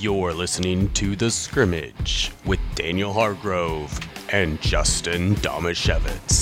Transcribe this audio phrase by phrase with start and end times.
[0.00, 4.00] You're listening to The Scrimmage with Daniel Hargrove
[4.32, 6.41] and Justin Domashevitz.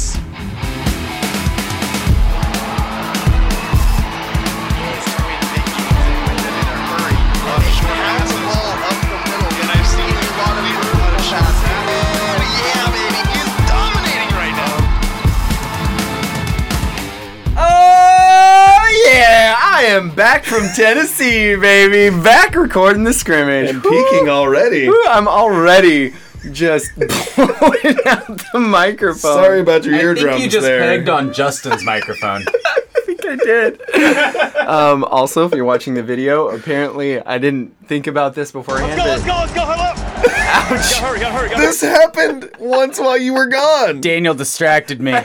[20.31, 22.17] Back from Tennessee, baby.
[22.23, 23.69] Back recording the scrimmage.
[23.69, 24.87] and peaking already.
[24.88, 26.15] Woo, I'm already
[26.52, 29.19] just blowing out the microphone.
[29.19, 30.83] Sorry about your I eardrums think you just there.
[30.83, 32.45] pegged on Justin's microphone.
[32.65, 34.57] I think I did.
[34.69, 39.01] um, also, if you're watching the video, apparently I didn't think about this beforehand.
[39.01, 39.97] Let's go, but- let's go, huddle up!
[39.99, 40.69] Ouch.
[40.71, 44.01] Gotta hurry, gotta hurry, gotta this happened once while you were gone.
[44.01, 45.16] Daniel distracted me.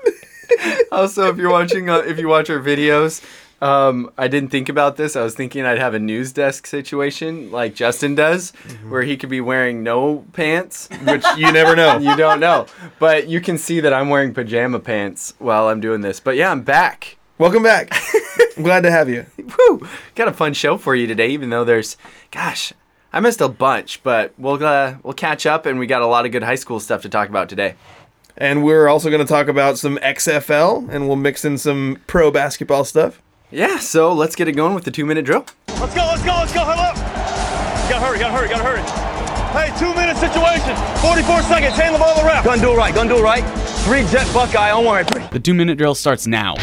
[0.92, 3.24] also, if you're watching, uh, if you watch our videos,
[3.60, 5.16] um, I didn't think about this.
[5.16, 8.52] I was thinking I'd have a news desk situation like Justin does,
[8.88, 11.98] where he could be wearing no pants, Which you never know.
[11.98, 12.66] you don't know.
[12.98, 16.20] But you can see that I'm wearing pajama pants while I'm doing this.
[16.20, 17.18] But yeah, I'm back.
[17.36, 17.92] Welcome back.
[18.56, 19.26] I'm glad to have you.
[19.38, 19.86] Woo!
[20.14, 21.96] Got a fun show for you today, even though there's,
[22.30, 22.72] gosh,
[23.12, 26.26] I missed a bunch, but we'll uh, we'll catch up, and we got a lot
[26.26, 27.74] of good high school stuff to talk about today.
[28.36, 32.30] And we're also going to talk about some XFL, and we'll mix in some pro
[32.30, 33.20] basketball stuff.
[33.52, 35.44] Yeah, so let's get it going with the two minute drill.
[35.68, 36.94] Let's go, let's go, let's go, huddle up!
[37.90, 38.82] Gotta hurry, gotta hurry, gotta hurry.
[39.50, 40.76] Hey, two minute situation.
[41.02, 42.44] 44 seconds, hand the ball to the ref.
[42.44, 43.42] Gun do it right, gun do it right.
[43.82, 45.04] Three jet Buckeye on one.
[45.06, 45.26] Three.
[45.32, 46.54] The two minute drill starts now.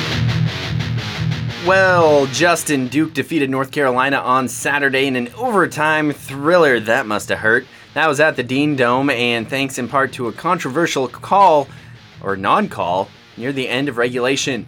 [1.68, 6.80] Well, Justin Duke defeated North Carolina on Saturday in an overtime thriller.
[6.80, 7.66] That must have hurt.
[7.96, 11.68] That was at the Dean Dome, and thanks in part to a controversial call,
[12.24, 14.68] or non call, near the end of regulation.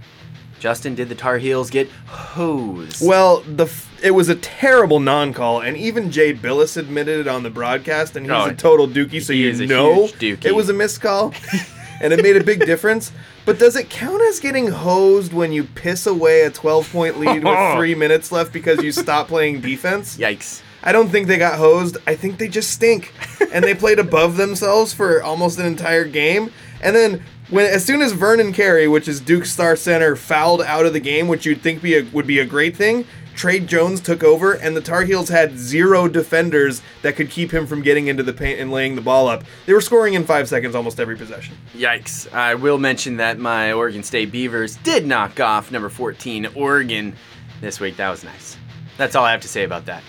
[0.59, 3.05] Justin, did the Tar Heels get hosed?
[3.05, 7.43] Well, the f- it was a terrible non-call, and even Jay Bilas admitted it on
[7.43, 10.53] the broadcast, and he's Oh, a total dookie, so he you is a know it
[10.55, 11.33] was a missed call,
[12.01, 13.11] and it made a big difference.
[13.45, 17.73] But does it count as getting hosed when you piss away a 12-point lead with
[17.75, 20.17] three minutes left because you stop playing defense?
[20.17, 20.61] Yikes.
[20.83, 21.97] I don't think they got hosed.
[22.07, 23.13] I think they just stink.
[23.51, 26.53] and they played above themselves for almost an entire game.
[26.81, 30.85] And then when as soon as Vernon Carey, which is Duke's star center, fouled out
[30.85, 33.05] of the game, which you'd think be a, would be a great thing,
[33.35, 37.65] Tre Jones took over and the Tar Heels had zero defenders that could keep him
[37.65, 39.45] from getting into the paint and laying the ball up.
[39.65, 41.55] They were scoring in 5 seconds almost every possession.
[41.73, 42.31] Yikes.
[42.33, 47.15] I will mention that my Oregon State Beavers did knock off number 14, Oregon,
[47.61, 47.95] this week.
[47.95, 48.57] That was nice.
[48.97, 50.03] That's all I have to say about that.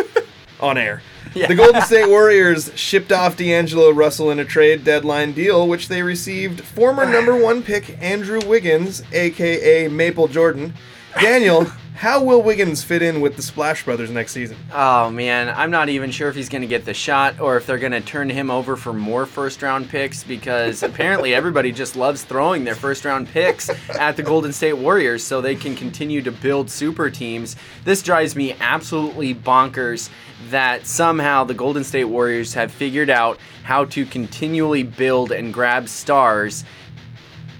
[0.60, 1.00] on air.
[1.46, 1.48] Yeah.
[1.48, 6.02] The Golden State Warriors shipped off D'Angelo Russell in a trade deadline deal, which they
[6.02, 7.10] received former ah.
[7.10, 10.72] number one pick Andrew Wiggins, aka Maple Jordan.
[11.20, 11.64] Daniel,
[11.96, 14.56] how will Wiggins fit in with the Splash Brothers next season?
[14.72, 17.66] Oh man, I'm not even sure if he's going to get the shot or if
[17.66, 21.96] they're going to turn him over for more first round picks because apparently everybody just
[21.96, 26.20] loves throwing their first round picks at the Golden State Warriors so they can continue
[26.20, 27.56] to build super teams.
[27.84, 30.10] This drives me absolutely bonkers
[30.50, 35.88] that somehow the Golden State Warriors have figured out how to continually build and grab
[35.88, 36.64] stars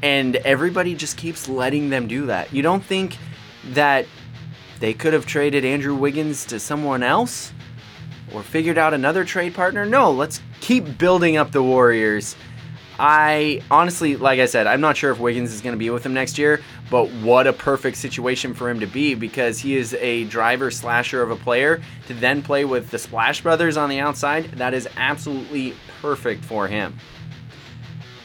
[0.03, 2.53] and everybody just keeps letting them do that.
[2.53, 3.17] You don't think
[3.71, 4.07] that
[4.79, 7.53] they could have traded Andrew Wiggins to someone else
[8.33, 9.87] or figured out another trade partner?
[9.87, 12.37] No, let's keep building up the Warriors.
[12.99, 16.03] I honestly, like I said, I'm not sure if Wiggins is going to be with
[16.03, 19.95] them next year, but what a perfect situation for him to be because he is
[19.95, 23.99] a driver slasher of a player to then play with the Splash Brothers on the
[23.99, 24.45] outside.
[24.53, 26.97] That is absolutely perfect for him.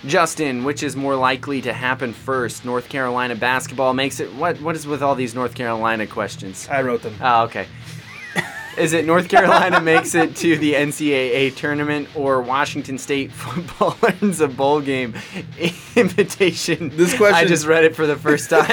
[0.06, 2.66] Justin, which is more likely to happen first?
[2.66, 4.34] North Carolina basketball makes it.
[4.34, 6.68] What what is with all these North Carolina questions?
[6.70, 7.16] I wrote them.
[7.22, 7.68] Oh, okay.
[8.78, 14.40] Is it North Carolina makes it to the NCAA tournament or Washington State football earns
[14.42, 15.14] a bowl game
[15.96, 16.90] invitation?
[16.96, 18.68] This question- I just read it for the first time.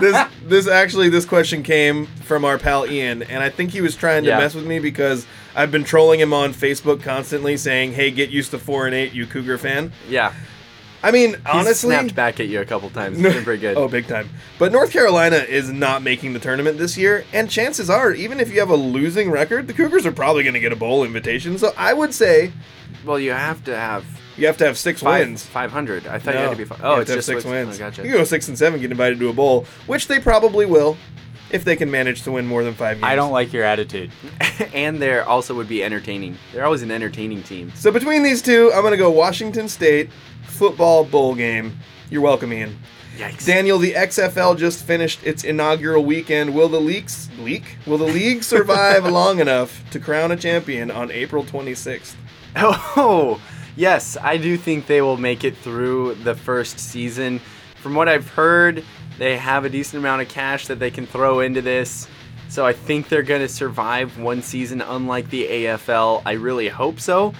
[0.00, 3.94] this this actually this question came from our pal Ian, and I think he was
[3.96, 4.38] trying to Yeah.
[4.38, 8.50] mess with me because I've been trolling him on Facebook constantly, saying, "Hey, get used
[8.52, 10.32] to four and eight, you Cougar fan." yeah.
[11.02, 13.18] I mean, honestly, snapped back at you a couple times.
[13.20, 13.76] It's been pretty good.
[13.82, 14.28] Oh, big time.
[14.58, 18.52] But North Carolina is not making the tournament this year, and chances are, even if
[18.52, 21.58] you have a losing record, the Cougars are probably going to get a bowl invitation.
[21.58, 22.52] So I would say
[23.04, 24.04] Well, you have to have
[24.36, 25.44] you have to have six five, wins.
[25.44, 26.06] 500.
[26.06, 26.78] I thought you had to be five.
[26.78, 27.76] you Oh, have it's to have just six oh, wins.
[27.76, 28.02] Oh, gotcha.
[28.02, 30.96] You can go six and seven, get invited to a bowl, which they probably will
[31.52, 33.04] if they can manage to win more than five games.
[33.04, 34.10] I don't like your attitude.
[34.74, 36.36] and there also would be entertaining.
[36.52, 37.70] They're always an entertaining team.
[37.74, 40.10] So between these two, I'm going to go Washington State
[40.44, 41.78] football bowl game.
[42.10, 42.78] You're welcome, Ian.
[43.16, 43.44] Yikes.
[43.44, 46.54] Daniel, the XFL just finished its inaugural weekend.
[46.54, 47.76] Will the leaks leak?
[47.86, 52.14] Will the league survive long enough to crown a champion on April 26th?
[52.56, 53.40] Oh,
[53.76, 57.40] yes, I do think they will make it through the first season.
[57.76, 58.84] From what I've heard,
[59.22, 62.08] they have a decent amount of cash that they can throw into this.
[62.48, 66.22] So I think they're going to survive one season, unlike the AFL.
[66.26, 67.32] I really hope so.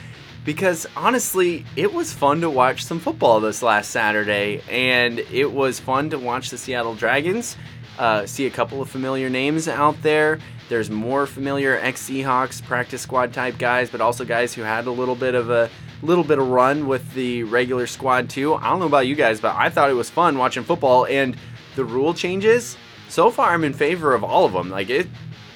[0.44, 5.80] Because honestly, it was fun to watch some football this last Saturday, and it was
[5.80, 7.56] fun to watch the Seattle Dragons.
[7.98, 10.38] Uh, see a couple of familiar names out there.
[10.68, 14.90] There's more familiar ex Seahawks practice squad type guys, but also guys who had a
[14.92, 15.68] little bit of a
[16.00, 18.54] little bit of run with the regular squad too.
[18.54, 21.36] I don't know about you guys, but I thought it was fun watching football and
[21.76, 22.76] the rule changes.
[23.08, 24.70] So far, I'm in favor of all of them.
[24.70, 25.06] Like it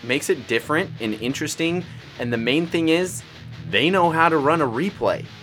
[0.03, 1.85] makes it different and interesting,
[2.19, 3.23] and the main thing is
[3.71, 5.25] they know how to run a replay.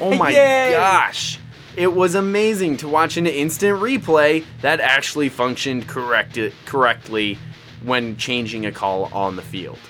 [0.00, 1.40] Oh my gosh.
[1.76, 7.38] It was amazing to watch an instant replay that actually functioned correct correctly
[7.82, 9.80] when changing a call on the field.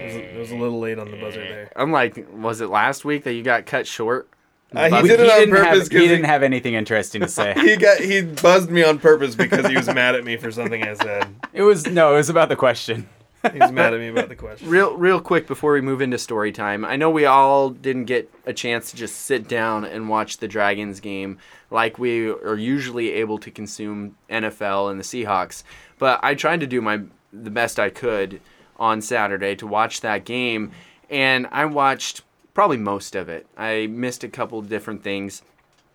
[0.00, 1.72] It was, it was a little late on the buzzer there.
[1.76, 4.28] I'm like, was it last week that you got cut short?
[4.74, 7.54] Uh, he did it on didn't have, purpose he didn't have anything interesting to say.
[7.56, 10.82] he got he buzzed me on purpose because he was mad at me for something
[10.82, 11.26] I said.
[11.52, 13.08] it was no, it was about the question.
[13.52, 14.68] He was mad at me about the question.
[14.68, 18.30] Real, real quick before we move into story time, I know we all didn't get
[18.44, 21.38] a chance to just sit down and watch the Dragons game
[21.70, 25.62] like we are usually able to consume NFL and the Seahawks,
[25.98, 27.00] but I tried to do my
[27.32, 28.40] the best I could
[28.76, 30.72] on Saturday to watch that game,
[31.08, 32.22] and I watched
[32.60, 33.46] probably most of it.
[33.56, 35.40] I missed a couple different things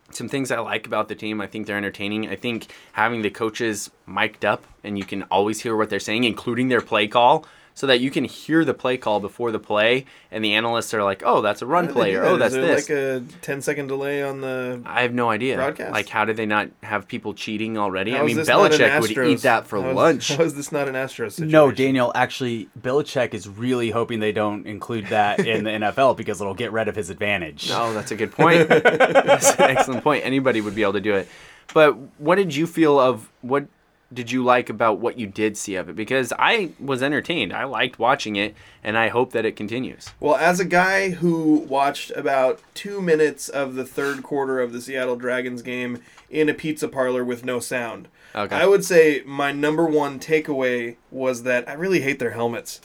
[0.10, 1.40] some things I like about the team.
[1.40, 2.28] I think they're entertaining.
[2.28, 6.24] I think having the coaches mic'd up and you can always hear what they're saying,
[6.24, 7.46] including their play call,
[7.76, 11.04] so that you can hear the play call before the play, and the analysts are
[11.04, 12.30] like, "Oh, that's a run How do they play," do or that?
[12.30, 14.82] "Oh, Is that's there this." like a 10 second delay on the.
[14.86, 15.58] I have no idea.
[15.58, 15.92] broadcast?
[15.92, 18.12] Like, how did they not have people cheating already?
[18.12, 20.30] How I mean, this not Belichick would eat that for how is- lunch.
[20.30, 21.52] How is this not an Astros situation?
[21.52, 22.12] No, Daniel.
[22.16, 26.72] Actually, Belichick is really hoping they don't include that in the NFL because it'll get
[26.72, 27.70] rid of his advantage.
[27.74, 28.70] Oh, that's a good point.
[28.70, 30.26] that's an excellent point.
[30.26, 31.28] Anybody would be able to do it.
[31.74, 33.66] But what did you feel of what
[34.16, 35.96] did you like about what you did see of it?
[35.96, 37.54] Because I was entertained.
[37.54, 40.10] I liked watching it, and I hope that it continues.
[40.20, 44.82] Well, as a guy who watched about two minutes of the third quarter of the
[44.82, 48.56] Seattle Dragons game in a pizza parlor with no sound, Okay.
[48.56, 52.82] I would say my number one takeaway was that I really hate their helmets.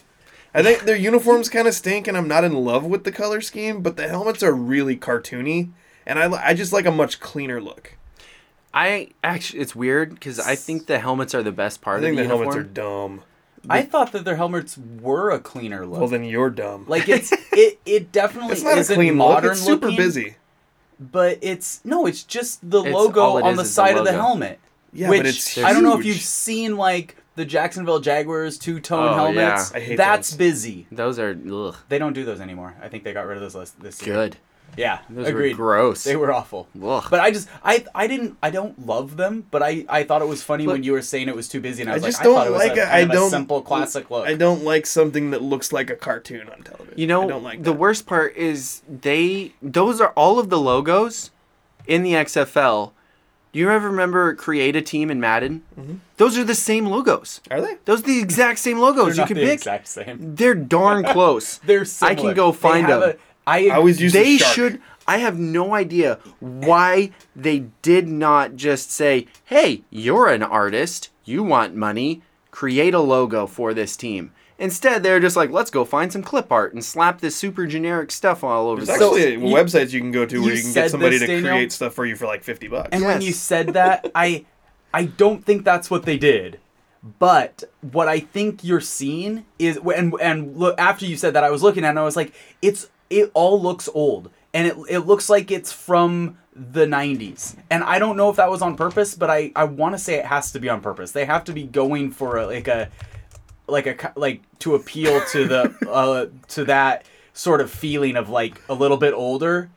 [0.55, 3.41] I think their uniforms kind of stink, and I'm not in love with the color
[3.41, 5.71] scheme, but the helmets are really cartoony,
[6.07, 7.97] and I, I just like a much cleaner look.
[8.73, 12.13] I actually, it's weird because I think the helmets are the best part I think
[12.13, 13.17] of the the, helmets are uniform.
[13.17, 13.23] dumb.
[13.69, 15.99] I thought that their helmets were a cleaner look.
[16.01, 16.85] Well, then you're dumb.
[16.89, 19.29] like it's it it definitely it's not isn't clean look.
[19.29, 20.37] modern It's super looking, busy.
[20.99, 24.13] But it's no, it's just the It's- logo on the is the side of the
[24.13, 24.61] helmet.
[24.93, 28.81] Yeah, which but it's I don't know if you've seen like the Jacksonville Jaguars two
[28.81, 29.71] tone Oh, helmets.
[29.73, 29.77] yeah.
[29.79, 30.39] I hate That's those.
[30.39, 30.87] busy.
[30.91, 32.75] Those are ugh, They don't do those anymore.
[32.83, 34.15] I think they got rid of those last, this year.
[34.15, 34.37] good.
[34.77, 35.57] Yeah, Those agreed.
[35.59, 36.05] were gross.
[36.05, 36.69] They were awful.
[36.83, 37.05] Ugh.
[37.11, 40.29] But I just I I didn't I don't love them, but I I thought it
[40.29, 42.05] was funny But- when you were saying it was too busy, and I I was
[42.05, 42.85] just like, I thought it don't was like a, it.
[42.85, 44.27] kind I a don't simple classic look.
[44.29, 46.99] I don't like something that looks like a cartoon on television.
[46.99, 47.79] You know, I don't like the that.
[47.79, 51.31] worst part is they those are all of the logos
[51.87, 52.93] in the XFL.
[53.53, 55.63] Do you ever remember create a team in Madden?
[55.77, 55.95] Mm-hmm.
[56.19, 57.41] Those are the same logos.
[57.51, 57.79] Are they?
[57.85, 59.07] Those are the exact same logos.
[59.07, 59.55] They're you not can the pick.
[59.55, 60.37] exact same.
[60.37, 61.59] They're darn close.
[61.59, 62.13] They're similar.
[62.17, 63.11] I can go They find have them.
[63.11, 63.17] a-
[63.51, 64.55] I I always use they the shark.
[64.55, 64.81] should.
[65.07, 71.11] I have no idea why they did not just say, "Hey, you're an artist.
[71.25, 72.23] You want money.
[72.51, 76.53] Create a logo for this team." Instead, they're just like, "Let's go find some clip
[76.53, 79.93] art and slap this super generic stuff all over." There's the So, actually you- websites
[79.93, 81.55] you can go to where you you can get somebody this, to Daniel?
[81.55, 82.91] create stuff for you for like fifty bucks.
[82.93, 84.45] And when you said that, I
[84.93, 86.61] I don't think that's what they did.
[87.19, 91.51] But what I think you're seeing is and and look after you said that I
[91.51, 94.77] was looking at it and I was like it's it all looks old and it
[94.89, 97.57] it looks like it's from the 90s.
[97.71, 100.15] And I don't know if that was on purpose, but I I want to say
[100.15, 101.13] it has to be on purpose.
[101.13, 102.89] They have to be going for a, like a
[103.67, 108.61] like a like to appeal to the uh to that sort of feeling of like
[108.69, 109.71] a little bit older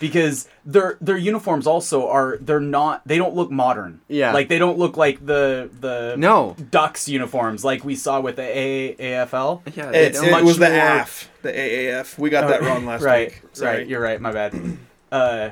[0.00, 4.32] because their their uniforms also are they're not they don't look modern Yeah.
[4.32, 6.56] like they don't look like the the No.
[6.70, 10.24] ducks uniforms like we saw with the A- AFL Yeah, they It, don't.
[10.26, 12.18] it much was the more- AF, the AAF.
[12.18, 13.42] We got that wrong last right week.
[13.52, 13.78] Sorry.
[13.78, 14.54] right you're right my bad
[15.12, 15.50] uh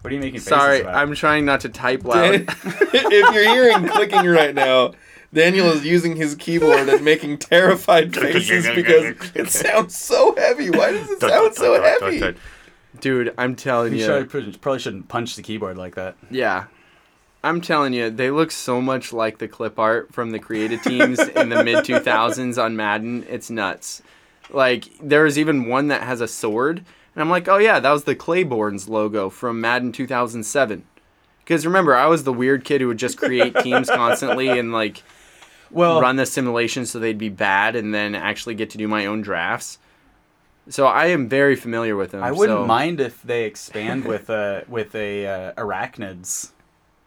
[0.00, 0.96] what are you making faces Sorry, about?
[0.96, 2.34] I'm trying not to type loud.
[2.64, 4.94] if you're hearing clicking right now,
[5.32, 10.70] Daniel is using his keyboard and making terrified faces because it sounds so heavy.
[10.70, 12.36] Why does it sound so heavy?
[13.00, 14.24] Dude, I'm telling You you.
[14.26, 16.16] probably shouldn't punch the keyboard like that.
[16.30, 16.64] Yeah.
[17.44, 21.18] I'm telling you, they look so much like the clip art from the creative teams
[21.18, 23.26] in the mid 2000s on Madden.
[23.28, 24.02] It's nuts.
[24.50, 26.78] Like, there's even one that has a sword.
[27.14, 30.84] And I'm like, oh, yeah, that was the Clayborns logo from Madden 2007.
[31.40, 35.02] Because remember, I was the weird kid who would just create teams constantly and, like,
[35.70, 39.06] Well, run the simulation so they'd be bad and then actually get to do my
[39.06, 39.78] own drafts.
[40.68, 42.22] So I am very familiar with them.
[42.22, 46.50] I wouldn't so- mind if they expand with a with a uh, arachnids.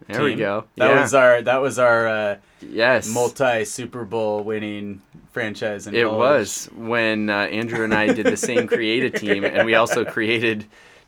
[0.07, 0.65] There we go.
[0.75, 1.01] That Yeah.
[1.01, 3.07] was our that was our uh, yes.
[3.07, 5.87] multi Super Bowl winning franchise.
[5.87, 6.17] In It college.
[6.19, 10.65] was when uh, Andrew and I did the same creative team, and we also created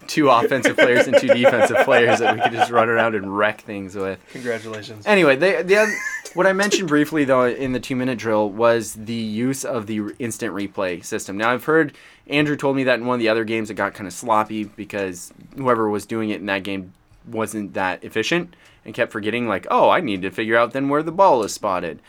[0.08, 3.62] two offensive players and two defensive players that we could just run around and wreck
[3.62, 4.20] things with.
[4.32, 5.06] Congratulations.
[5.06, 5.88] Anyway, they, the
[6.34, 10.14] what I mentioned briefly though in the two minute drill was the use of the
[10.20, 11.38] instant replay system.
[11.38, 11.96] Now I've heard
[12.28, 14.66] Andrew told me that in one of the other games it got kind of sloppy
[14.66, 16.94] because whoever was doing it in that game
[17.28, 21.04] wasn't that efficient and kept forgetting like, oh, I need to figure out then where
[21.04, 22.02] the ball is spotted.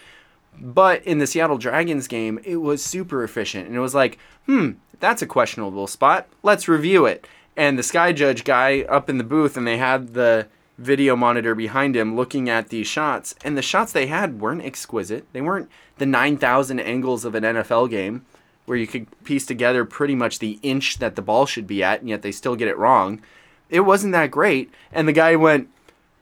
[0.60, 3.66] But in the Seattle Dragons game, it was super efficient.
[3.66, 6.28] And it was like, hmm, that's a questionable spot.
[6.42, 7.26] Let's review it.
[7.58, 10.46] And the Sky Judge guy up in the booth, and they had the
[10.78, 13.34] video monitor behind him looking at these shots.
[13.42, 15.26] And the shots they had weren't exquisite.
[15.32, 18.24] They weren't the 9,000 angles of an NFL game
[18.66, 21.98] where you could piece together pretty much the inch that the ball should be at,
[21.98, 23.20] and yet they still get it wrong.
[23.68, 24.72] It wasn't that great.
[24.92, 25.68] And the guy went,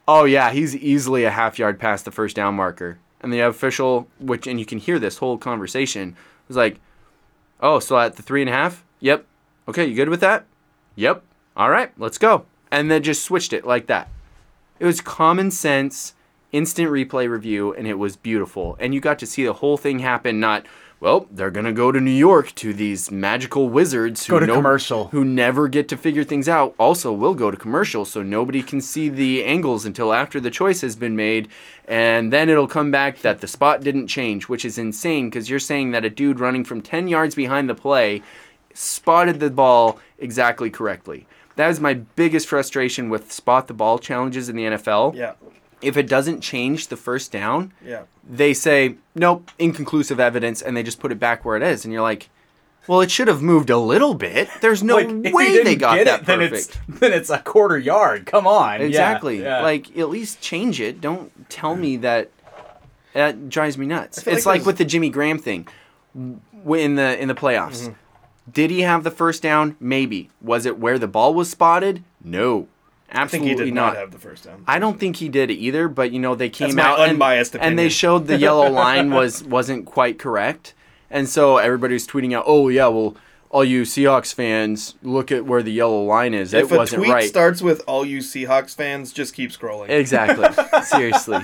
[0.07, 2.97] oh yeah, he's easily a half yard past the first down marker.
[3.21, 6.15] And the official, which and you can hear this whole conversation,
[6.47, 6.79] was like,
[7.59, 8.83] "Oh, so at the three and a half?
[9.01, 9.25] Yep.
[9.67, 10.45] Okay, you good with that?
[10.97, 11.23] Yep.
[11.55, 14.09] All right, let's go." And then just switched it like that.
[14.79, 16.13] It was common sense,
[16.51, 18.75] instant replay review, and it was beautiful.
[18.79, 20.39] And you got to see the whole thing happen.
[20.41, 20.65] Not
[20.99, 24.55] well, they're gonna go to New York to these magical wizards who Go to no-
[24.55, 25.07] commercial.
[25.09, 26.73] who never get to figure things out.
[26.79, 30.81] Also, will go to commercial, so nobody can see the angles until after the choice
[30.81, 31.47] has been made,
[31.87, 35.59] and then it'll come back that the spot didn't change, which is insane because you're
[35.59, 38.23] saying that a dude running from 10 yards behind the play
[38.73, 41.27] spotted the ball exactly correctly.
[41.55, 45.15] That is my biggest frustration with spot the ball challenges in the NFL.
[45.15, 45.33] Yeah.
[45.81, 48.03] If it doesn't change the first down, Yeah.
[48.27, 51.93] they say nope inconclusive evidence and they just put it back where it is and
[51.93, 52.29] you're like
[52.87, 56.21] well it should have moved a little bit there's no Like, way they got that
[56.21, 58.25] it, then perfect it's then it's a quarter yard.
[58.25, 58.81] Come on.
[58.81, 59.61] Exactly yeah.
[59.61, 62.31] like at least change it don't tell me that
[63.13, 65.67] that drives me nuts it's like like, with the jimmy graham thing
[66.15, 67.93] in the in the playoffs Mm-hmm.
[68.51, 72.67] Did he have the first down maybe was it where the ball was spotted no
[73.09, 74.63] I think absolutely he did not not have the first down.
[74.67, 77.79] I don't think he did either, but you know they came out and, unbiased and
[77.79, 80.73] they showed the yellow line was wasn't quite correct,
[81.09, 83.15] and so everybody was tweeting out, "Oh yeah, well,
[83.49, 86.53] all you Seahawks fans, look at where the yellow line is.
[86.53, 89.87] if it wasn't tweet right." starts with "All you Seahawks fans," just keep scrolling.
[89.87, 90.49] exactly,
[90.83, 91.39] seriously.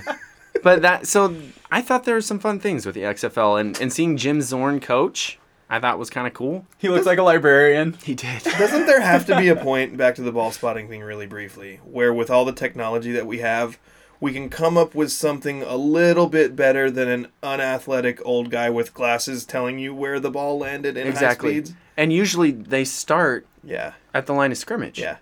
[0.64, 1.34] But that so
[1.72, 4.82] I thought there were some fun things with the XFL and and seeing Jim Zorn
[4.82, 5.40] coach,
[5.70, 6.66] I thought was kind of cool.
[6.78, 7.94] he looks like a librarian.
[8.04, 8.44] He did.
[8.60, 11.80] Doesn't there have to be a point back to the ball spotting thing really briefly,
[11.84, 13.80] where with all the technology that we have,
[14.20, 18.70] we can come up with something a little bit better than an unathletic old guy
[18.70, 21.52] with glasses telling you where the ball landed in high exactly.
[21.54, 21.74] speeds?
[21.98, 25.00] And usually they start Yeah, at the line of scrimmage.
[25.00, 25.18] yeah,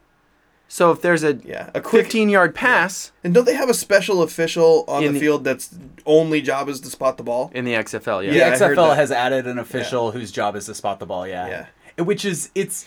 [0.72, 1.70] So if there's a yeah.
[1.76, 5.20] A quick 15 yard pass and don't they have a special official on the the-
[5.20, 5.76] field that's
[6.06, 7.52] only job is to spot the ball?
[7.54, 8.32] in the XFL, yeah.
[8.32, 11.28] The Yeah, I XFL has added an official whose job is to spot the ball.
[11.28, 11.66] Yeah.
[11.98, 12.04] Yeah.
[12.06, 12.86] Which is it's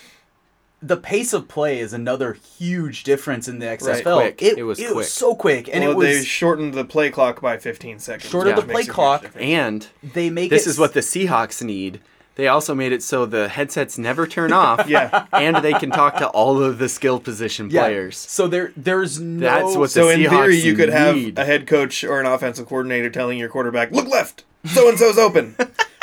[0.80, 4.16] the pace of play is another huge difference in the XFL.
[4.16, 4.42] Quick.
[4.42, 4.96] It, It was it quick.
[4.96, 8.30] was so quick, and well, it was they shortened the play clock by 15 seconds.
[8.30, 9.30] Shortened which the play clock.
[9.38, 12.00] And they make this it is what the Seahawks need.
[12.36, 14.88] They also made it so the headsets never turn off.
[14.94, 15.26] Yeah.
[15.32, 17.82] And they can talk to all of the skill position yeah.
[17.82, 18.16] players.
[18.16, 21.44] So there there's no That's what So the in Seahawks theory, you could have a
[21.44, 25.56] head coach or an offensive coordinator telling your quarterback, "Look left, so and so's open.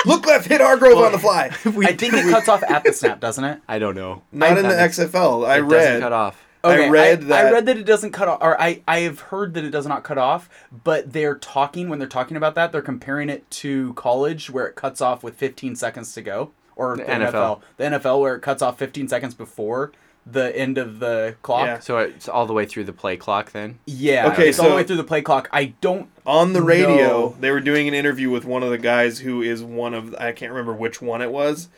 [0.06, 3.20] Look left, hit Hargrove on the fly." I think it cuts off at the snap,
[3.20, 3.60] doesn't it?
[3.68, 4.24] I don't know.
[4.32, 5.48] Not in the XFL.
[5.48, 5.70] I it read.
[5.70, 6.44] doesn't cut off.
[6.64, 7.52] I read I, that.
[7.54, 10.04] read that it doesn't cut off, or I, I have heard that it does not
[10.04, 10.50] cut off,
[10.84, 14.76] but they're talking, when they're talking about that, they're comparing it to college where it
[14.76, 17.32] cuts off with 15 seconds to go, or the, NFL.
[17.32, 17.62] NFL.
[17.78, 19.92] The NFL where it cuts off 15 seconds before
[20.24, 21.66] the end of the clock.
[21.66, 21.80] Yeah.
[21.80, 23.80] So it's all the way through the play clock then?
[23.88, 25.50] Yeah, Okay, it's all the way through the play clock.
[25.52, 26.10] I don't.
[26.28, 27.36] on the radio, No.
[27.40, 30.32] they were doing an interview with one of the guys who is one of I
[30.32, 31.70] can't remember which one it was.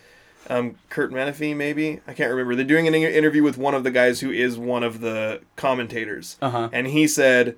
[0.49, 2.55] Um, Kurt Menefee, maybe I can't remember.
[2.55, 6.37] They're doing an interview with one of the guys who is one of the commentators,
[6.41, 6.69] Uh-huh.
[6.73, 7.55] and he said,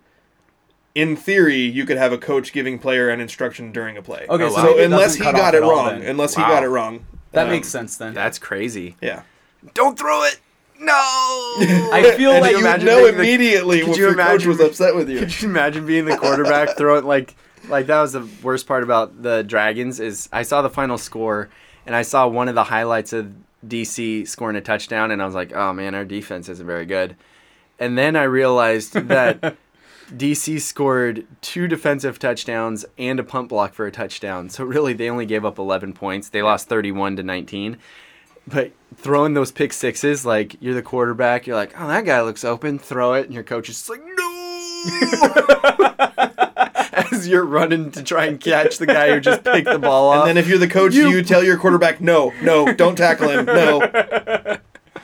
[0.93, 4.25] in theory, you could have a coach giving player an instruction during a play.
[4.29, 4.63] Okay, Oh, so, wow.
[4.63, 6.09] so unless he got it all wrong, then.
[6.09, 8.13] unless he got it wrong, that um, makes sense then.
[8.13, 8.95] That's crazy.
[9.01, 9.23] Yeah,
[9.73, 10.39] Don't throw it.
[10.79, 10.91] No.
[10.93, 14.25] I feel and like you would know being the- immediately could if you your coach
[14.43, 15.19] imagine was upset with you.
[15.21, 17.33] Could you imagine being the quarterback throwing like
[17.69, 21.49] like that was the worst part about the Dragons is I saw the final score
[21.85, 23.33] and I saw one of the highlights of
[23.65, 27.15] DC scoring a touchdown and I was like, "Oh man, our defense isn't very good."
[27.79, 29.57] And then I realized that
[30.11, 34.49] DC scored two defensive touchdowns and a punt block for a touchdown.
[34.49, 36.29] So really they only gave up 11 points.
[36.29, 37.77] They lost 31 to 19.
[38.47, 42.45] But throwing those pick sixes, like you're the quarterback, you're like, oh, that guy looks
[42.45, 44.21] open, throw it, and your coach is just like, no.
[47.15, 50.19] As you're running to try and catch the guy who just picked the ball off.
[50.27, 53.45] And then if you're the coach, you, tell your quarterback, no, no, don't tackle him,
[53.45, 53.79] no.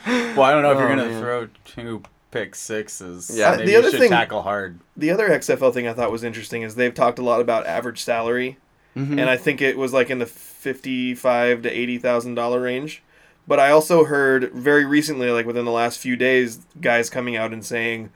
[0.04, 1.20] Well, I don't know if you're Oh, gonna man.
[1.22, 2.02] throw two
[2.32, 3.30] pick sixes.
[3.32, 3.50] Yeah.
[3.50, 4.80] Uh, maybe the you other should thing- tackle hard.
[4.96, 8.02] The other XFL thing I thought was interesting is they've talked a lot about average
[8.02, 8.58] salary,
[8.96, 9.18] Mm-hmm.
[9.18, 13.02] and I think it was like in the fifty-five to eighty thousand dollar range.
[13.46, 17.52] But I also heard very recently, like within the last few days, guys coming out
[17.52, 18.10] and saying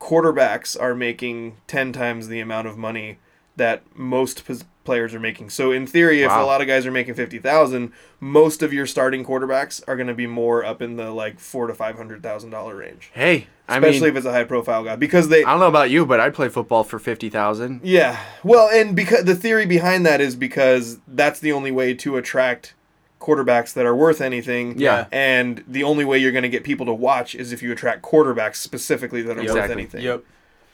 [0.00, 3.18] quarterbacks are making ten times the amount of money
[3.56, 5.48] that most pos- players are making.
[5.50, 8.86] So in theory, if a lot of guys are making fifty thousand, most of your
[8.86, 12.22] starting quarterbacks are going to be more up in the like four to five hundred
[12.22, 13.10] thousand dollar range.
[13.14, 15.68] hey, I Especially mean, if it's a high profile guy, because they I don't know
[15.68, 17.80] about you, but I'd play football for 50,000.
[17.82, 18.20] yeah.
[18.42, 22.74] Well, and because the theory behind that is because that's the only way to attract
[23.20, 24.78] quarterbacks that are worth anything.
[24.78, 25.06] Yeah.
[25.10, 28.02] And the only way you're going to get people to watch is if you attract
[28.02, 30.02] quarterbacks specifically that are worth anything.
[30.02, 30.24] Yep.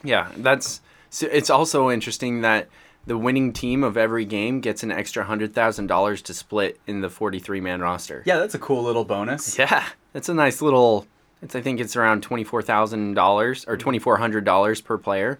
[0.02, 0.80] Yeah, that's.
[1.10, 2.68] So it's also interesting that
[3.06, 7.00] the winning team of every game gets an extra hundred thousand dollars to split in
[7.00, 8.22] the forty-three man roster.
[8.26, 9.58] Yeah, that's a cool little bonus.
[9.58, 11.06] Yeah, it's a nice little.
[11.42, 15.38] It's I think it's around twenty-four thousand dollars or twenty-four hundred dollars per player,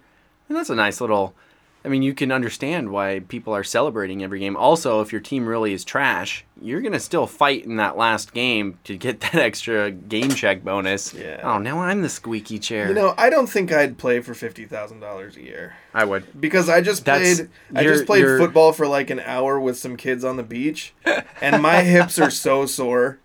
[0.49, 1.35] and that's a nice little.
[1.83, 4.55] I mean, you can understand why people are celebrating every game.
[4.55, 8.79] Also, if your team really is trash, you're gonna still fight in that last game
[8.85, 11.15] to get that extra game check bonus.
[11.15, 11.41] Yeah.
[11.43, 12.89] Oh, now I'm the squeaky chair.
[12.89, 16.39] You know, I don't think I'd play for fifty thousand dollars a year I would.
[16.39, 17.51] because I just That's- played.
[17.75, 20.93] I just played you're- football for like an hour with some kids on the beach,
[21.41, 23.19] and my hips are so sore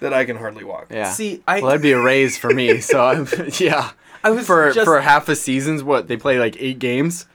[0.00, 0.88] that I can hardly walk.
[0.90, 1.12] Yeah.
[1.12, 2.80] See, I- well, that'd be a raise for me.
[2.80, 3.28] So I'm,
[3.60, 3.92] yeah,
[4.24, 7.26] I was for just- for half a season's what they play like eight games.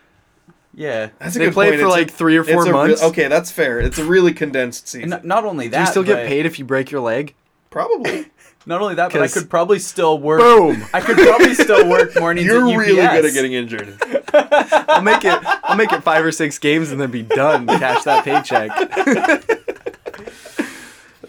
[0.80, 1.10] Yeah.
[1.18, 1.80] That's a They good play point.
[1.82, 3.02] for It's a- like three or it's four a re- months.
[3.04, 3.80] okay, that's fair.
[3.80, 5.12] It's a really condensed season.
[5.12, 7.34] And not only that, Do you still get paid if you break your leg?
[7.72, 8.28] Probably.
[8.68, 10.42] Not only that, but I could probably still work.
[10.42, 10.84] Boom.
[10.94, 12.46] I could probably still work mornings.
[12.46, 13.98] You're really good at getting injured.
[14.34, 15.40] I'll make it.
[15.64, 17.66] I'll make it five or six games and then be done.
[17.66, 18.70] Cash that paycheck.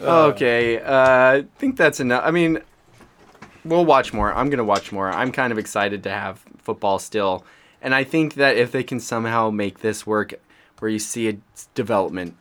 [0.01, 0.93] okay, uh,
[1.39, 2.23] I think that's enough.
[2.25, 2.59] I mean,
[3.65, 4.33] we'll watch more.
[4.35, 5.09] I'm gonna watch more.
[5.09, 7.45] I'm kind of excited to have football still,
[7.83, 10.35] and I think that if they can somehow make this work,
[10.79, 11.37] where you see a
[11.75, 12.35] development,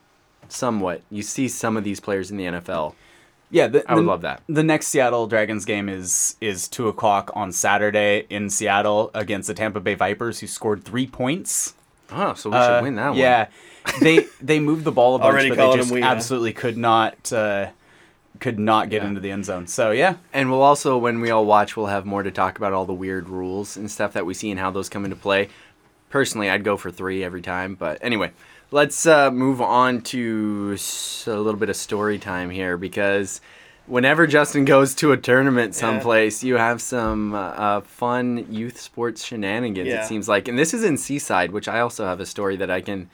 [0.49, 2.93] somewhat, you see some of these players in the NFL.
[3.49, 4.41] Yeah, the, I would the- love that.
[4.47, 9.53] The next Seattle Dragons game is is two o'clock on Saturday in Seattle against the
[9.53, 11.73] Tampa Bay Vipers, who scored three points.
[12.11, 13.17] Oh, so we Uh, should win that one.
[13.17, 13.47] Yeah,
[14.01, 16.11] they they moved the ball a bunch, Already but they just them we, yeah.
[16.11, 17.67] absolutely could not uh,
[18.39, 19.67] could not get into the end zone.
[19.67, 22.73] So yeah, And we'll also, when we all watch, we'll have more to talk about
[22.73, 25.49] all the weird rules and stuff that we see and how those come into play.
[26.09, 27.75] Personally, I'd go for three every time.
[27.75, 28.31] But anyway,
[28.71, 30.77] let's uh, move on to
[31.27, 33.41] a little bit of story time here because
[33.87, 39.23] whenever Justin goes to a tournament someplace, you have some uh, uh, fun youth sports
[39.25, 40.03] shenanigans, Yeah.
[40.03, 40.47] it seems like.
[40.47, 43.09] And this is in Seaside, which I also have a story that I can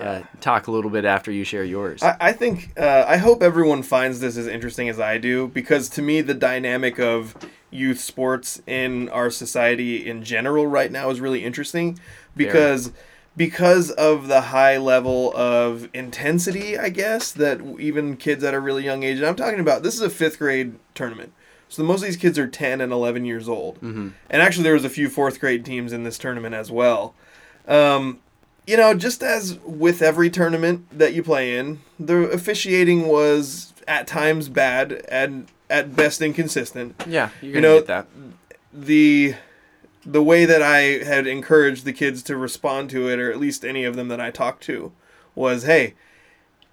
[0.00, 2.02] uh, talk a little bit after you share yours.
[2.02, 5.88] I, I think uh, I hope everyone finds this as interesting as I do because
[5.90, 7.36] to me the dynamic of
[7.70, 11.98] youth sports in our society in general right now is really interesting
[12.36, 12.92] because
[13.36, 18.84] because of the high level of intensity I guess that even kids at a really
[18.84, 21.32] young age and I'm talking about this is a fifth grade tournament.
[21.68, 23.78] So most of these kids are 10 and 11 years old.
[23.82, 27.14] And actually there was a few fourth grade teams in this tournament as well.
[27.66, 28.20] Um,
[28.66, 34.06] you know, just as with every tournament that you play in, the officiating was at
[34.06, 37.00] times bad and at best inconsistent.
[37.06, 38.06] yeah, you're you know, get that.
[38.72, 39.34] The
[40.04, 43.64] the way that I had encouraged the kids to respond to it, or at least
[43.64, 44.92] any of them that I talked to,
[45.34, 45.94] was, "Hey,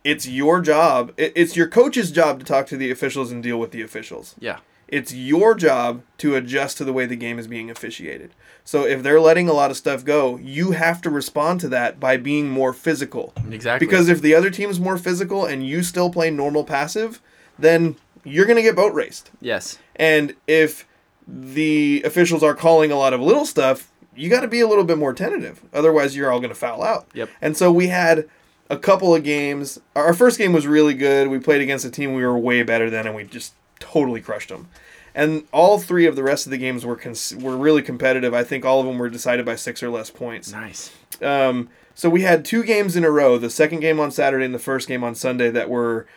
[0.03, 1.13] it's your job.
[1.17, 4.35] it- It's your coach's job to talk to the officials and deal with the officials.
[4.39, 4.57] Yeah.
[4.87, 8.31] It's your job to adjust to the way the game is being officiated.
[8.63, 11.99] So if they're letting a lot of stuff go, you have to respond to that
[11.99, 13.33] by being more physical.
[13.49, 13.85] Exactly.
[13.85, 17.21] Because if the other team's more physical and you still play normal passive,
[17.57, 19.31] then you're going to get boat raced.
[19.41, 19.79] Yes.
[19.95, 20.87] And if
[21.27, 24.83] the officials are calling a lot of little stuff, you got to be a little
[24.83, 25.63] bit more tentative.
[25.73, 27.07] Otherwise, you're all going to foul out.
[27.13, 27.29] Yep.
[27.41, 28.29] And so we had
[28.69, 29.79] a couple of games.
[29.95, 31.27] Our first game was really good.
[31.27, 33.53] We played against a team we were way better than, and we just
[33.93, 34.67] totally crushed them.
[35.15, 38.33] And all three of the rest of the games were cons- were really competitive.
[38.33, 40.51] I think all of them were decided by six or less points.
[40.51, 40.91] Nice.
[41.21, 44.55] Um, so we had two games in a row, the second game on Saturday and
[44.55, 46.07] the first game on Sunday, that were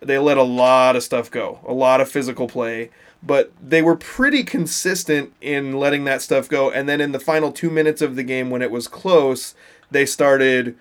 [0.00, 2.88] they let a lot of stuff go, a lot of physical play,
[3.22, 6.70] but they were pretty consistent in letting that stuff go.
[6.70, 9.54] And then in the final two minutes of the game, when it was close,
[9.90, 10.76] they started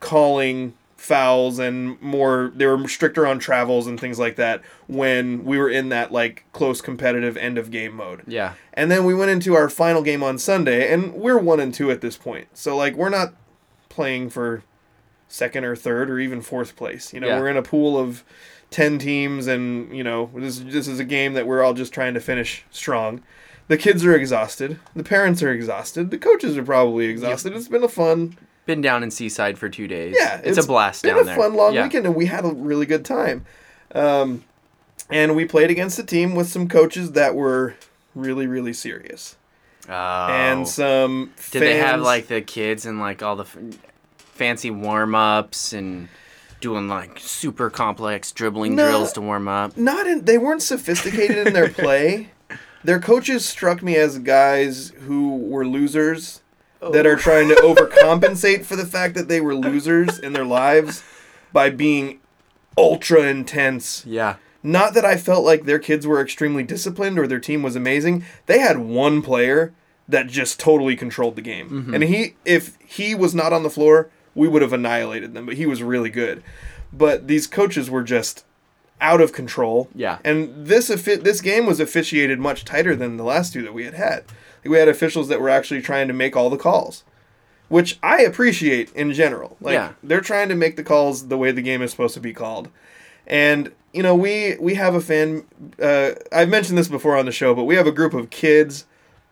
[0.00, 5.56] calling fouls and more they were stricter on travels and things like that when we
[5.56, 8.20] were in that like close competitive end of game mode.
[8.26, 8.52] Yeah.
[8.74, 11.90] And then we went into our final game on Sunday, and we're one and two
[11.90, 12.48] at this point.
[12.52, 13.32] So like we're not
[13.88, 14.62] playing for
[15.26, 17.14] second or third or even fourth place.
[17.14, 17.40] You know, Yeah.
[17.40, 18.22] we're in a pool of
[18.70, 22.12] ten teams, and you know this this is a game that we're all just trying
[22.12, 23.22] to finish strong.
[23.68, 24.78] The kids are exhausted.
[24.94, 26.10] The parents are exhausted.
[26.10, 27.54] The coaches are probably exhausted.
[27.54, 28.36] It's been a fun,
[28.70, 30.14] Been down in Seaside for two days.
[30.16, 31.34] yeah, It's, a blast been down a there.
[31.36, 31.82] fun long Yeah.
[31.82, 33.44] weekend, and we had a really good time.
[33.96, 34.44] Um,
[35.10, 37.74] and we played against a team with some coaches that were
[38.14, 39.34] really, really serious,
[39.88, 39.92] Oh.
[39.92, 41.32] and some.
[41.50, 43.56] Did they have like the kids and like all the f-
[44.18, 46.06] fancy warm ups and
[46.60, 48.86] doing like super complex dribbling No.
[48.86, 49.76] drills to warm up?
[49.76, 52.28] not in they weren't sophisticated in their play.
[52.84, 56.40] Their coaches struck me as guys who were losers
[56.80, 57.10] that Oh.
[57.10, 61.02] are trying to overcompensate for the fact that they were losers in their lives
[61.52, 62.20] by being
[62.78, 64.04] ultra intense.
[64.06, 64.36] Yeah.
[64.62, 68.24] Not that I felt like their kids were extremely disciplined or their team was amazing.
[68.46, 69.72] They had one player
[70.08, 71.68] that just totally controlled the game.
[71.70, 71.94] Mm-hmm.
[71.94, 75.56] And he if he was not on the floor, we would have annihilated them, but
[75.56, 76.42] he was really good.
[76.92, 78.44] But these coaches were just
[79.00, 79.88] out of control.
[79.94, 80.18] Yeah.
[80.24, 83.94] And this this game was officiated much tighter than the last two that we had
[83.94, 84.24] had.
[84.64, 87.04] We had officials that were actually trying to make all the calls,
[87.68, 89.56] which I appreciate in general.
[89.60, 89.92] Like Yeah.
[90.02, 92.68] they're trying to make the calls the way the game is supposed to be called.
[93.26, 95.44] And you know, we we have a fan.
[95.80, 98.86] Uh, I've mentioned this before on the show, but we have a group of kids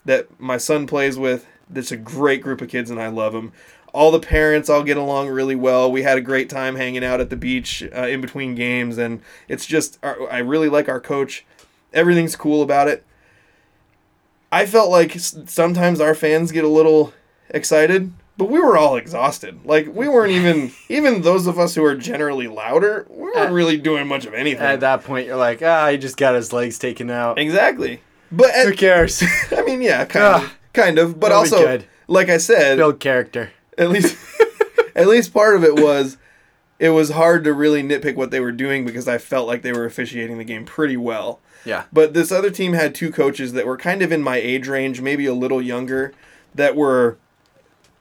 [0.05, 1.47] that my son plays with.
[1.71, 3.53] That's a great group of kids, and I love them.
[3.93, 5.91] All the parents all get along really well.
[5.93, 9.21] We had a great time hanging out at the beach uh, in between games, and
[9.49, 11.45] it's just our, I really like our coach.
[11.93, 13.05] Everything's cool about it.
[14.51, 17.13] I felt like sometimes our fans get a little
[17.51, 19.61] excited, but we were all exhausted.
[19.65, 23.77] Like we weren't even even those of us who are generally louder, we weren't really
[23.77, 24.63] doing much of anything.
[24.65, 27.39] At that point, you're like, ah, he just got his legs taken out.
[27.39, 28.01] exactly.
[28.31, 29.23] But Who cares?
[29.57, 31.19] I mean, yeah, kind Ah, of, kind of.
[31.19, 33.53] But also, like I said, Build character.
[33.79, 34.17] at least
[34.95, 36.17] at least part of it was
[36.79, 39.73] it was hard to really nitpick what they were doing because I felt like they
[39.73, 41.41] were officiating the game pretty well.
[41.65, 41.85] Yeah.
[41.93, 45.01] But this other team had two coaches that were kind of in my age range,
[45.01, 46.13] maybe a little younger,
[46.55, 47.19] that were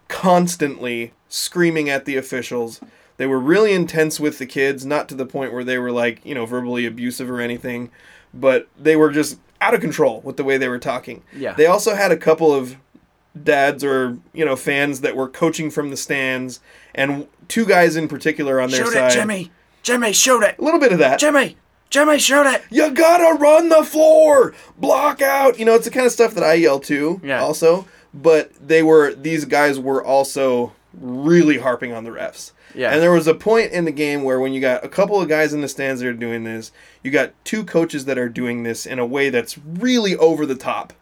[0.08, 2.80] constantly screaming at the officials.
[3.18, 6.24] They were really intense with the kids, not to the point where they were like,
[6.24, 7.90] you know, verbally abusive or anything,
[8.34, 11.24] but they were just out of control with the way they were talking.
[11.36, 11.54] Yeah.
[11.54, 12.78] They also had a couple of
[13.44, 16.60] dads or, you know, fans that were coaching from the stands
[16.94, 19.12] and two guys in particular on their Shoot side.
[19.12, 19.52] it, Jimmy.
[19.84, 20.58] Jimmy, shoot it.
[20.60, 21.20] A little bit of that.
[21.20, 21.58] Jimmy.
[21.90, 22.64] Jimmy, shoot it.
[22.70, 25.58] you gotta run the floor, block out.
[25.58, 27.22] You know, it's the kind of stuff that I yell too.
[27.24, 27.42] Yeah.
[27.42, 32.52] Also, but they were these guys were also really harping on the refs.
[32.76, 32.92] Yeah.
[32.92, 35.28] And there was a point in the game where when you got a couple of
[35.30, 36.72] guys in the stands that are doing this,
[37.04, 40.56] you got two coaches that are doing this in a way that's really over the
[40.56, 40.94] top.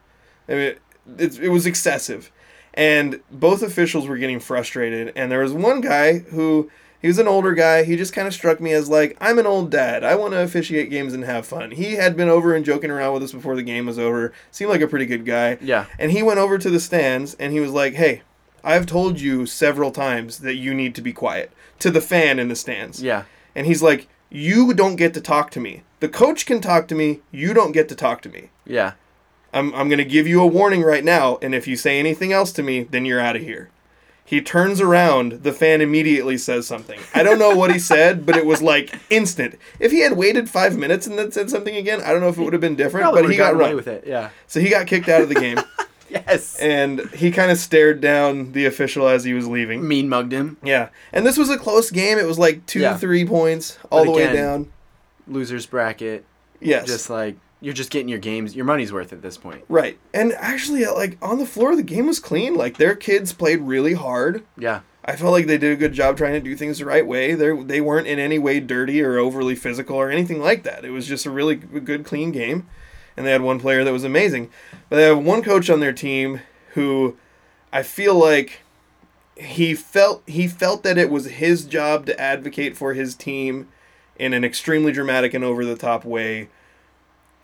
[0.48, 0.76] I mean,
[1.18, 2.32] it, it was excessive.
[2.74, 5.12] And both officials were getting frustrated.
[5.16, 6.70] And there was one guy who,
[7.06, 7.84] he was an older guy.
[7.84, 10.04] He just kind of struck me as like, I'm an old dad.
[10.04, 11.70] I want to officiate games and have fun.
[11.70, 14.34] He had been over and joking around with us before the game was over.
[14.50, 15.60] Seemed like a pretty good guy.
[15.62, 15.86] Yeah.
[16.00, 18.24] And he went over to the stands and he was like, hey,
[18.64, 22.48] I've told you several times that you need to be quiet to the fan in
[22.48, 23.04] the stands.
[23.04, 23.26] Yeah.
[23.54, 25.84] And he's like, you don't get to talk to me.
[26.00, 27.20] The coach can talk to me.
[27.32, 28.50] You don't get to talk to me.
[28.66, 28.94] Yeah.
[29.54, 31.38] I'm, I'm going to give you a warning right now.
[31.44, 33.70] And if you say anything else to me, then you're out of here.
[34.28, 35.44] He turns around.
[35.44, 37.00] The fan immediately says something.
[37.14, 39.56] I don't know what he said, but it was like instant.
[39.80, 42.38] If he had waited five minutes and then said something again, I don't know if
[42.40, 43.76] it would have been different, Probably but he got away run.
[43.76, 44.04] with it.
[44.08, 44.32] Yeah.
[44.48, 45.60] So he got kicked out of the game.
[46.08, 46.56] Yes.
[46.60, 49.86] and he kind of stared down the official as he was leaving.
[49.86, 50.56] mean mugged him.
[50.64, 50.90] Yeah.
[51.12, 52.18] And this was a close game.
[52.20, 52.96] It was like two, Yeah.
[52.96, 54.72] three points all But the way down.
[55.28, 56.24] Losers bracket.
[56.62, 56.86] Yes.
[56.88, 59.64] Just like you're just getting your games, your money's worth at this point.
[59.70, 59.98] right.
[60.14, 62.56] And actually, uh, like on the floor, the game was clean.
[62.56, 64.44] Like their kids played really hard.
[64.58, 64.82] Yeah.
[65.08, 67.36] I felt like they did a good job trying to do things the right way.
[67.36, 70.84] They they weren't in any way dirty or overly physical or anything like that.
[70.84, 72.68] It was just a really good, clean game.
[73.16, 74.50] And they had one player that was amazing.
[74.90, 76.42] But they have one coach on their team
[76.74, 77.18] who
[77.72, 78.62] I feel like
[79.38, 83.68] he felt he felt that it was his job to advocate for his team
[84.18, 86.50] in an extremely dramatic and over the top way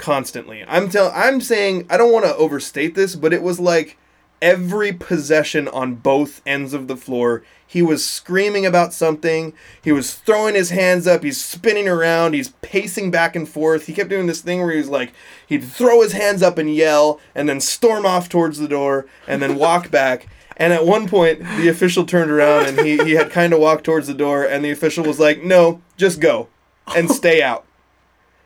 [0.02, 0.66] constantly.
[0.68, 3.98] I'm tell I'm saying I don't want to overstate this, but it was like
[4.42, 9.54] every possession on both ends of the floor, he was screaming about something.
[9.82, 11.24] He was throwing his hands up.
[11.24, 12.34] He's spinning around.
[12.34, 13.86] He's pacing back and forth.
[13.86, 15.14] He kept doing this thing where he was like,
[15.48, 19.42] he'd throw his hands up and yell, and then storm off towards the door, and
[19.42, 20.28] then walk back.
[20.58, 23.84] And at one point, the official turned around and he, he had kind of walked
[23.84, 26.50] towards the door, and the official was like, no, just go
[26.96, 27.66] and stay out.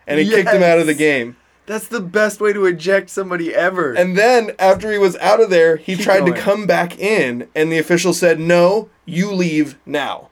[0.06, 1.36] And he kicked him out of the game.
[1.65, 3.93] That's the best way to eject somebody ever.
[3.93, 6.34] And then after he was out of there, he tried going.
[6.36, 10.30] to come back in, and the official said, "No, you leave now."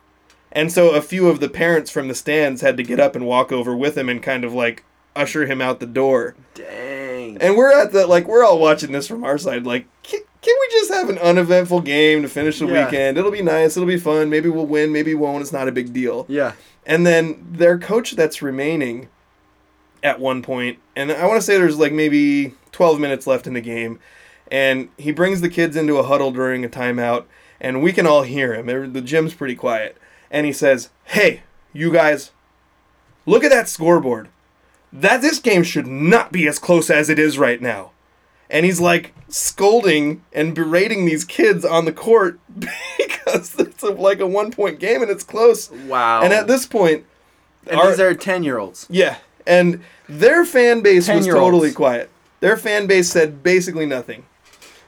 [0.51, 3.25] And so a few of the parents from the stands had to get up and
[3.25, 4.83] walk over with him and kind of like
[5.15, 6.35] usher him out the door.
[6.53, 7.37] Dang.
[7.39, 9.65] And we're at the like we're all watching this from our side.
[9.65, 12.85] Like, can, can we just have an uneventful game to finish the Yeah.
[12.85, 13.17] weekend?
[13.17, 13.75] It'll be nice.
[13.75, 14.29] It'll be fun.
[14.29, 14.91] Maybe we'll win.
[14.91, 15.41] Maybe we won't.
[15.41, 16.27] It's not a big deal.
[16.29, 16.51] yeah.
[16.85, 19.07] And then their coach that's remaining
[20.03, 23.53] at one point, and I want to say there's like maybe 12 minutes left in
[23.53, 23.99] the game,
[24.51, 27.25] and he brings the kids into a huddle during a timeout,
[27.59, 28.91] and we can all hear him.
[28.93, 29.97] The gym's pretty quiet.
[30.29, 32.31] And he says, Hey, you guys,
[33.25, 34.29] look at that scoreboard.
[34.91, 37.91] That this game should not be as close as it is right now.
[38.49, 42.39] And he's like scolding and berating these kids on the court
[42.97, 45.71] because it's like a one point game and it's close.
[45.71, 46.21] Wow.
[46.23, 47.05] And at this point,
[47.65, 48.85] and our- these are 10 year olds.
[48.89, 52.09] yeah, and their fan base was totally quiet.
[52.39, 54.25] Their fan base said basically nothing.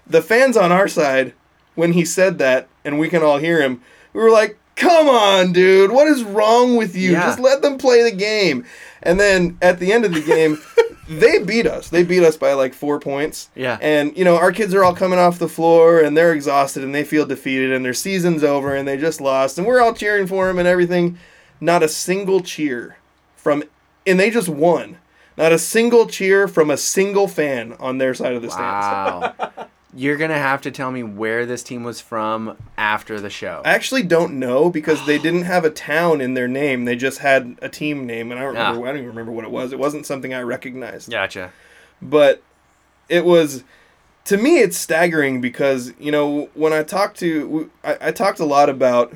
[0.07, 1.33] The fans on our side,
[1.75, 3.81] when he said that, and we can all hear him,
[4.13, 5.91] we were like, "Come on, dude!
[5.91, 7.13] What is wrong with you?
[7.13, 7.23] Yeah.
[7.23, 8.65] Just let them play the game."
[9.01, 10.59] And then at the end of the game,
[11.07, 11.89] they beat us.
[11.89, 13.49] They beat us by like four points.
[13.55, 13.77] Yeah.
[13.81, 16.93] And you know, our kids are all coming off the floor and they're exhausted and
[16.93, 20.27] they feel defeated and their season's over and they just lost and we're all cheering
[20.27, 21.17] for them and everything.
[21.61, 22.97] Not a single cheer
[23.35, 23.63] from
[24.07, 24.97] and they just won.
[25.37, 29.39] Not a single cheer from a single fan on their side of the stands.
[29.39, 29.67] Wow.
[29.97, 33.61] You're going to have to tell me where this team was from after the show.
[33.63, 36.83] I actually don't know because they didn't have a town in their name.
[36.83, 38.83] They just had a team name and I don't remember Ah.
[38.83, 39.71] I don't even remember what it was.
[39.71, 41.09] It wasn't something I recognized.
[41.11, 41.51] Gotcha.
[42.01, 42.41] but
[43.07, 43.63] it was
[44.25, 48.45] to me it's staggering because you know when i talked to i, I talked a
[48.45, 49.13] lot about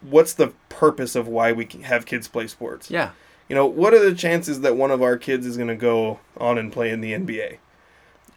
[0.00, 3.10] what's the purpose of why we have kids play sports Yeah.
[3.48, 6.18] You know what are the chances that one of our kids is going to go
[6.36, 7.58] on and play in the nba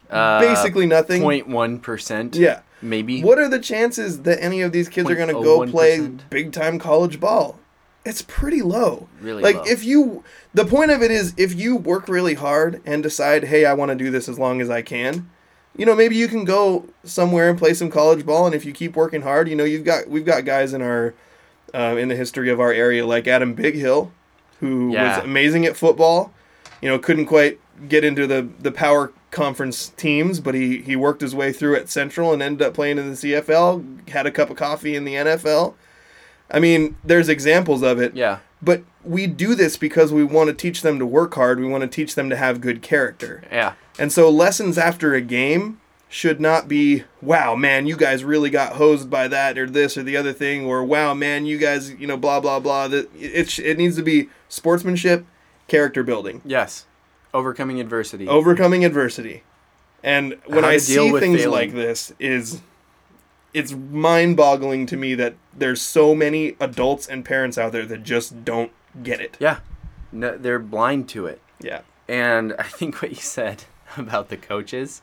[0.10, 2.36] Uh, basically nothing 0.1%.
[2.36, 3.22] yeah Maybe.
[3.22, 6.52] what are the chances that any of these kids are going to go play big
[6.52, 7.60] time college ball
[8.06, 9.63] it's pretty low Really like low.
[9.65, 13.65] if you the point of it is if you work really hard and decide hey
[13.65, 15.30] i want to do this as long as i can
[15.76, 18.72] you know maybe you can go somewhere and play some college ball and if you
[18.72, 21.13] keep working hard you know you've got we've got guys in our
[21.74, 24.12] uh, in the history of our area like adam bighill
[24.60, 25.17] who Yeah.
[25.17, 26.34] was amazing at football
[26.82, 31.22] you know couldn't quite get into the the power conference teams but he he worked
[31.22, 34.50] his way through at central and ended up playing in the cfl had a cup
[34.50, 35.76] of coffee in the nfl
[36.50, 38.39] i mean there's examples of it yeah.
[38.62, 41.58] but we do this because we want to teach them to work hard.
[41.58, 43.41] We want to teach them to have good character.
[43.50, 43.76] Yeah.
[43.98, 45.80] And so lessons after a game
[46.12, 50.02] should not be, wow, man, you guys really got hosed by that or this or
[50.04, 52.88] the other thing, or wow, man, you guys, you know, blah, blah, blah.
[52.88, 55.26] That it, sh- it needs to be sportsmanship,
[55.67, 56.86] character building, Yes.
[57.32, 58.28] Overcoming adversity.
[58.28, 59.43] overcoming adversity.
[60.04, 61.52] And when How I deal see with things failing.
[61.52, 62.62] like this is
[63.54, 68.43] it's mind-boggling to me that there's so many adults and parents out there that just
[68.45, 68.72] don't
[69.04, 69.38] get it.
[69.39, 69.60] Yeah.
[70.12, 71.39] No, they're blind to it.
[71.60, 71.82] Yeah.
[72.08, 73.65] And I think what you said
[73.98, 75.02] about the coaches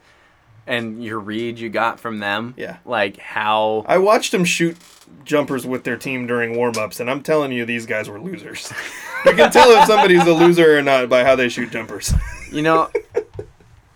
[0.66, 2.55] and your read you got from them.
[2.57, 2.79] Yeah.
[2.85, 4.76] Like how I watched them shoot
[5.24, 8.72] jumpers with their team during warm-ups, and I'm telling you, these guys were losers.
[9.24, 12.12] you can tell if somebody's a loser or not by how they shoot jumpers.
[12.52, 12.90] you know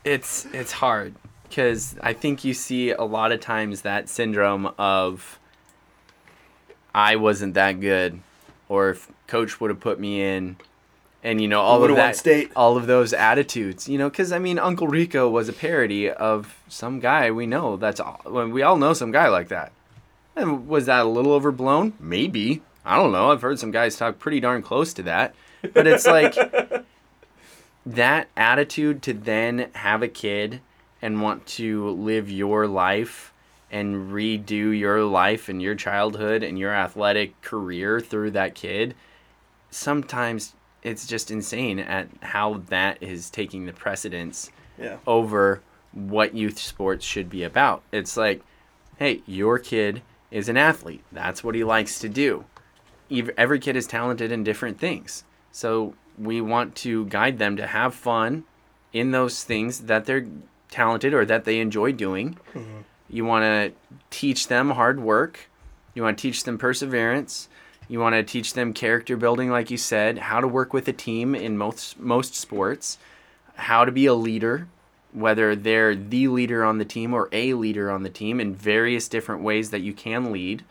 [0.04, 5.38] it's it's hard because I think you see a lot of times that syndrome of
[6.94, 8.20] I wasn't that good
[8.68, 10.56] or if coach would have put me in
[11.22, 12.50] and you know all of that state.
[12.56, 16.56] all of those attitudes you know because i mean uncle rico was a parody of
[16.68, 19.72] some guy we know that's all well, we all know some guy like that.
[20.36, 21.94] And was that a little overblown?
[21.98, 22.62] Maybe.
[22.84, 23.30] I don't know.
[23.30, 25.34] I've heard some guys talk pretty darn close to that.
[25.74, 26.34] But it's like
[27.86, 30.60] that attitude to then have a kid
[31.02, 33.32] and want to live your life
[33.70, 38.94] and redo your life and your childhood and your athletic career through that kid
[39.70, 44.96] sometimes it's just insane at how that is taking the precedence Yeah.
[45.06, 45.60] over
[45.92, 48.42] what youth sports should be about it's like
[48.98, 51.02] hey, your kid is an athlete.
[51.10, 52.44] That's what he likes to do.
[53.38, 55.24] Every kid is talented in different things.
[55.52, 58.44] So we want to guide them to have fun
[58.92, 60.26] in those things that they're
[60.70, 62.38] talented or that they enjoy doing.
[62.54, 62.80] Mm-hmm.
[63.08, 63.72] You want to
[64.10, 65.48] teach them hard work.
[65.94, 67.48] You want to teach them perseverance.
[67.90, 70.92] You want to teach them character building, like you said, how to work with a
[70.92, 72.98] team in most most sports,
[73.56, 74.68] how to be a leader,
[75.12, 79.08] whether they're the leader on the team or a leader on the team in various
[79.08, 80.62] different ways that you can lead.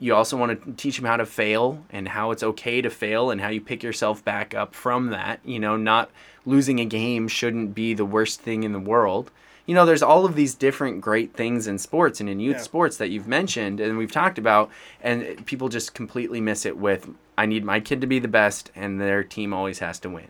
[0.00, 3.30] You also want to teach them how to fail and how it's okay to fail
[3.30, 5.38] and how you pick yourself back up from that.
[5.44, 6.10] You know, not
[6.44, 9.30] losing a game shouldn't be the worst thing in the world.
[9.68, 12.62] You know, there's all of these different great things in sports and in youth Yeah.
[12.62, 14.70] sports that you've mentioned and we've talked about,
[15.02, 18.72] and people just completely miss it with, I need my kid to be the best,
[18.74, 20.28] and their team always has to win.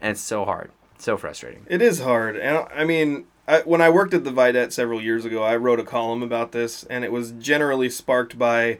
[0.00, 1.66] And it's so hard, so frustrating.
[1.68, 5.24] It is hard, and I mean, I, when I worked at the Vidette several years
[5.24, 8.78] ago, I wrote a column about this, and it was generally sparked by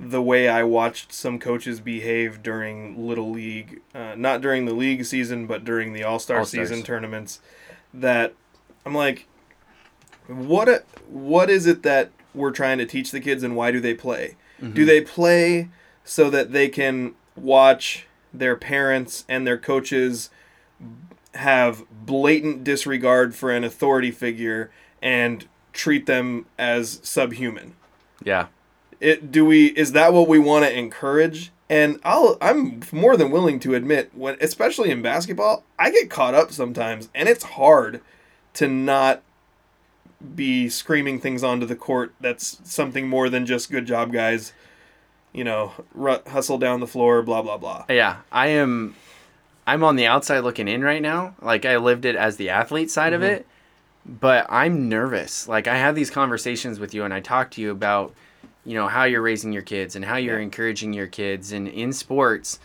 [0.00, 5.04] the way I watched some coaches behave during Little League, uh, not during the league
[5.04, 7.38] season, but during the All Star season tournaments.
[7.94, 8.34] That
[8.84, 9.26] I'm like,
[10.26, 10.68] what?
[10.68, 13.94] A, what is it that we're trying to teach the kids, and why do they
[13.94, 14.36] play?
[14.60, 14.84] Do mm-hmm.
[14.84, 15.68] they play
[16.04, 20.30] so that they can watch their parents and their coaches
[21.34, 24.70] have blatant disregard for an authority figure
[25.02, 27.74] and treat them as subhuman.
[28.22, 28.46] Yeah.
[29.00, 31.52] It do we is that what we want to encourage?
[31.68, 36.34] And I'll I'm more than willing to admit when especially in basketball, I get caught
[36.34, 38.00] up sometimes and it's hard
[38.54, 39.22] to not
[40.34, 44.52] be screaming things onto the court that's something more than just good job guys.
[45.32, 47.84] You know, ru- hustle down the floor, blah blah blah.
[47.88, 48.96] Yeah, I am.
[49.66, 51.34] I'm on the outside looking in right now.
[51.40, 53.34] Like I lived it as the athlete side of mm-hmm.
[53.34, 53.46] it,
[54.04, 55.46] but I'm nervous.
[55.46, 58.12] Like I have these conversations with you, and I talk to you about,
[58.64, 60.44] you know, how you're raising your kids and how you're Yeah.
[60.44, 62.58] encouraging your kids and in sports,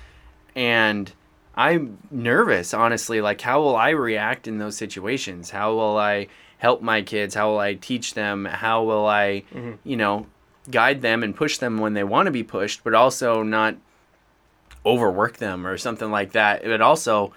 [0.56, 1.12] and
[1.56, 3.22] I'm nervous, honestly.
[3.22, 5.50] Like how will I react in those situations?
[5.52, 7.36] How will I help my kids?
[7.36, 8.46] How will I teach them?
[8.46, 9.74] How will I, mm-hmm.
[9.84, 10.28] you know,
[10.70, 13.76] guide them and push them when they want to be pushed, but also not
[14.86, 16.64] overwork them or something like that.
[16.64, 17.34] But also,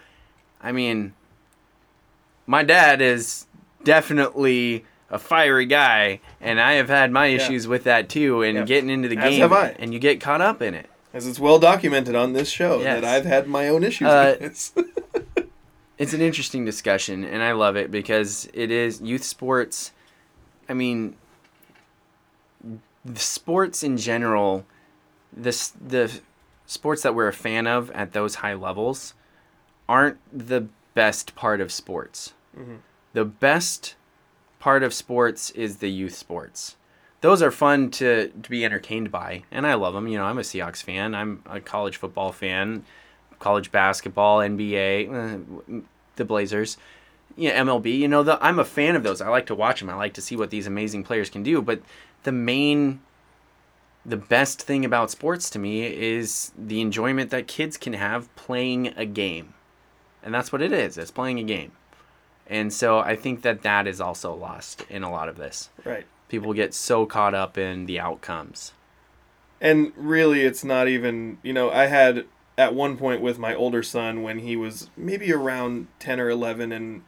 [0.60, 1.14] I mean,
[2.46, 3.46] my dad is
[3.84, 8.42] definitely a fiery guy, and I have had my issues with that too.
[8.42, 8.64] And Yeah.
[8.64, 10.88] getting into the As game, and you get caught up in it.
[11.18, 13.00] As it's well documented on this show Yes.
[13.00, 14.72] that I've had my own issues Uh, with this.
[15.98, 19.90] It's an interesting discussion, and I love it because it is youth sports.
[20.68, 21.16] I mean,
[23.04, 24.64] the sports in general,
[25.32, 26.20] this the
[26.66, 29.14] sports that we're a fan of at those high levels,
[29.88, 32.32] aren't the best part of sports.
[33.12, 33.96] The best
[34.60, 36.76] part of sports is the youth sports.
[37.20, 40.06] Those are fun to, to be entertained by, and I love them.
[40.06, 41.14] You know, I'm a Seahawks fan.
[41.14, 42.84] I'm a college football fan,
[43.40, 45.82] college basketball, NBA, uh,
[46.16, 46.76] the Blazers,
[47.36, 47.98] yeah, MLB.
[47.98, 49.20] You know, the, I'm a fan of those.
[49.20, 49.90] I like to watch them.
[49.90, 51.62] I like to see what these amazing players can do.
[51.62, 51.82] But
[52.22, 53.00] the main,
[54.04, 58.88] the best thing about sports to me is the enjoyment that kids can have playing
[58.96, 59.54] a game,
[60.22, 60.98] and that's what it is.
[60.98, 61.72] It's playing a game.
[62.46, 65.70] And so I think that that is also lost in a lot of this.
[65.84, 66.06] right.
[66.28, 68.72] People get so caught up in the outcomes.
[69.60, 73.82] And really, it's not even, you know, I had at one point with my older
[73.82, 77.02] son when he was maybe around 10 or 11, and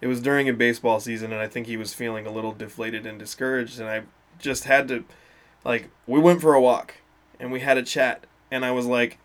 [0.00, 3.06] it was during a baseball season, and I think he was feeling a little deflated
[3.06, 3.80] and discouraged.
[3.80, 4.02] And I
[4.38, 5.04] just had to,
[5.64, 6.94] like, we went for a walk
[7.38, 9.18] and we had a chat, and I was like,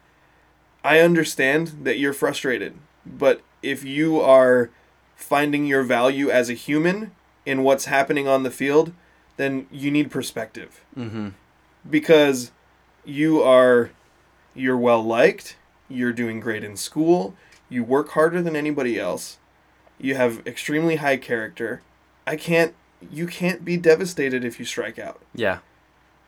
[0.84, 4.70] I understand that you're frustrated, but if you are
[5.16, 7.12] finding your value as a human
[7.46, 8.92] in what's happening on the field,
[9.38, 11.30] then you need perspective Mm-hmm.
[11.90, 12.52] because
[13.06, 13.92] you are
[14.54, 15.56] you're well liked,
[15.90, 17.36] you're doing great in school,
[17.70, 19.38] you work harder than anybody else,
[20.00, 21.82] you have extremely high character.
[22.28, 22.74] I can't
[23.12, 25.60] you can't be devastated if you strike out Yeah.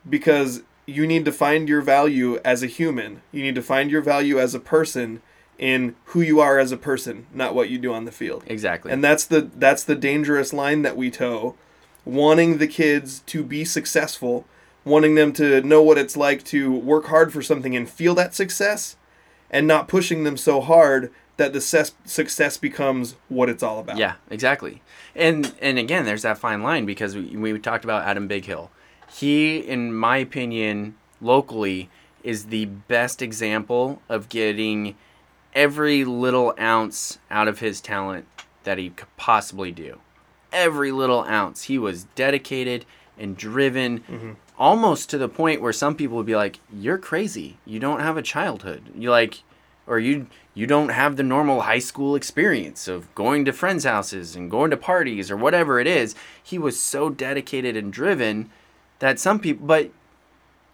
[0.08, 3.22] because you need to find your value as a human.
[3.32, 5.22] You need to find your value as a person
[5.58, 8.42] in who you are as a person, not what you do on the field.
[8.48, 8.90] Exactly.
[8.90, 11.54] And that's the that's the dangerous line that we toe,
[12.04, 14.44] wanting the kids to be successful,
[14.84, 18.34] wanting them to know what it's like to work hard for something and feel that
[18.34, 18.96] success,
[19.50, 23.96] and not pushing them so hard that the ses- success becomes what it's all about.
[23.96, 24.82] Yeah, exactly.
[25.14, 28.68] And and again, there's that fine line because we, we talked about Adam Bighill.
[29.12, 31.88] He, in my opinion, locally,
[32.22, 34.96] is the best example of getting
[35.54, 38.26] every little ounce out of his talent
[38.64, 40.00] that he could possibly do.
[40.54, 41.64] Every little ounce.
[41.64, 42.86] He was dedicated.
[43.18, 44.32] and driven Mm-hmm.
[44.58, 48.16] almost to the point where some people would be like you're crazy you don't have
[48.16, 49.42] a childhood you like
[49.86, 54.34] or you you don't have the normal high school experience of going to friends houses
[54.34, 58.50] and going to parties or whatever it is he was so dedicated and driven
[58.98, 59.90] that some people but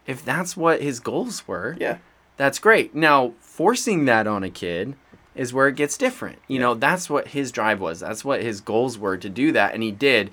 [0.06, 1.98] if that's what his goals were Yeah.
[2.38, 2.94] that's great.
[2.94, 4.94] Now, forcing that on a kid
[5.40, 6.38] is where it gets different.
[6.48, 8.00] You know, that's what his drive was.
[8.00, 10.30] That's what his goals were to do that, and he did.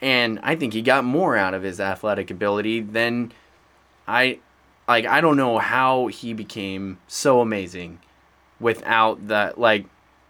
[0.00, 3.32] And I think he got more out of his athletic ability than
[4.06, 4.38] I
[4.86, 7.98] like I don't know how he became so amazing
[8.60, 9.86] without the like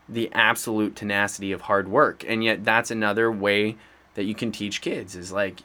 [0.08, 2.24] the absolute tenacity of hard work.
[2.26, 3.76] And yet that's another way
[4.14, 5.60] that you can teach kids is like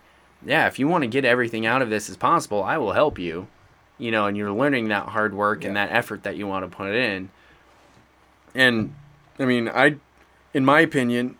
[0.45, 3.17] yeah, if you want to get everything out of this as possible, I will help
[3.17, 3.47] you
[3.97, 6.75] you know, and you're learning that hard work and that effort that you want to
[6.75, 7.29] put in.
[8.55, 8.93] And
[9.37, 9.95] I mean, I,
[10.53, 11.37] in my opinion,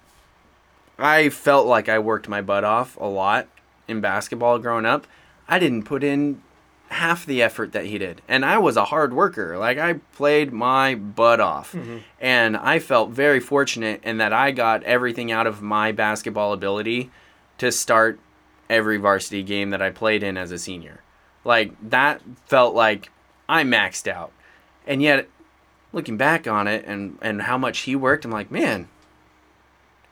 [0.98, 3.48] I felt like I worked my butt off a lot
[3.88, 5.08] in basketball growing up.
[5.48, 6.42] I didn't put in
[6.90, 8.22] half the effort that he did.
[8.28, 9.58] And I was a hard worker.
[9.58, 11.74] Like I played my butt off.
[11.74, 12.00] Mm-hmm.
[12.20, 17.12] And I felt very fortunate in that I got everything out of my basketball ability
[17.60, 18.20] to start
[18.70, 21.02] every varsity game that I played in as a senior.
[21.44, 23.12] Like that felt like
[23.48, 24.32] I maxed out.
[24.88, 25.28] And yet
[25.92, 28.88] looking back on it and and how much he worked, I'm like, man,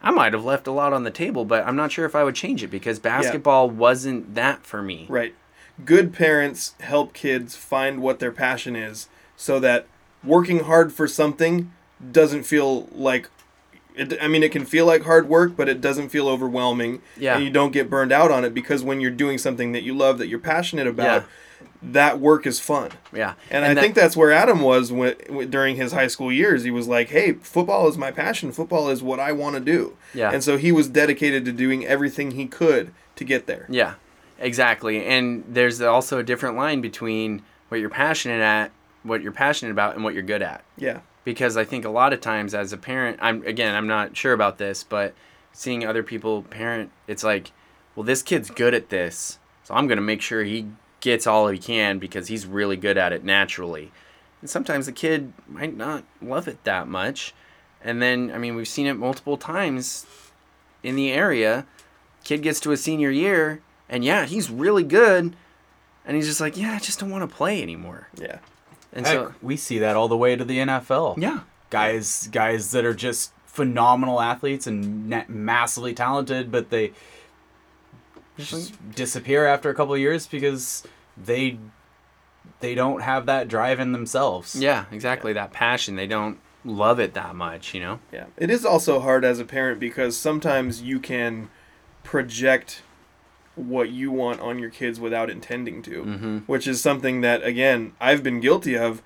[0.02, 2.24] I might have left a lot on the table, but I'm not sure if I
[2.24, 5.06] would change it because basketball wasn't that for me.
[5.10, 5.34] Right.
[5.84, 9.86] Good parents help kids find what their passion is so that
[10.24, 11.72] working hard for something
[12.12, 13.30] doesn't feel like
[13.96, 17.36] it, I mean it can feel like hard work but it doesn't feel overwhelming Yeah.
[17.36, 19.96] and you don't get burned out on it because when you're doing something that you
[19.96, 21.28] love that you're passionate about Yeah.
[21.82, 22.92] That work is fun.
[23.14, 23.34] Yeah.
[23.52, 26.64] And, I that- think that's where Adam was when, when, during his high school years.
[26.64, 28.52] He was like, "Hey, football is my passion.
[28.52, 30.32] Football is what I want to do." Yeah.
[30.32, 33.66] And so he was dedicated to doing everything he could to get there.
[33.70, 33.96] Yeah,
[34.40, 35.06] exactly.
[35.06, 38.72] And there's also a different line between what you're passionate at,
[39.04, 40.64] what you're passionate about, and what you're good at.
[40.78, 41.00] Yeah.
[41.24, 44.34] Because I think a lot of times as a parent, I'm again, I'm not sure
[44.34, 45.14] about this, but
[45.52, 47.52] seeing other people parent, it's like,
[47.96, 50.68] well, this kid's good at this, so I'm gonna make sure he
[51.00, 53.92] gets all he can because he's really good at it naturally.
[54.42, 57.34] And sometimes the kid might not love it that much.
[57.84, 60.06] And then, I mean, we've seen it multiple times
[60.84, 61.66] in the area.
[62.24, 65.36] Kid gets to a senior year, and yeah, he's really good.
[66.06, 68.08] And he's just like, yeah, I just don't want to play anymore.
[68.16, 68.40] Yeah.
[68.94, 71.18] And Heck, so, we see that all the way to the NFL.
[71.18, 76.94] yeah, guys guys that are just phenomenal athletes and massively talented but they
[78.38, 80.84] just disappear after a couple of years because
[81.18, 81.58] they
[82.60, 85.34] they don't have that drive in themselves yeah, exactly.
[85.34, 88.00] That passion, they don't love it that much, you know?
[88.12, 88.26] Yeah.
[88.38, 91.50] It is also hard as a parent because sometimes you can
[92.04, 92.82] project
[93.56, 96.38] what you want on your kids without intending to, Mm-hmm.
[96.40, 99.02] which is something that again I've been guilty of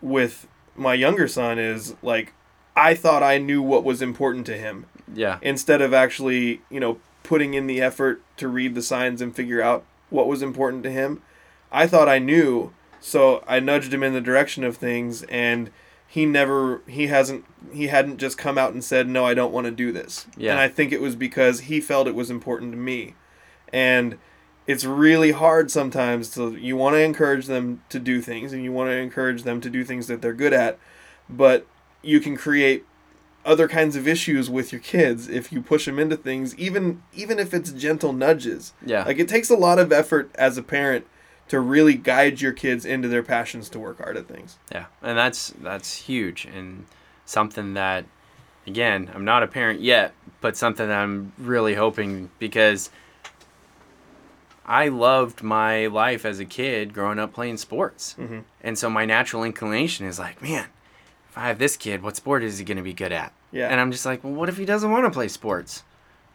[0.00, 2.32] with my younger son is like
[2.76, 5.38] I thought I knew what was important to him Yeah.
[5.42, 9.62] instead of actually, you know, putting in the effort to read the signs and figure
[9.62, 11.22] out what was important to him.
[11.70, 15.70] I thought I knew, so I nudged him in the direction of things and
[16.10, 19.66] he never he hasn't he hadn't just come out and said no I don't want
[19.66, 20.26] to do this.
[20.36, 20.52] Yeah.
[20.52, 23.14] And I think it was because he felt it was important to me.
[23.72, 24.16] And
[24.66, 28.72] it's really hard sometimes to you want to encourage them to do things and you
[28.72, 30.78] want to encourage them to do things that they're good at,
[31.28, 31.66] but
[32.02, 32.86] you can create
[33.48, 37.38] other kinds of issues with your kids if you push them into things even even
[37.38, 39.04] if it's gentle nudges Yeah.
[39.04, 41.06] like it takes a lot of effort as a parent
[41.48, 45.16] to really guide your kids into their passions to work hard at things Yeah, and
[45.16, 46.84] that's that's huge and
[47.24, 48.04] something that
[48.66, 52.90] again, I'm not a parent yet, but something that I'm really hoping because
[54.66, 58.14] I loved my life as a kid growing up playing sports.
[58.18, 58.44] Mhm.
[58.60, 60.66] And so my natural inclination is like, man,
[61.30, 63.32] if I have this kid, what sport is he going to be good at?
[63.52, 63.68] Yeah.
[63.68, 65.82] And I'm just like, well, what if he doesn't want to play sports?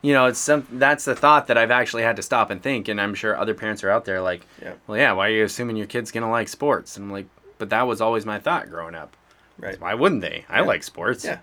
[0.01, 2.87] You know, it's some that's the thought that I've actually had to stop and think
[2.89, 4.73] and I'm sure other parents are out there like, Yeah.
[4.87, 6.97] well, yeah, why are you assuming your kid's going to like sports?
[6.97, 9.15] And I'm like, but that was always my thought growing up.
[9.57, 10.43] right Why wouldn't they?
[10.49, 10.65] I Yeah.
[10.65, 11.23] like sports.
[11.23, 11.37] Yeah.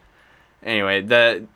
[0.63, 1.47] Anyway, the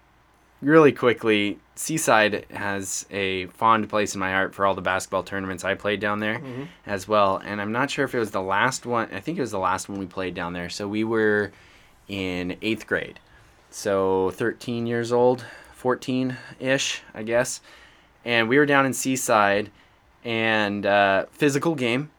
[0.63, 5.63] really quickly, Seaside has a fond place in my heart for all the basketball tournaments
[5.63, 6.63] I played down there Mm-hmm.
[6.87, 7.37] as well.
[7.45, 9.09] And I'm not sure if it was the last one.
[9.13, 10.71] I think it was the last one we played down there.
[10.71, 11.53] So we were
[12.09, 13.21] in eighth grade.
[13.75, 17.61] So 13 years old, 14 ish, I guess.
[18.25, 19.73] And we were down in Seaside
[20.25, 22.13] and uh, physical game,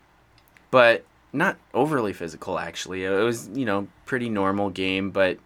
[0.70, 3.06] but not overly physical actually.
[3.06, 5.38] It was, you know, pretty normal game, but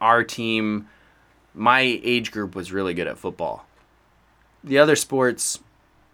[0.00, 0.88] our team
[1.52, 3.66] my age group was really good at football.
[4.62, 5.58] The other sports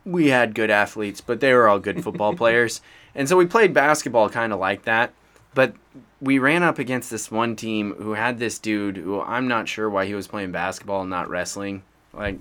[0.06, 2.80] we had good athletes, but they were all good football players.
[3.14, 5.12] And so we played basketball kind of like that.
[5.54, 5.74] But
[6.20, 9.90] we ran up against this one team who had this dude who I'm not sure
[9.90, 11.82] why he was playing basketball and not wrestling.
[12.12, 12.38] Like,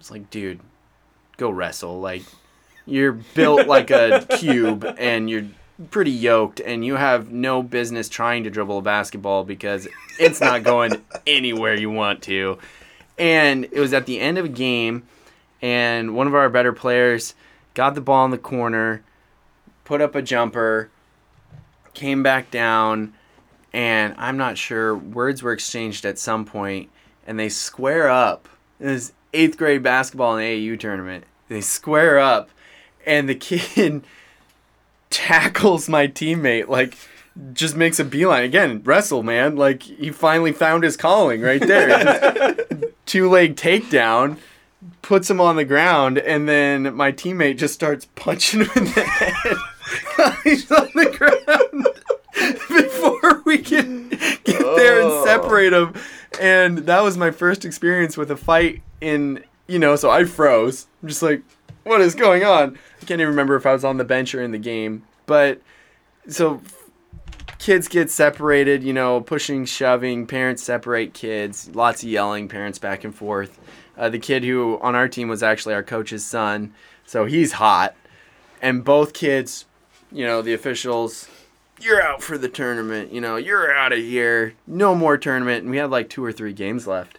[0.00, 0.60] it's like, dude,
[1.36, 2.00] go wrestle.
[2.00, 2.22] Like,
[2.86, 5.46] you're built like a cube and you're
[5.90, 9.88] pretty yoked and you have no business trying to dribble a basketball because
[10.18, 12.58] it's not going anywhere you want to.
[13.18, 15.06] And it was at the end of a game
[15.60, 17.34] and one of our better players
[17.74, 19.02] got the ball in the corner,
[19.84, 20.90] put up a jumper,
[21.94, 23.12] came back down,
[23.72, 26.90] and I'm not sure words were exchanged at some point,
[27.26, 28.48] and they square up.
[28.78, 31.24] Was eighth grade basketball in the AAU tournament.
[31.48, 32.50] They square up,
[33.06, 34.02] and the kid
[35.10, 36.96] tackles my teammate like
[37.52, 42.54] just makes a beeline again wrestle man like he finally found his calling right there
[43.06, 44.38] two leg takedown
[45.02, 49.04] puts him on the ground and then my teammate just starts punching him in the
[49.04, 49.56] head
[50.44, 51.88] he's on the ground.
[52.68, 55.94] Before we can get there and separate him.
[56.40, 60.86] And that was my first experience with a fight in you know so i froze.
[61.02, 61.42] I'm just like
[61.84, 62.78] what is going on?
[63.00, 65.04] I can't even remember if i was on the bench or in the game.
[65.26, 65.60] But
[66.28, 66.62] so
[67.58, 73.04] kids get separated you know pushing shoving parents separate kids lots of yelling parents back
[73.04, 73.60] and forth.
[73.98, 76.72] Uh, the kid who on our team was actually our coach's son
[77.04, 77.94] so he's hot.
[78.62, 79.66] And both kids
[80.12, 81.28] you know the officials
[81.80, 85.70] you're out for the tournament you know you're out of here no more tournament and
[85.70, 87.18] we had like two or three games left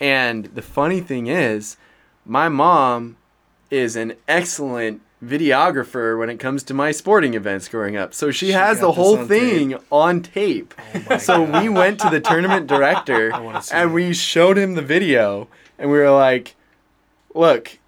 [0.00, 1.76] and the funny thing is
[2.24, 3.16] my mom
[3.70, 8.14] is an excellent videographer when it comes to my sporting events growing up.
[8.14, 10.74] So she, has the whole on thing on tape.
[11.18, 13.32] so we went to the tournament director
[13.72, 13.92] and it.
[13.92, 15.48] we showed him the video
[15.78, 16.54] and we were like,
[17.34, 17.78] "Look,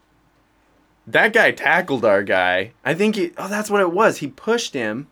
[1.12, 2.72] that guy tackled our guy.
[2.84, 4.18] I think he oh that's what it was.
[4.18, 5.06] He pushed him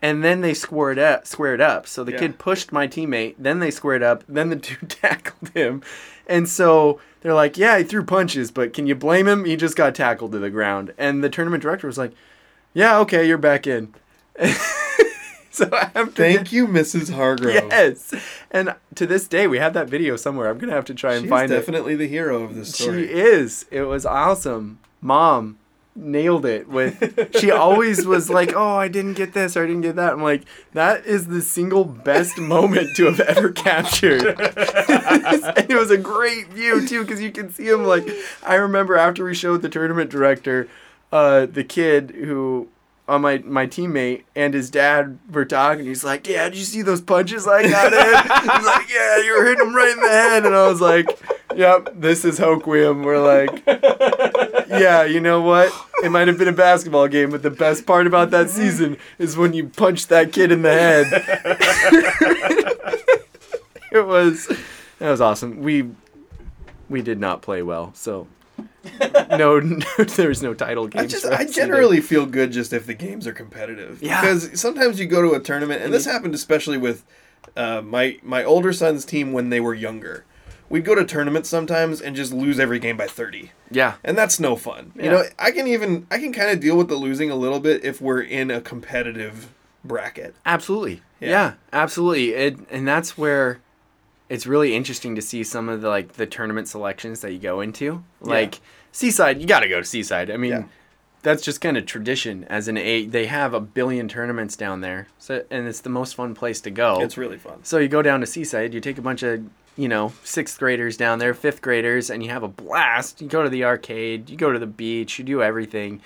[0.00, 1.86] and then they squared up squared up.
[1.86, 2.18] So the Yeah.
[2.18, 5.82] kid pushed my teammate, then they squared up, then the dude tackled him.
[6.26, 9.44] And so they're like, "Yeah, he threw punches, but can you blame him?
[9.44, 12.12] He just got tackled to the ground." And the tournament director was like,
[12.72, 13.94] "Yeah, okay, you're back in."
[15.50, 17.12] so after Thank you, Mrs.
[17.14, 17.54] Hargrove.
[17.54, 18.14] Yes.
[18.50, 20.48] And to this day, we have that video somewhere.
[20.48, 21.54] I'm going to have to try and She's find it.
[21.54, 23.06] definitely the hero of this story.
[23.06, 23.66] She is.
[23.70, 24.78] It was awesome.
[25.04, 25.58] Mom
[25.94, 29.82] nailed it with she always was like, "Oh, I didn't get this or I didn't
[29.82, 30.42] get that." I'm like,
[30.72, 36.48] "That is the single best moment to have ever captured." and it was a great
[36.48, 38.08] view too cuz you can see him like
[38.42, 40.68] I remember after we showed the tournament director
[41.12, 42.68] uh the kid who
[43.06, 45.84] on my my teammate and his dad were talking.
[45.84, 49.36] He's like, "Yeah, did you see those punches I got in?" He's like, "Yeah, you
[49.38, 51.06] were hitting him right in the head," and I was like,
[51.54, 53.62] "Yep, this is Hoquiam." We're like,
[54.68, 55.72] "Yeah, you know what?
[56.02, 59.36] It might have been a basketball game, but the best part about that season is
[59.36, 61.06] when you punched that kid in the head."
[63.92, 64.46] it was
[64.98, 65.60] that was awesome.
[65.60, 65.90] We
[66.88, 68.26] we did not play well, so.
[69.30, 69.78] no, no,
[70.16, 71.04] there was no title games.
[71.04, 71.52] I just I us either.
[71.52, 74.02] generally feel good just if the games are competitive.
[74.02, 74.20] Yeah.
[74.20, 77.04] Because sometimes you go to a tournament, and this happened especially with
[77.56, 80.24] uh, my my older son's team when they were younger.
[80.74, 83.94] We'd go to tournaments sometimes and just lose every game by thirty, Yeah.
[84.02, 84.90] and that's no fun.
[84.96, 87.60] You know, I can even I can kind of deal with the losing a little
[87.60, 89.52] bit if we're in a competitive
[89.84, 90.34] bracket.
[90.44, 91.00] Absolutely.
[91.20, 91.28] Yeah.
[91.30, 92.30] Yeah, absolutely.
[92.34, 93.60] It, and that's where
[94.28, 97.60] it's really interesting to see some of the like the tournament selections that you go
[97.60, 98.02] into.
[98.20, 98.60] Like
[98.90, 100.28] Seaside, you got to go to Seaside.
[100.28, 100.64] I mean, Yeah.
[101.22, 103.06] that's just kind of tradition as an A.
[103.06, 105.06] They have a billion tournaments down there.
[105.20, 107.00] So and it's the most fun place to go.
[107.00, 107.62] It's really fun.
[107.62, 109.44] So you go down to Seaside, you take a bunch of,
[109.76, 113.20] you know, sixth graders down there, fifth graders, and you have a blast.
[113.20, 116.00] You go to the arcade, you go to the beach, you do everything,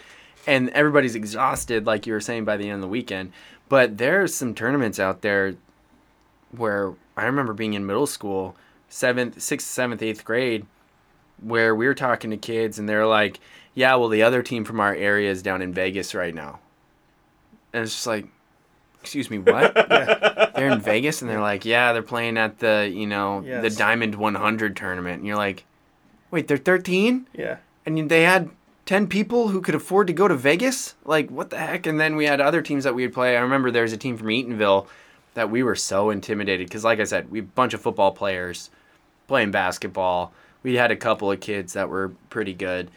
[0.47, 3.33] and everybody's exhausted, like you were saying, by the end of the weekend.
[3.69, 5.55] But there's some tournaments out there
[6.51, 8.57] where I remember being in middle school,
[8.89, 10.65] seventh, sixth, seventh, eighth grade,
[11.43, 13.39] where we were talking to kids, and they're like,
[13.75, 16.61] "Yeah, well, the other team from our area is down in Vegas right now,"
[17.73, 18.27] and it's just like,
[19.09, 19.75] "Excuse me, what?"
[20.59, 24.15] they're in Vegas and they're like, yeah, they're playing at the, you know, the Diamond
[24.15, 25.19] 100 tournament.
[25.19, 25.65] And you're like,
[26.31, 27.27] wait, they're 13?
[27.33, 27.59] Yeah.
[27.87, 28.51] And they had
[28.87, 30.95] 10 people who could afford to go to Vegas?
[31.05, 31.87] Like, what the heck?
[31.87, 33.37] And then we had other teams that we would play.
[33.37, 34.87] I remember there was a team from Eatonville
[35.35, 38.71] that we were so intimidated because, like I said, we a bunch of football players
[39.27, 40.33] playing basketball.
[40.63, 42.91] We had a couple of kids that were pretty good.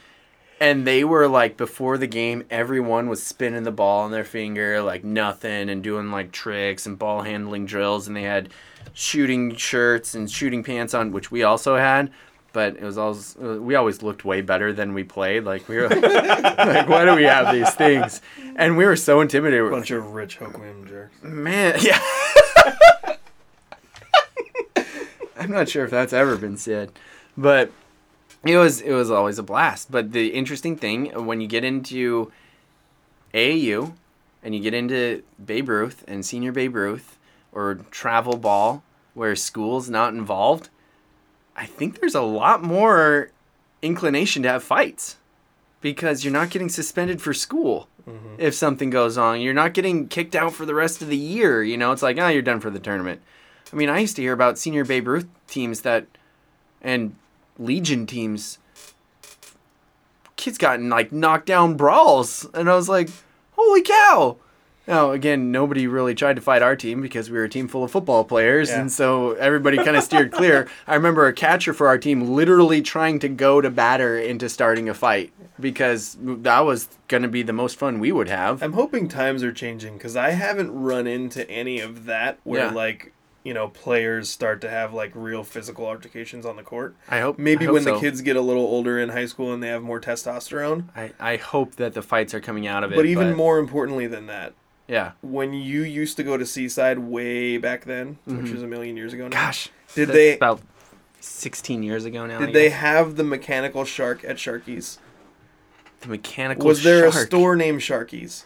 [0.62, 4.82] And they were like before the game, everyone was spinning the ball on their finger
[4.82, 8.08] like nothing and doing like tricks and ball handling drills.
[8.08, 8.50] And they had
[8.94, 12.12] shooting shirts and shooting pants on, which we also had.
[12.54, 15.46] but it was always we always looked way better than we played.
[15.46, 18.22] Like we were like, why do we have these things?
[18.56, 19.72] And we were so intimidated.
[19.72, 21.16] Bunch of rich Hoquiam jerks.
[21.24, 22.00] Man, yeah.
[25.38, 26.92] I'm not sure if that's ever been said,
[27.36, 27.72] but
[28.44, 29.92] it was it was always a blast.
[29.92, 32.32] But the interesting thing uh, when you get into
[33.34, 33.94] AAU
[34.44, 37.18] and you get into Babe Ruth and senior Babe Ruth
[37.52, 38.84] or travel ball
[39.14, 40.70] where school's not involved,
[41.56, 43.32] I think there's a lot more
[43.82, 45.18] inclination to have fights
[45.82, 48.36] because you're not getting suspended for school mm-hmm.
[48.38, 49.42] if something goes on.
[49.42, 51.64] You're not getting kicked out for the rest of the year.
[51.64, 53.22] You know, it's like, oh, you're done for the tournament.
[53.72, 56.06] I mean, I used to hear about senior Babe Ruth teams that,
[56.82, 57.16] and
[57.62, 58.58] Legion teams,
[60.36, 62.46] kids gotten like knocked down brawls.
[62.54, 63.10] And I was like,
[63.52, 64.38] holy cow.
[64.88, 67.84] Now, again, nobody really tried to fight our team because we were a team full
[67.84, 68.82] of football players, Yeah.
[68.82, 70.68] and so everybody kind of steered clear.
[70.88, 74.90] I remember a catcher for our team literally trying to go to batter into starting
[74.90, 78.64] a fight because that was going to be the most fun we would have.
[78.64, 82.72] I'm hoping times are changing because I haven't run into any of that where Yeah.
[82.72, 86.96] like you know players start to have like real physical altercations on the court.
[87.10, 87.96] I hope Maybe I hope when so.
[87.96, 90.86] the kids get a little older in high school and they have more testosterone.
[90.96, 92.96] I, I hope that the fights are coming out of it.
[92.96, 94.54] But even more importantly than that,
[94.88, 95.12] yeah.
[95.22, 99.14] when you used to go to Seaside way back then, which was a million years
[99.14, 99.38] ago now.
[99.38, 99.46] Mm-hmm.
[99.46, 100.62] Gosh, Did they- about
[101.20, 102.40] 16 years ago now?
[102.40, 105.00] Did they have the mechanical shark at Sharky's?
[106.02, 106.64] the mechanical?
[106.64, 108.46] Shark Was there a store named Sharky's?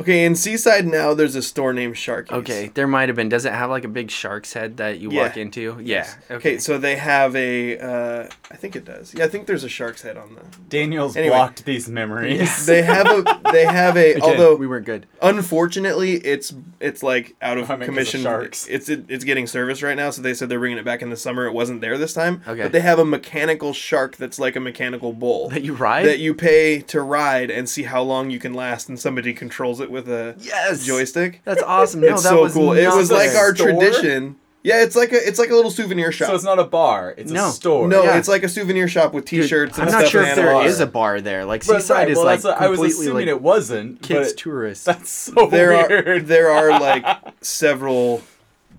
[0.00, 2.32] Okay, in Seaside now there's a store named Sharky's.
[2.32, 3.28] Okay, there might have been.
[3.28, 5.22] Does it have like a big shark's head that you Yeah.
[5.24, 5.78] walk into?
[5.82, 6.08] Yeah.
[6.30, 7.78] Okay, so they have a.
[7.78, 9.14] Uh, I think it does.
[9.14, 10.40] Yeah, I think there's a shark's head on the.
[10.68, 11.34] Daniel's Anyway.
[11.36, 12.66] blocked these memories.
[12.66, 13.40] They have a.
[13.52, 14.10] They have a.
[14.14, 15.06] Again, although we weren't good.
[15.22, 18.22] unfortunately, it's it's like out of I mean, 'cause of commission.
[18.22, 18.66] sharks.
[18.68, 21.10] It's it, it's getting service right now, so they said they're bringing it back in
[21.10, 21.46] the summer.
[21.46, 22.42] It wasn't there this time.
[22.46, 22.62] Okay.
[22.62, 26.06] But they have a mechanical shark that's like a mechanical bull That you ride?
[26.06, 29.80] that you pay to ride and see how long you can last, and somebody controls
[29.80, 30.84] it with a Yes.
[30.84, 31.40] joystick.
[31.44, 32.00] That's awesome.
[32.00, 32.72] No, it's that so was cool.
[32.72, 33.68] It was like our Store?
[33.72, 34.36] tradition.
[34.62, 36.28] Yeah, it's like a it's like a little souvenir shop.
[36.28, 37.48] so it's not a bar; it's No.
[37.48, 37.88] a store.
[37.88, 38.18] no, yeah.
[38.18, 40.02] it's like a souvenir shop with T-shirts and I'm stuff.
[40.02, 40.66] not sure and if there animals.
[40.74, 41.46] is a bar there.
[41.46, 44.02] Like Right, Seaside right, is well, like that's what- I was assuming like it wasn't.
[44.02, 44.84] kids but tourists.
[44.84, 46.08] That's so there weird.
[46.08, 47.06] are there are like
[47.40, 48.22] several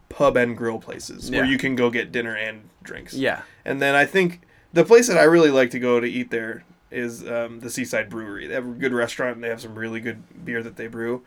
[0.10, 3.16] pub and grill places where you can go get dinner and drinks.
[3.16, 3.42] Yeah.
[3.66, 4.42] And then I think
[4.74, 8.10] the place that I really like to go to eat there is um, the Seaside
[8.10, 8.48] Brewery.
[8.48, 11.24] They have a good restaurant and they have some really good beer that they brew.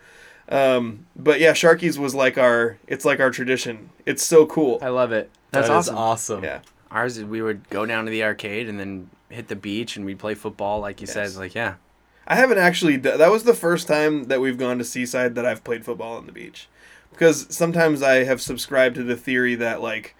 [0.47, 3.89] Um, but yeah, Sharky's was like our it's like our tradition.
[4.05, 4.79] It's so cool.
[4.81, 5.31] I love it.
[5.51, 5.97] That's That is awesome.
[5.97, 6.43] awesome.
[6.43, 6.59] Yeah.
[6.91, 10.05] Ours is we would go down to the arcade and then hit the beach and
[10.05, 11.13] we'd play football, like you Yes.
[11.13, 11.39] said.
[11.39, 11.75] Like yeah,
[12.27, 12.97] I haven't actually.
[12.97, 16.25] That was the first time that we've gone to Seaside that I've played football on
[16.27, 16.67] the beach.
[17.11, 20.15] Because sometimes I have subscribed to the theory that like,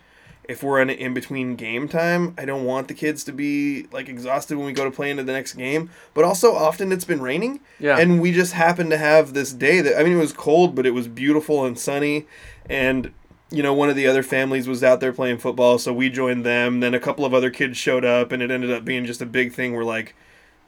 [0.48, 4.08] if we're in in between game time, I don't want the kids to be like
[4.10, 5.90] exhausted when we go to play into the next game.
[6.14, 7.60] But also often it's been raining.
[7.80, 7.98] Yeah.
[7.98, 10.86] And we just happened to have this day that I mean it was cold, but
[10.86, 12.26] it was beautiful and sunny,
[12.70, 13.12] and.
[13.52, 16.44] You know, one of the other families was out there playing football, so we joined
[16.44, 16.80] them.
[16.80, 19.26] Then a couple of other kids showed up, and it ended up being just a
[19.26, 20.16] big thing where, like,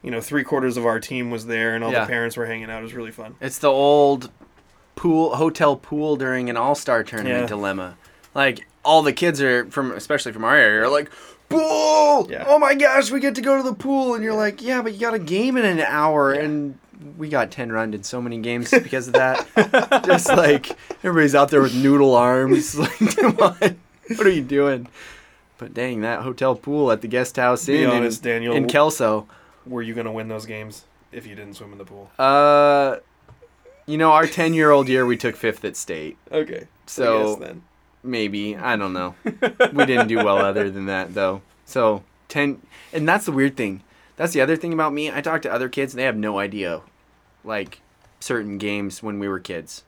[0.04, 2.02] you know, three quarters of our team was there and all Yeah.
[2.02, 2.80] the parents were hanging out.
[2.80, 3.36] It was really fun.
[3.42, 4.30] it's the old
[4.96, 7.48] pool hotel pool during an all star tournament Yeah.
[7.48, 7.98] dilemma.
[8.36, 11.12] Like all the kids are from, especially from our area, are like.
[11.50, 12.28] Pool!
[12.30, 12.44] Yeah.
[12.46, 14.94] Oh my gosh, we get to go to the pool, and you're like, yeah, but
[14.94, 16.78] you got a game in an hour, and
[17.18, 20.04] we got ten run in so many games because of that.
[20.06, 20.76] Just like
[21.06, 22.76] everybody's out there with noodle arms.
[22.78, 23.80] Like, come on,
[24.18, 24.90] what are you doing?
[25.58, 28.54] But dang, that hotel pool at the guest house Be inn honest, in, Daniel.
[28.54, 29.26] in Kelso.
[29.66, 30.84] Were you gonna win those games
[31.14, 32.12] if you didn't swim in the pool?
[32.20, 32.98] Uh,
[33.86, 36.18] you know, our ten year old year, we took fifth at state.
[36.30, 36.68] Okay.
[36.88, 37.64] So- yes, then.
[38.08, 39.16] Maybe I don't know.
[39.74, 41.42] we didn't do well other than that though.
[41.66, 42.62] So ten,
[42.94, 43.84] and that's the weird thing.
[44.16, 45.12] That's the other thing about me.
[45.12, 46.82] I talk to other kids, and they have no idea,
[47.44, 47.82] like
[48.20, 49.84] certain games when we were kids.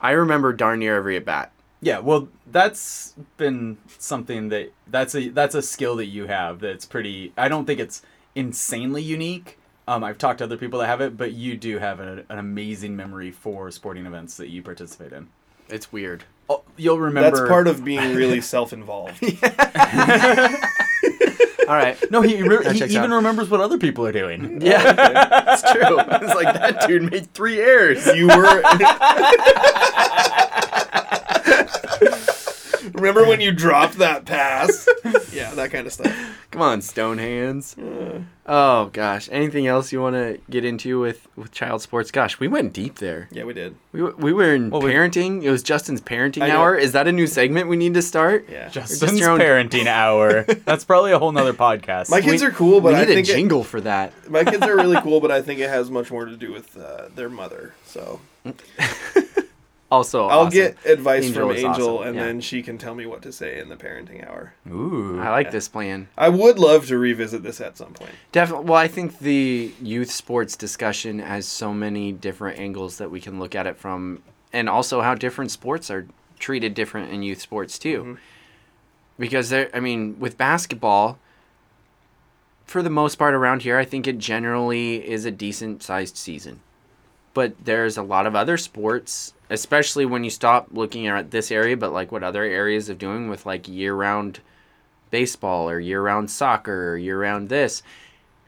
[0.00, 1.50] I remember darn near every at bat.
[1.80, 6.84] Yeah, well, that's been something that that's a that's a skill that you have that's
[6.84, 7.32] pretty.
[7.36, 8.02] I don't think it's
[8.34, 9.58] insanely unique.
[9.88, 12.38] Um, I've talked to other people that have it, but you do have an, an
[12.38, 15.28] amazing memory for sporting events that you participate in.
[15.68, 16.24] It's weird.
[16.48, 17.36] Oh, you'll remember.
[17.36, 19.22] That's part of being really self-involved.
[21.68, 21.96] All right.
[22.12, 23.16] No, he, re- he even out.
[23.16, 24.60] remembers what other people are doing.
[24.60, 25.98] Yeah, it's true.
[25.98, 28.06] It's like that dude made three errors.
[28.14, 28.62] you were
[32.96, 34.88] Remember when you dropped that pass?
[35.32, 36.14] yeah, that kind of stuff.
[36.50, 37.76] Come on, stone hands.
[38.46, 39.28] Oh gosh.
[39.30, 42.10] Anything else you want to get into with with child sports?
[42.10, 43.28] Gosh, we went deep there.
[43.30, 43.74] Yeah, we did.
[43.92, 45.42] We, we were in we- parenting.
[45.42, 46.60] It was Justin's parenting I know.
[46.62, 46.74] hour.
[46.76, 48.48] Is that a new segment we need to start?
[48.50, 48.68] Yeah.
[48.70, 50.44] Justin's your own- parenting hour.
[50.44, 52.08] That's probably a whole nother podcast.
[52.10, 54.12] My kids We- are cool, but we I need a think it, jingle for that.
[54.30, 56.76] my kids are really cool, but I think it has much more to do with
[56.78, 57.74] uh, their mother.
[57.84, 58.20] So
[59.96, 60.50] Also, I'll awesome.
[60.50, 62.24] get advice Angel from Angel, awesome, and yeah.
[62.24, 64.52] then she can tell me what to say in the parenting hour.
[64.70, 65.18] Ooh.
[65.18, 66.08] I like this plan.
[66.18, 68.10] I would love to revisit this at some point.
[68.30, 68.66] Definitely.
[68.66, 73.38] Well, I think the youth sports discussion has so many different angles that we can
[73.38, 74.22] look at it from,
[74.52, 76.06] and also how different sports are
[76.38, 78.00] treated different in youth sports too.
[78.00, 78.14] Mm-hmm.
[79.18, 81.18] Because there, I mean, with basketball,
[82.66, 86.60] for the most part around here, I think it generally is a decent sized season.
[87.36, 91.76] But there's a lot of other sports, especially when you stop looking at this area,
[91.76, 94.40] but like what other areas of doing with like year round
[95.10, 97.82] baseball or year round soccer or year round this.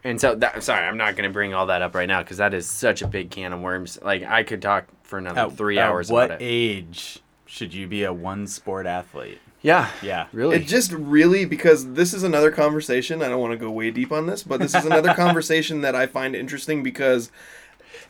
[0.05, 2.39] And so that sorry, I'm not going to bring all that up right now because
[2.39, 3.99] that is such a big can of worms.
[4.01, 6.45] Like I could talk for another At- three at hours What about it.
[6.47, 9.39] age should you be a one sport athlete?
[9.61, 10.28] Yeah, Yeah.
[10.32, 10.57] really.
[10.57, 13.20] It just really because this is another conversation.
[13.22, 15.95] I don't want to go way deep on this, but this is another conversation that
[15.95, 17.30] I find interesting because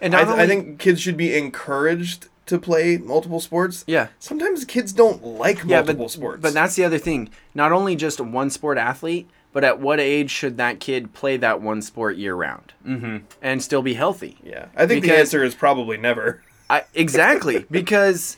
[0.00, 3.84] and I, th- only, I think kids should be encouraged to play multiple sports.
[3.86, 4.08] yeah.
[4.18, 6.40] Sometimes kids don't like Yeah, multiple but, sports.
[6.40, 7.28] but that's the other thing.
[7.54, 11.60] Not only just one sport athlete, but at what age should that kid play that
[11.60, 13.18] one sport year round mm-hmm.
[13.42, 14.38] and still be healthy?
[14.42, 16.42] yeah, I think the answer is probably never.
[16.70, 18.36] I, exactly because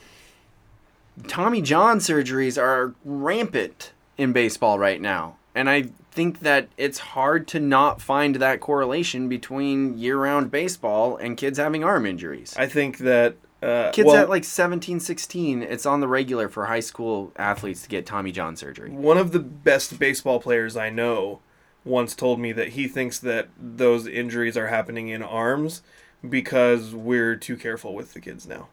[1.29, 7.47] Tommy John surgeries are rampant in baseball right now, and I think that it's hard
[7.49, 12.55] to not find that correlation between year-round baseball and kids having arm injuries.
[12.57, 16.67] I think that uh, Kids well, at like 17, 16, it's on the regular for
[16.67, 18.91] high school athletes to get Tommy John surgery.
[18.91, 21.41] one of the best baseball players I know
[21.85, 25.83] once told me that he thinks that those injuries are happening in arms
[26.27, 28.69] because we're too careful with the kids now,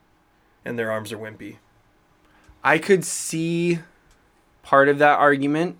[0.64, 1.58] and their arms are wimpy.
[2.64, 3.80] I could see
[4.64, 5.78] part of that argument,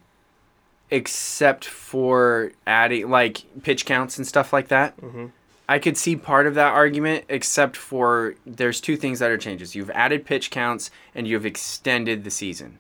[0.90, 4.98] except for adding like pitch counts and stuff like that.
[4.98, 5.28] Mm-hmm.
[5.70, 9.76] I could see part of that argument, except for there's two things that are changes.
[9.76, 12.80] You've added pitch counts and you've extended the season.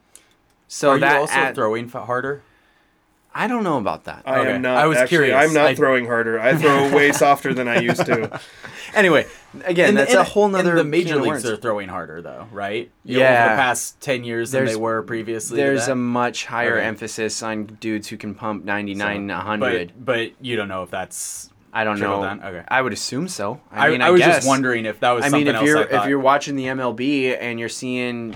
[0.69, 2.43] So Are that you also throwing harder?
[3.37, 4.23] I don't know about that.
[4.25, 4.51] I Okay.
[4.53, 4.77] am not.
[4.77, 5.35] I was actually, curious.
[5.35, 6.39] I'm not I- throwing harder.
[6.39, 8.39] I throw way softer than I used to.
[8.95, 9.27] anyway,
[9.65, 10.75] again, that's a whole nother.
[10.75, 11.45] the major can of leagues worms.
[11.45, 12.89] are throwing harder though, right?
[13.03, 13.45] You Yeah.
[13.45, 15.57] over the past ten years than they were previously.
[15.57, 16.85] There's a much higher Okay.
[16.87, 19.91] emphasis on dudes who can pump 99, So- 100.
[19.95, 21.49] But, but you don't know if that's.
[21.73, 22.27] I don't trickled know.
[22.27, 22.43] down?
[22.43, 22.63] Okay.
[22.69, 23.61] I would assume so.
[23.71, 24.37] I, I mean, I, I was guess.
[24.37, 25.67] just wondering if that was I something mean, if else.
[25.67, 28.35] you're I if you're watching the MLB and you're seeing,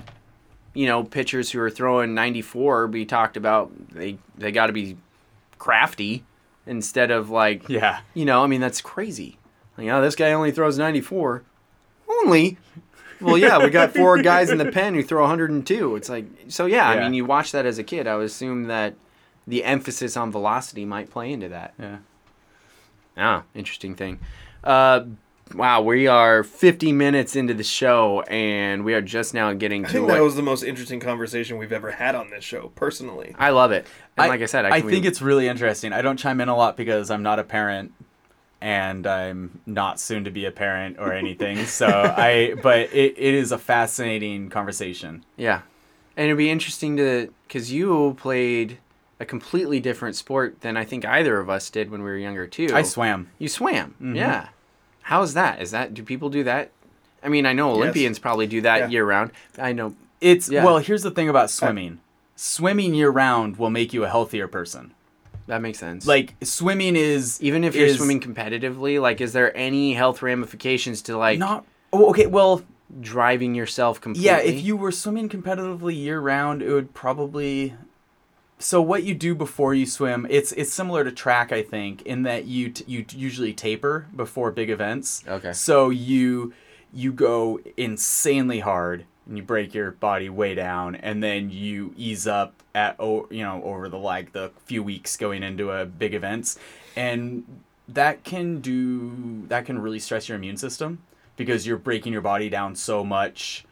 [0.74, 4.97] you know, pitchers who are throwing 94 be talked about, they they got to be
[5.57, 6.24] crafty
[6.65, 9.38] instead of like, yeah, you know, I mean that's crazy.
[9.78, 11.43] Like, oh, this guy only throws 94.
[12.09, 12.57] Only.
[13.19, 15.95] Well, yeah, we got four guys in the pen who throw 102.
[15.95, 18.07] It's like, so yeah, I mean, you watch that as a kid.
[18.07, 18.95] I would assume that
[19.47, 21.74] the emphasis on velocity might play into that.
[21.80, 21.97] yeah.
[23.17, 24.19] Ah, interesting thing.
[24.63, 25.01] Uh,
[25.54, 29.88] wow, we are 50 minutes into the show, and we are just now getting I
[29.88, 32.72] to think what that was the most interesting conversation we've ever had on this show,
[32.76, 33.36] personally.
[33.38, 33.88] I love it.
[34.18, 35.93] And like I said, I, I can think it's really interesting.
[35.93, 37.93] I don't chime in a lot because I'm not a parent
[38.62, 41.66] and I'm not soon to be a parent or anything.
[41.66, 45.26] so I, but it, it is a fascinating conversation.
[45.38, 45.62] yeah,
[46.16, 48.78] and it'd be interesting to because you played
[49.20, 52.47] a completely different sport than I think either of us did when we were younger
[52.47, 52.70] too.
[52.74, 53.30] I swam.
[53.38, 54.16] You swam, mm-hmm.
[54.16, 54.49] yeah.
[55.02, 55.62] How is that?
[55.62, 56.72] Is that do people do that?
[57.24, 58.88] I mean, I know Olympians probably do that Yeah.
[58.89, 59.32] year round.
[59.58, 59.95] I know.
[60.20, 60.64] It's Yeah.
[60.66, 60.78] well.
[60.80, 61.99] Here's the thing about swimming.
[62.36, 64.93] Swimming year round will make you a healthier person.
[65.47, 66.08] That makes sense.
[66.08, 71.18] Like swimming is even if you're swimming competitively, like, is there any health ramifications to
[71.18, 71.66] like not.
[71.93, 72.26] Oh, okay.
[72.26, 72.62] Well,
[73.02, 74.26] driving yourself completely?
[74.28, 77.74] Yeah, if you were swimming competitively year round, it would probably.
[78.62, 82.24] So what you do before you swim, it's it's similar to track, I think, in
[82.24, 85.24] that you t- you usually taper before big events.
[85.28, 85.53] Okay.
[85.53, 86.53] So you
[86.93, 92.28] you go insanely hard and you break your body way down, and then you ease
[92.28, 96.57] up at you know over the like the few weeks going into a big events,
[96.95, 97.43] and
[97.88, 101.01] that can do that can really stress your immune system
[101.36, 103.66] because you're breaking your body down so much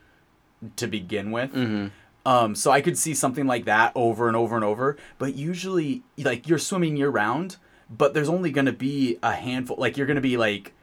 [0.75, 1.53] to begin with.
[1.53, 1.87] Mm-hmm.
[2.29, 4.97] Um, so I could see something like that over and over and over.
[5.17, 7.57] But usually, like you're swimming year round,
[7.89, 9.77] but there's only gonna be a handful.
[9.77, 10.73] Like you're gonna be like,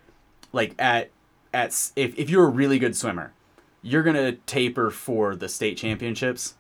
[0.53, 1.11] like at
[1.55, 3.32] at if if you're a really good swimmer,
[3.82, 6.55] you're gonna taper for the state championships.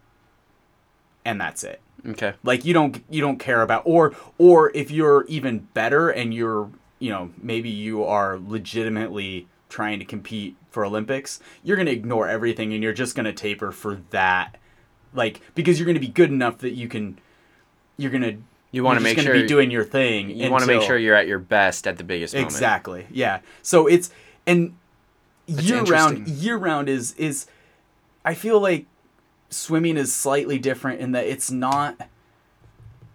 [1.24, 1.80] and that's it.
[2.06, 2.34] Okay.
[2.42, 6.70] Like you don't you don't care about or or if you're even better and you're
[6.98, 12.72] you know maybe you are legitimately trying to compete for Olympics, you're gonna ignore everything
[12.72, 14.56] and you're just gonna taper for that,
[15.16, 17.18] like because you're gonna be good enough that you can,
[17.96, 18.36] you're gonna
[18.70, 20.30] You wanna make sure you're just gonna be doing your thing.
[20.30, 22.52] You want to make sure you're at your best at the biggest moment.
[22.52, 23.06] Exactly.
[23.10, 23.40] Yeah.
[23.62, 24.10] So it's
[24.46, 24.76] and
[25.46, 27.46] year round year round is is
[28.24, 28.86] I feel like
[29.48, 32.08] swimming is slightly different in that it's not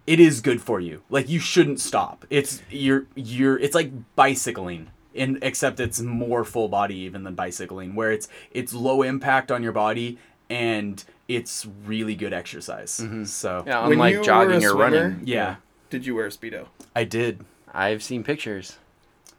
[0.07, 1.03] it is good for you.
[1.09, 2.25] Like you shouldn't stop.
[2.29, 7.95] It's you're you're it's like bicycling in except it's more full body even than bicycling
[7.95, 10.17] where it's it's low impact on your body
[10.49, 11.03] and
[11.35, 12.99] it's really good exercise.
[13.01, 13.23] Mm-hmm.
[13.25, 15.21] So Yeah, When unlike you were jogging a or swimmer- running.
[15.25, 15.55] yeah,
[15.89, 16.67] Did you wear a speedo?
[16.95, 17.45] I did.
[17.73, 18.77] I've seen pictures.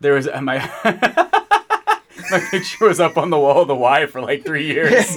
[0.01, 0.59] There was my
[2.31, 5.17] my picture was up on the wall of the Y for like three years.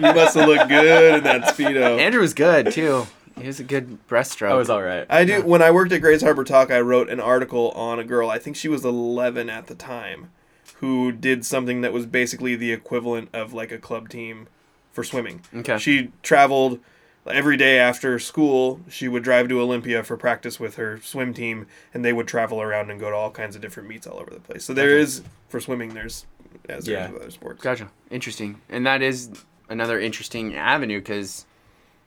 [0.00, 1.98] You must have looked good in that speedo.
[1.98, 3.06] Andrew was good too.
[3.40, 4.50] He was a good breaststroke.
[4.50, 5.06] I was all right.
[5.10, 5.42] I do.
[5.42, 8.30] When I worked at Grays Harbor Talk, I wrote an article on a girl.
[8.30, 10.30] I think she was 11 at the time,
[10.76, 14.46] who did something that was basically the equivalent of like a club team
[14.94, 15.42] for swimming.
[15.54, 15.76] Okay.
[15.78, 16.80] She traveled
[17.26, 18.80] every day after school.
[18.88, 22.62] She would drive to Olympia for practice with her swim team, and they would travel
[22.62, 24.64] around and go to all kinds of different meets all over the place.
[24.64, 25.92] So there is for swimming.
[25.94, 26.24] There's
[26.68, 27.10] as there is Yeah.
[27.12, 27.62] with other sports.
[27.62, 27.88] Gotcha.
[28.10, 28.60] Interesting.
[28.70, 29.28] And that is
[29.68, 31.44] another interesting avenue because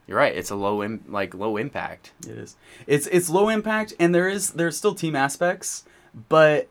[0.07, 0.33] you're right.
[0.35, 2.11] It's a low Im- like low impact.
[2.21, 2.55] It is.
[2.88, 5.83] It's it's low impact, and there is there's still team aspects,
[6.29, 6.69] but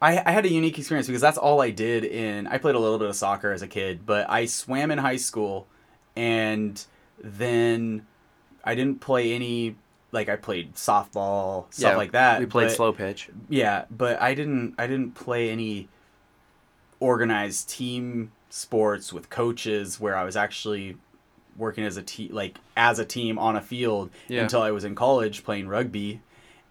[0.00, 2.46] I I had a unique experience because that's all I did in.
[2.46, 5.16] I played a little bit of soccer as a kid, but I swam in high
[5.16, 5.66] school,
[6.16, 6.82] and
[7.22, 8.06] then
[8.64, 9.76] I didn't play any.
[10.12, 12.40] Like I played softball, stuff like that.
[12.40, 13.28] We played but- slow pitch.
[13.48, 15.88] Yeah, but I didn't I didn't play any
[16.98, 20.96] organized team sports with coaches where I was actually
[21.56, 24.42] working as a team like as a team on a field Yeah.
[24.42, 26.20] until I was in college playing rugby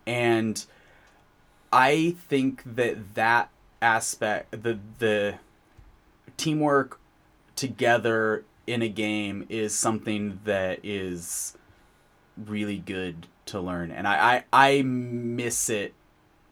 [0.05, 0.63] and
[1.71, 3.49] I think that that
[3.81, 5.35] aspect the the
[6.37, 6.99] teamwork
[7.55, 11.57] together in a game is something that is
[12.37, 13.91] really good to learn.
[13.91, 15.93] And I I, I miss it.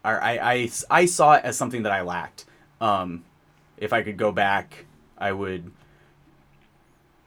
[0.03, 2.45] Or I, I I saw it as something that I lacked.
[2.80, 3.24] Um
[3.78, 4.86] if I could go back
[5.18, 5.72] I would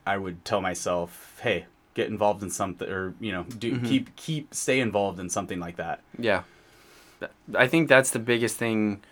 [0.07, 4.55] I would tell myself hey get involved in something or you know do keep keep
[4.55, 6.01] stay involved in something like that.
[6.19, 6.43] Yeah.
[7.55, 9.03] I think that's the biggest thing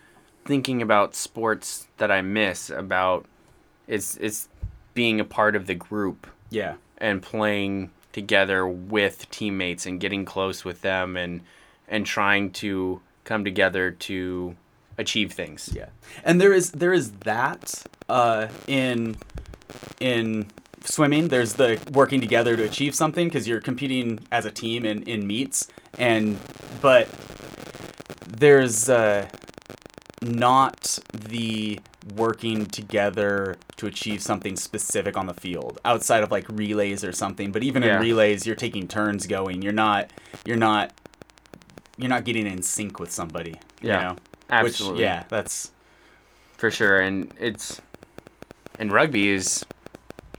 [0.45, 3.27] thinking about sports that I miss about
[3.87, 4.49] it's it's
[4.95, 10.65] being a part of the group yeah and playing together with teammates and getting close
[10.65, 11.43] with them and
[11.87, 14.57] and trying to come together to
[14.97, 15.71] achieve things.
[15.75, 15.89] Yeah,
[16.25, 19.17] and there is there is that uh, in
[20.01, 20.49] in
[20.85, 21.29] swimming.
[21.29, 25.27] There's the working together to achieve something because you're competing as a team in in
[25.27, 26.39] meets, and
[26.81, 27.09] but
[28.29, 29.29] there's uh,
[30.23, 31.81] not the
[32.15, 37.53] working together to achieve something specific on the field outside of like relays or something
[37.53, 37.97] but even Yeah.
[37.97, 40.11] in relays you're taking turns going you're not
[40.47, 40.93] you're not
[41.99, 44.17] you're not getting in sync with somebody Yeah, you know?
[44.49, 44.99] absolutely.
[44.99, 45.73] Which, yeah, that's
[46.57, 47.81] for sure and it's
[48.79, 49.67] and rugby is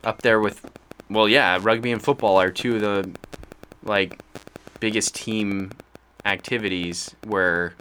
[0.03, 0.65] up there with
[1.09, 3.11] well yeah rugby and football are two of the
[3.83, 4.19] like
[4.79, 5.71] biggest team
[6.29, 7.73] activities where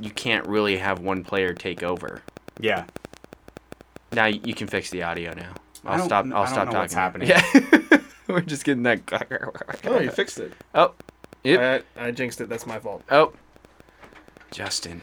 [0.00, 2.22] you can't really have one player take over
[2.60, 2.84] yeah.
[4.12, 5.52] now you can fix the audio now
[5.84, 7.28] I i'll stop I i'll don't stop know talking what's happening.
[7.28, 9.04] yeah we're just getting that
[9.84, 10.52] Oh, you fixed it.
[10.74, 10.94] oh
[11.44, 11.84] yep.
[11.96, 12.48] I, I jinxed it.
[12.48, 13.02] That's my fault.
[13.10, 13.32] oh
[14.50, 15.02] justin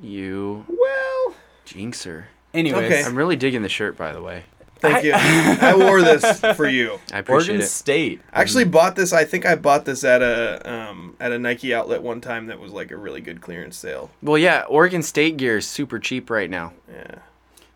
[0.00, 1.34] you Well,
[1.66, 2.24] jinxer
[2.54, 3.04] Anyways, Okay.
[3.04, 4.44] i'm really digging the shirt by the way
[4.80, 5.12] thank you.
[5.14, 6.98] I wore this for you.
[7.12, 8.20] i appreciate Oregon it State.
[8.32, 9.12] I actually bought this.
[9.12, 12.46] I think I bought this at a um, at a Nike outlet one time.
[12.46, 14.10] That was like a really good clearance sale.
[14.22, 17.16] well yeah oregon state gear is super cheap right now Yeah.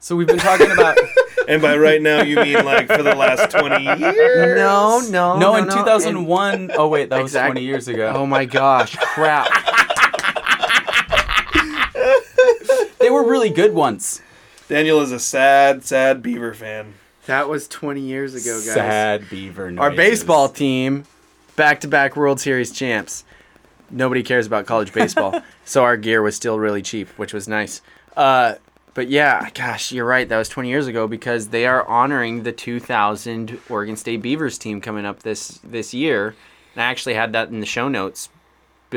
[0.01, 0.99] So we've been talking about
[1.49, 4.57] And by right now, you mean like for the last twenty years?
[4.57, 6.71] no no no no in 2001.
[6.75, 8.13] Oh wait, that was Exact- 20 years ago.
[8.17, 9.51] Oh my gosh, crap.
[12.99, 14.23] They were really good once.
[14.69, 16.95] Daniel is a sad, sad Beaver fan.
[17.27, 18.75] That was 20 years ago, guys.
[18.75, 19.73] Sad beaver.
[19.79, 21.05] Our baseball team,
[21.57, 23.25] back to back World Series champs.
[23.91, 25.41] Nobody cares about college baseball.
[25.65, 27.81] so our gear was still really cheap, which was nice.
[28.15, 28.57] Uh,
[28.93, 30.29] but yeah, gosh, you're right.
[30.29, 34.81] That was 20 years ago because they are honoring the 2000 Oregon State Beavers team
[34.81, 36.35] coming up this this year.
[36.75, 38.29] And I actually had that in the show notes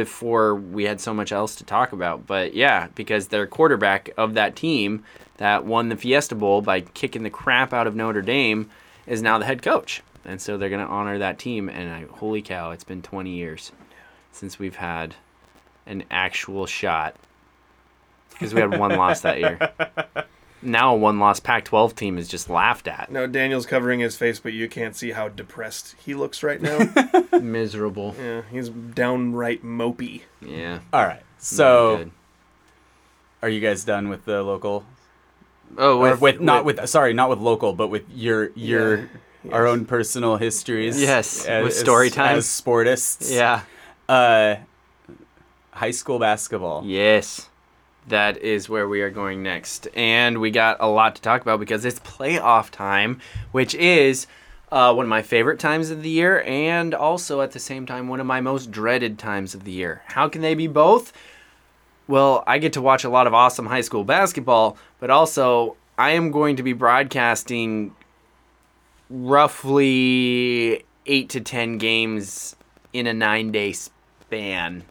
[0.06, 2.26] before we had so much else to talk about.
[2.26, 5.04] But yeah, because their quarterback of that team
[5.38, 8.70] that won the Fiesta Bowl by kicking the crap out of Notre Dame
[9.06, 11.70] is now the head coach and so they're gonna honor that team.
[11.70, 13.72] And I, holy cow, it's been 20 years
[14.32, 15.16] since we've had
[15.88, 17.16] an actual shot
[18.32, 19.58] because we had one loss that year.
[20.62, 23.12] Now a one-loss Pac-12 team is just laughed at.
[23.12, 26.80] No, Daniel's covering his face, but you can't see how depressed he looks right now.
[27.39, 28.16] Miserable.
[28.20, 30.22] yeah, he's downright mopey.
[30.41, 30.80] Yeah.
[30.91, 31.22] All right.
[31.38, 32.10] So,
[33.43, 34.84] are you guys done with the local?
[35.78, 38.97] oh, or with not with sorry, not with local, but with your your
[39.43, 39.51] Yeah.
[39.51, 40.99] our own personal histories.
[40.99, 42.38] Yes, with story time.
[42.38, 43.32] as sportists.
[43.34, 43.62] yeah.
[44.10, 44.55] Uh,
[45.72, 46.84] high school basketball.
[46.86, 47.47] Yes.
[48.08, 49.88] That is where we are going next.
[49.93, 53.20] And we got a lot to talk about because it's playoff time,
[53.51, 54.28] which is
[54.72, 58.08] uh, one of my favorite times of the year and also at the same time
[58.08, 60.03] one of my most dreaded times of the year.
[60.08, 61.14] How can they be both?
[62.08, 66.12] Well, I get to watch a lot of awesome high school basketball, but also I
[66.12, 67.93] am going to be broadcasting
[69.10, 72.55] roughly 8 to 10 games
[72.93, 74.84] in a 9-day span.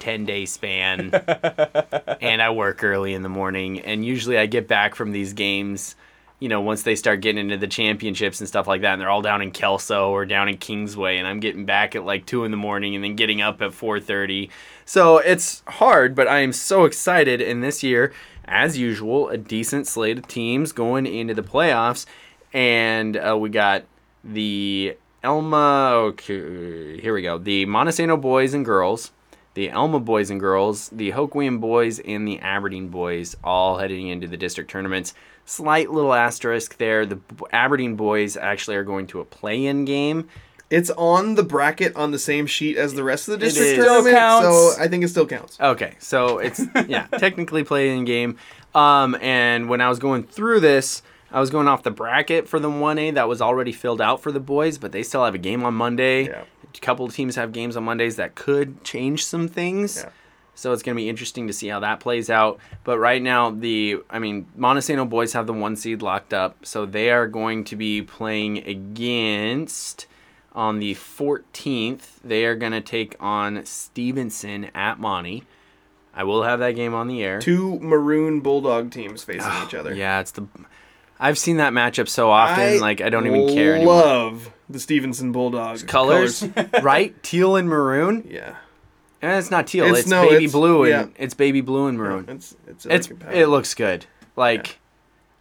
[0.00, 1.14] 10 day span
[2.20, 5.94] and I work early in the morning and usually I get back from these games
[6.40, 9.10] you know once they start getting into the championships and stuff like that and they're
[9.10, 12.44] all down in Kelso or down in Kingsway and I'm getting back at like 2
[12.44, 14.50] in the morning and then getting up at 4:30
[14.84, 18.12] so it's hard but I am so excited and this year
[18.46, 22.06] as usual a decent slate of teams going into the playoffs
[22.52, 23.84] and uh, we got
[24.24, 29.12] the Elma okay here we go the Montesano boys and girls
[29.54, 34.28] the Elma boys and girls, the Hoquiam boys, and the Aberdeen boys all heading into
[34.28, 35.14] the district tournaments.
[35.44, 37.04] Slight little asterisk there.
[37.04, 37.18] The
[37.52, 40.28] Aberdeen boys actually are going to a play-in game.
[40.70, 43.84] It's on the bracket on the same sheet as the rest of the district is.
[43.84, 44.46] tournament, counts.
[44.46, 45.58] so I think it still counts.
[45.60, 48.36] Okay, so it's yeah, technically play-in game.
[48.72, 52.60] Um, and when I was going through this, I was going off the bracket for
[52.60, 55.38] the 1A that was already filled out for the boys, but they still have a
[55.38, 56.26] game on Monday.
[56.26, 56.44] Yeah.
[56.74, 60.02] A couple of teams have games on Mondays that could change some things.
[60.04, 60.10] Yeah.
[60.54, 62.58] So it's going to be interesting to see how that plays out.
[62.84, 66.84] But right now, the I mean, Montesano boys have the one seed locked up, so
[66.84, 70.06] they are going to be playing against
[70.52, 72.20] on the 14th.
[72.22, 75.44] They are going to take on Stevenson at Monty.
[76.12, 77.40] I will have that game on the air.
[77.40, 79.94] Two maroon bulldog teams facing ah, each other.
[79.94, 80.46] Yeah, it's the.
[81.20, 83.94] I've seen that matchup so often, I like I don't even care anymore.
[83.94, 86.42] Love the Stevenson Bulldogs Colors,
[86.82, 87.20] right?
[87.22, 88.26] Teal and maroon.
[88.30, 88.54] Yeah,
[89.20, 89.84] And it's not teal.
[89.84, 91.22] It's- It's, no, baby it's- blue and yeah.
[91.22, 92.24] it's baby blue and maroon.
[92.28, 94.06] it's it's it's it looks good.
[94.36, 94.78] Like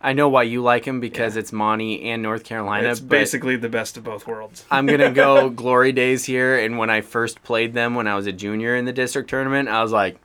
[0.02, 2.90] I know why you like him because it's Monty and North Carolina.
[2.90, 4.66] It's basically the best of both worlds.
[4.72, 6.58] I'm gonna go glory days here.
[6.58, 9.70] And when I first played them when I was a junior in the district tournament,
[9.70, 10.18] I was like,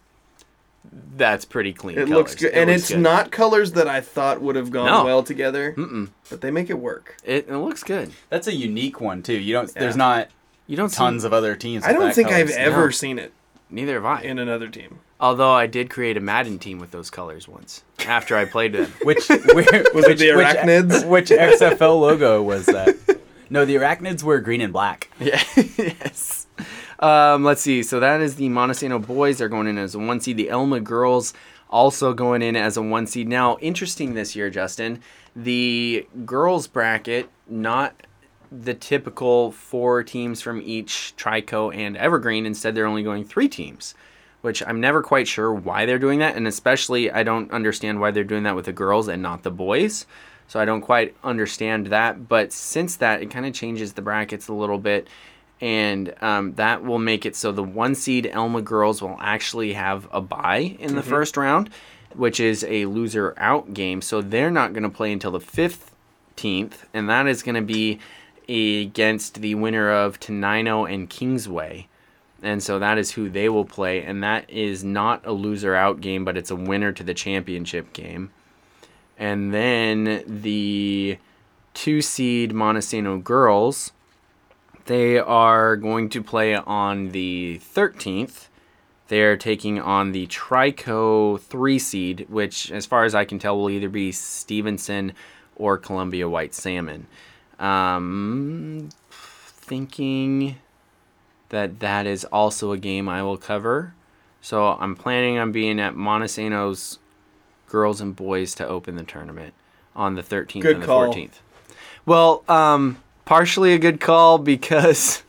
[1.16, 2.10] "That's pretty clean." It colors.
[2.10, 3.00] looks good, It and looks it's good.
[3.00, 5.04] not colors that I thought would have gone No.
[5.04, 5.74] well together.
[5.76, 6.10] Mm-mm.
[6.30, 7.16] But they make it work.
[7.24, 8.12] It, it looks good.
[8.30, 9.34] That's a unique one too.
[9.34, 9.72] You don't.
[9.74, 10.28] There's not
[10.66, 11.84] You don't see- tons of other teams.
[11.84, 12.56] I with don't that think I've colors.
[12.56, 12.90] ever No.
[12.90, 13.32] seen it
[13.70, 14.20] Neither have I.
[14.22, 14.98] in another team.
[15.20, 18.92] Although I did create a Madden team with those colors once after I played them.
[19.04, 21.06] Which where, Was it the Arachnids?
[21.08, 22.96] Which, which XFL logo was that?
[23.50, 25.10] No, the Arachnids were green and black.
[25.20, 25.42] Yeah.
[25.56, 26.43] yes.
[27.00, 27.82] Um, let's see.
[27.82, 29.38] So that is the Montesano boys.
[29.38, 30.36] They're going in as a one seed.
[30.36, 31.34] The Elma girls
[31.70, 33.28] also going in as a one seed.
[33.28, 35.00] Now, interesting this year, Justin.
[35.34, 38.06] The girls bracket not
[38.50, 42.46] the typical four teams from each Trico and Evergreen.
[42.46, 43.94] Instead, they're only going three teams,
[44.42, 46.36] which I'm never quite sure why they're doing that.
[46.36, 49.50] And especially, I don't understand why they're doing that with the girls and not the
[49.50, 50.06] boys.
[50.46, 52.28] So I don't quite understand that.
[52.28, 55.08] But since that, it kind of changes the brackets a little bit.
[55.64, 60.06] And um, that will make it so the one seed Elma girls will actually have
[60.12, 61.70] a bye in the first round,
[62.12, 64.02] which is a loser out game.
[64.02, 66.84] So they're not going to play until the 15th.
[66.92, 67.98] And that is going to be
[68.46, 71.88] against the winner of Tenino and Kingsway.
[72.42, 74.04] And so that is who they will play.
[74.04, 77.94] And that is not a loser out game, but it's a winner to the championship
[77.94, 78.32] game.
[79.18, 81.16] And then the
[81.72, 83.92] two seed Montesano girls,
[84.86, 88.48] they are going to play on the 13th.
[89.08, 93.70] They're taking on the Trico 3 seed, which, as far as I can tell, will
[93.70, 95.12] either be Stevenson
[95.56, 97.06] or Columbia White Salmon.
[97.58, 100.56] Um, thinking
[101.50, 103.94] that that is also a game I will cover.
[104.40, 106.98] So I'm planning on being at Montesano's
[107.68, 109.54] girls and boys to open the tournament
[109.96, 111.12] on the 13th Good and the call.
[111.12, 111.40] 14th.
[112.04, 115.22] Well, um, partially a good call because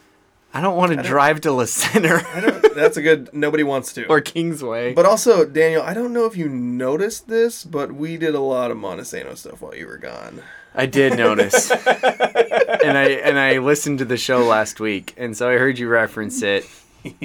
[0.54, 3.32] I don't want to drive to La Center I don't, that's a good.
[3.32, 4.06] Nobody wants to.
[4.08, 4.94] or Kingsway.
[4.94, 8.70] but also, Daniel, I don't know if you noticed this, but we did a lot
[8.70, 10.42] of Montesano stuff while you were gone.
[10.74, 15.48] I did notice, and I and I listened to the show last week, and so
[15.48, 16.64] I heard you reference it.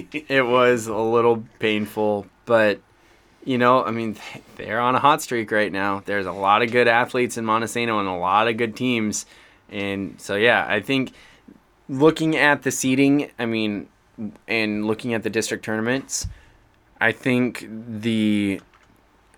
[0.04, 2.80] It was a little painful, but
[3.44, 4.18] you know, I mean,
[4.56, 6.02] they're on a hot streak right now.
[6.06, 9.28] There's a lot of good athletes in Montesano and a lot of good teams,
[9.76, 11.12] and so yeah, I think
[11.90, 13.90] looking at the seeding, I mean,
[14.48, 16.28] and looking at the district tournaments,
[17.02, 18.62] I think the,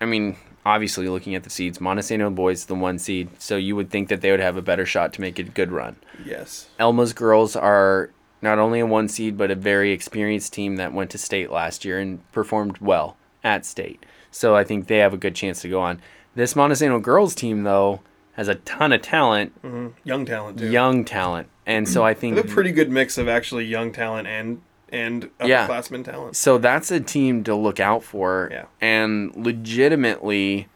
[0.00, 3.90] I mean, obviously looking at the seeds, Montesano boys the one seed, so you would
[3.90, 5.96] think that they would have a better shot to make a good run.
[6.24, 6.68] Yes.
[6.78, 8.10] Elma's girls are
[8.40, 11.84] not only a one seed, but a very experienced team that went to state last
[11.84, 14.06] year and performed well at state.
[14.30, 16.00] So I think they have a good chance to go on.
[16.36, 18.00] This Montesano girls team, though,
[18.38, 19.88] has a ton of talent, mm-hmm.
[20.04, 20.70] Young talent too.
[20.70, 21.48] young talent.
[21.66, 24.62] And so I They think have a pretty good mix of actually young talent and
[24.90, 25.66] and Yeah.
[25.66, 26.36] upperclassmen talent.
[26.36, 28.48] So that's a team to look out for.
[28.50, 28.64] Yeah.
[28.80, 30.68] And legitimately,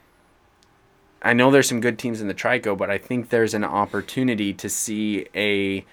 [1.23, 4.53] I know there's some good teams in the Trico, but I think there's an opportunity
[4.55, 5.87] to see a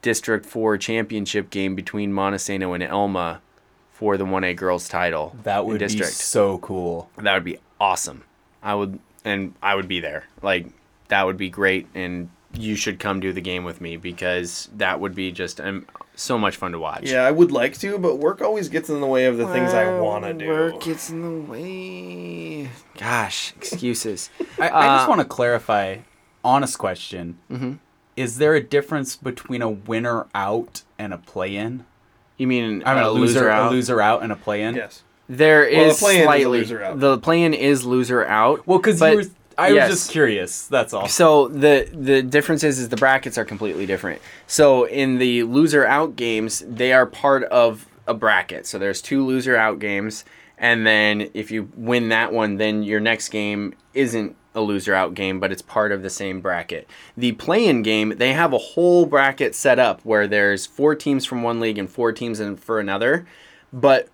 [0.00, 3.42] District 4 championship game between Montesano and Elma
[3.90, 5.36] for the 1A girls title.
[5.42, 7.10] That in would be so cool.
[7.16, 8.22] That would be awesome.
[8.62, 10.24] I would, and I would be there.
[10.40, 10.68] Like,
[11.08, 11.86] that would be great.
[11.94, 15.86] And you should come do the game with me because that would be just um,
[16.14, 17.10] so much fun to watch.
[17.10, 19.74] Yeah, I would like to, but work always gets in the way of the things
[19.74, 20.48] I want to do.
[20.48, 22.70] Work gets in the way.
[22.98, 24.30] Gosh, excuses.
[24.58, 25.98] I, I just Uh, want to clarify.
[26.44, 27.72] Honest question: Mm-hmm.
[28.16, 31.84] Is there a difference between a winner out and a play-in?
[32.38, 33.70] You mean, I mean, a a loser, out?
[33.70, 34.74] a loser out and a play-in.
[34.76, 35.02] Yes.
[35.28, 37.00] There Well, is the play-in is slightly loser out.
[37.00, 38.66] the play-in is loser out.
[38.66, 39.24] Well, because you were,
[39.58, 39.88] I yes.
[39.88, 40.66] was just curious.
[40.66, 41.08] That's all.
[41.08, 44.20] So the the difference is, is the brackets are completely different.
[44.46, 48.66] So in the loser out games, they are part of a bracket.
[48.66, 50.24] So there's two loser out games,
[50.58, 55.14] and then if you win that one, then your next game isn't a loser out
[55.14, 56.88] game, but it's part of the same bracket.
[57.16, 61.42] The play-in game, they have a whole bracket set up where there's four teams from
[61.42, 63.26] one league and four teams in for another,
[63.70, 64.08] but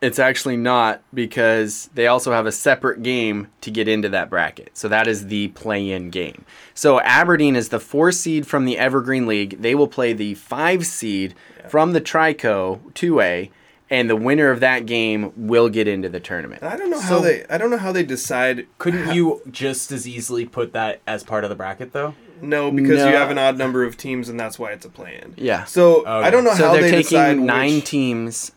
[0.00, 4.70] it's actually not because they also have a separate game to get into that bracket.
[4.74, 6.44] So that is the play-in game.
[6.74, 9.60] So Aberdeen is the four seed from the Evergreen League.
[9.60, 11.34] They will play the five seed
[11.68, 13.50] from the Trico 2A,
[13.90, 16.62] and the winner of that game will get into the tournament.
[16.62, 17.44] I don't know how they.
[17.50, 18.66] I don't know how they decide.
[18.78, 22.14] Couldn't you just as easily put that as part of the bracket though?
[22.40, 23.08] No, because No.
[23.10, 25.34] you have an odd number of teams, and that's why it's a play-in.
[25.36, 25.64] Yeah.
[25.64, 26.08] So Okay.
[26.08, 28.52] I don't know So how they're they taking decide nine which- teams,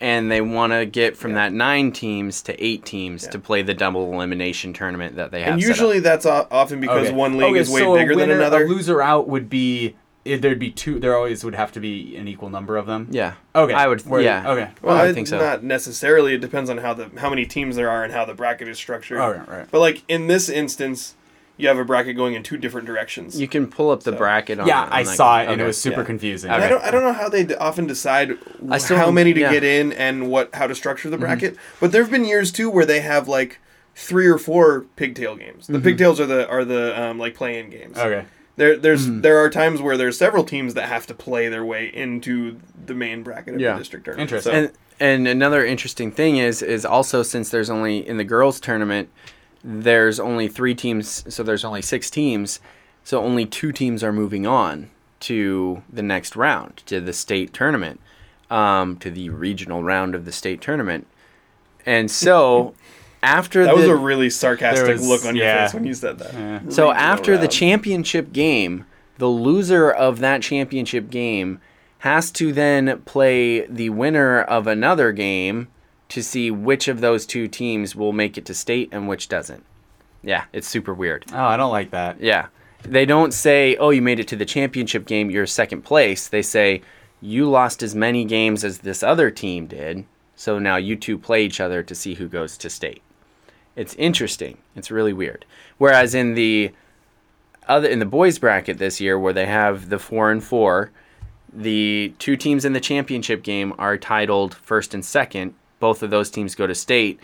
[0.00, 3.74] and they want to get from that nine teams to eight teams to play the
[3.74, 5.54] double elimination tournament that they have.
[5.54, 5.76] And set up.
[5.76, 7.14] usually that's often because Okay.
[7.16, 8.64] one league Okay, is way so a bigger than another.
[8.64, 9.96] A loser out would be
[10.26, 10.98] eh, there'd be two.
[11.00, 13.08] There always would have to be an equal number of them.
[13.10, 13.34] yeah.
[13.56, 13.72] Okay.
[13.74, 14.00] I would.
[14.06, 14.48] Where- yeah.
[14.50, 14.70] okay.
[14.82, 15.38] Well, I I think so.
[15.38, 16.34] Not necessarily.
[16.34, 18.76] It depends on how the how many teams there are and how the bracket is
[18.78, 19.18] structured.
[19.18, 19.66] Oh, right, right.
[19.70, 21.14] But like in this instance,
[21.58, 23.38] you have a bracket going in two different directions.
[23.38, 24.60] You can pull up the So- bracket.
[24.60, 26.06] On Yeah, on I that- saw it and it was super Yeah.
[26.06, 26.50] confusing.
[26.50, 28.38] And I don't I don't know how they d- often decide
[28.70, 29.52] I still how many to yeah.
[29.52, 31.24] get in and what how to structure the Mm-hmm.
[31.26, 31.56] bracket.
[31.80, 33.58] But there've been years too where they have like
[33.94, 35.64] three or four pigtail games.
[35.64, 35.72] Mm-hmm.
[35.74, 37.98] The pigtails are the are the um, like play-in games.
[37.98, 38.24] Okay.
[38.56, 39.20] There there's Mm-hmm.
[39.22, 42.56] there are times where there's several teams that have to play their way into
[42.86, 43.72] the main bracket of Yeah.
[43.72, 44.30] the district tournament.
[44.30, 44.52] Interesting.
[44.52, 48.58] So- And and another interesting thing is is also since there's only in the girls
[48.60, 49.08] tournament,
[49.70, 52.58] there's only three teams, so there's only six teams,
[53.04, 54.88] so only two teams are moving on
[55.20, 58.00] to the next round to the state tournament,
[58.50, 61.06] um, to the regional round of the state tournament,
[61.84, 62.74] and so
[63.22, 65.66] after that was a really sarcastic was- look on your yeah.
[65.66, 66.32] face when you said that.
[66.32, 66.58] Yeah.
[66.70, 68.86] So Regional after the championship game,
[69.18, 71.60] the loser of that championship game
[71.98, 75.68] has to then play the winner of another game
[76.10, 79.64] to see which of those two teams will make it to state and which doesn't.
[80.22, 81.24] Yeah, it's super weird.
[81.32, 82.20] Oh, I don't like that.
[82.20, 82.46] Yeah.
[82.82, 86.42] They don't say, "Oh, you made it to the championship game, you're second place." They
[86.42, 86.82] say,
[87.20, 90.04] "You lost as many games as this other team did,
[90.36, 93.02] so now you two play each other to see who goes to state."
[93.74, 94.58] It's interesting.
[94.74, 95.44] It's really weird.
[95.76, 96.72] Whereas in the
[97.68, 100.90] other in the boys bracket this year where they have the 4 and 4,
[101.52, 105.54] the two teams in the championship game are titled first and second.
[105.80, 107.20] Both of those teams go to state.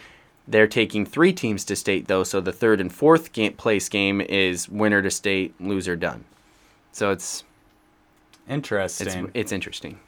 [0.47, 4.21] They're taking three teams to state though, so the third and fourth game, place game
[4.21, 6.25] is winner to state, loser done.
[6.93, 7.45] So it's
[8.49, 9.07] Interesting.
[9.07, 9.99] it's it's interesting.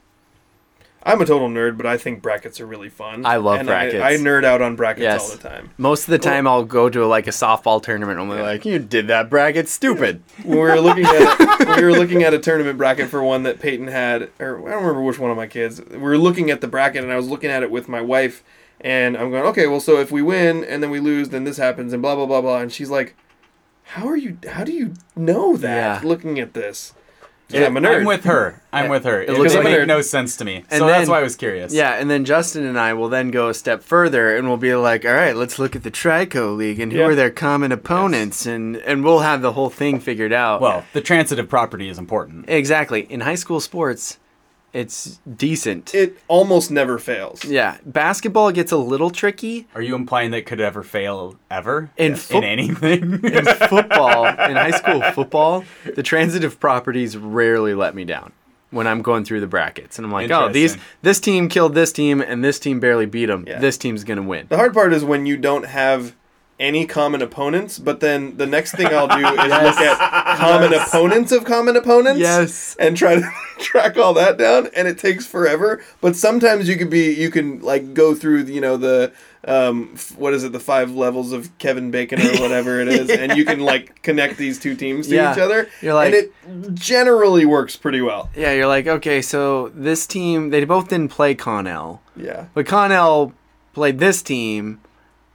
[1.06, 3.24] I'm a total nerd, but I think brackets are really fun.
[3.24, 4.02] I love and brackets.
[4.02, 5.30] I, I nerd out on brackets Yes.
[5.30, 5.70] all the time.
[5.78, 8.18] Most of the time, I'll go to like a softball tournament.
[8.20, 12.22] and I'm like, "You did that bracket, stupid." We were looking at we were looking
[12.24, 15.30] at a tournament bracket for one that Peyton had, or I don't remember which one
[15.30, 15.80] of my kids.
[15.90, 18.42] We were looking at the bracket, and I was looking at it with my wife,
[18.80, 21.56] and I'm going, okay, well, so if we win and then we lose, then this
[21.56, 22.58] happens, and blah blah blah blah.
[22.58, 23.14] And she's like,
[23.84, 24.38] How are you?
[24.50, 26.02] How do you know that?
[26.02, 26.08] Yeah.
[26.08, 26.94] Looking at this,
[27.48, 28.00] yeah, I'm a nerd.
[28.00, 28.60] I'm with her.
[28.72, 29.22] I'm with her.
[29.22, 30.64] It, looks doesn't like a make no sense to me.
[30.70, 31.72] And so that's why I was curious.
[31.72, 34.74] Yeah, and then Justin and I will then go a step further and we'll be
[34.74, 37.04] like, all right, let's look at the Trico League and who Yeah.
[37.06, 40.60] are their common opponents and and we'll have the whole thing figured out.
[40.60, 42.46] Well, the transitive property is important.
[42.48, 43.06] exactly.
[43.10, 44.18] In high school sports,
[44.76, 45.94] it's decent.
[45.94, 47.44] It almost never fails.
[47.44, 49.66] yeah, basketball gets a little tricky.
[49.74, 53.24] Are you implying that could ever fail ever In in anything?
[53.24, 58.32] In football, in high school football, the transitive properties rarely let me down
[58.70, 61.92] when I'm going through the brackets, and I'm like, oh, these this team killed this
[61.92, 63.44] team, and this team barely beat them.
[63.46, 63.58] Yeah.
[63.58, 64.46] This team's gonna win.
[64.48, 66.14] The hard part is when you don't have
[66.58, 69.40] any common opponents, but then the next thing I'll do is look
[69.80, 72.18] at common opponents of common opponents.
[72.20, 72.74] Yes.
[72.78, 75.82] And try to track all that down, and it takes forever.
[76.00, 79.12] But sometimes you could be, you can like go through, you know, the
[79.48, 83.10] um, f- what is it, the five levels of Kevin Bacon or whatever it is,
[83.10, 85.32] and you can like connect these two teams to Yeah.
[85.32, 85.68] each other.
[85.82, 88.30] You're like- and it generally works pretty well.
[88.34, 92.46] Yeah, you're like, okay, so this team, they both didn't play Connell, Yeah.
[92.54, 93.34] but Connell
[93.72, 94.80] played this team,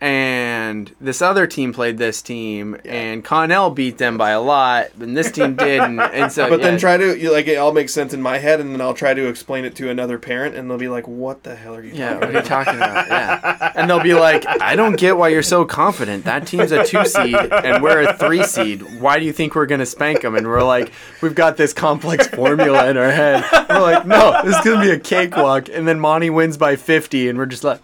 [0.01, 5.15] and this other team played this team, and Connell beat them by a lot, and
[5.15, 5.99] this team didn't.
[5.99, 8.39] And so, But yeah, then try to you, like it all makes sense in my
[8.39, 11.07] head, and then I'll try to explain it to another parent, and they'll be like,
[11.07, 13.07] "What the hell are you Yeah, talking what are you about?" talking about?
[13.07, 13.71] Yeah.
[13.75, 16.25] And they'll be like, I don't get why you're so confident.
[16.25, 18.99] That team's a two seed and we're a three seed.
[18.99, 20.35] Why do you think we're going to spank them?
[20.35, 20.91] And we're like,
[21.21, 23.43] we've got this complex formula in our head.
[23.69, 25.69] We're like, no, this is going to be a cakewalk.
[25.69, 27.29] And then Monty wins by 50.
[27.29, 27.79] And we're just like,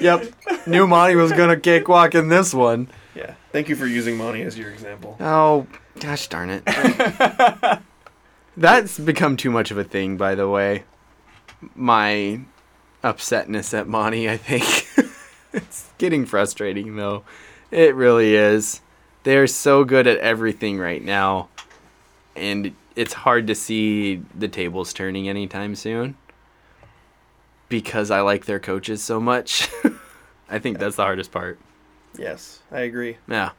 [0.00, 0.24] yep,
[0.66, 2.88] knew Monty was going to cakewalk in this one.
[3.14, 3.34] Yeah.
[3.52, 5.16] Thank you for using Monty as your example.
[5.20, 5.66] Oh,
[6.00, 6.64] gosh darn it.
[8.56, 10.84] That's become too much of a thing, by the way.
[11.74, 12.40] My
[13.02, 14.88] upsetness at Monty, I think.
[15.52, 17.24] it's getting frustrating, though.
[17.70, 18.80] It really is.
[19.24, 21.48] They're so good at everything right now.
[22.36, 26.16] And it's hard to see the tables turning anytime soon.
[27.74, 29.68] Because I like their coaches so much.
[30.48, 31.58] I think that's the hardest part.
[32.16, 33.16] Yes, I agree.
[33.26, 33.50] Yeah.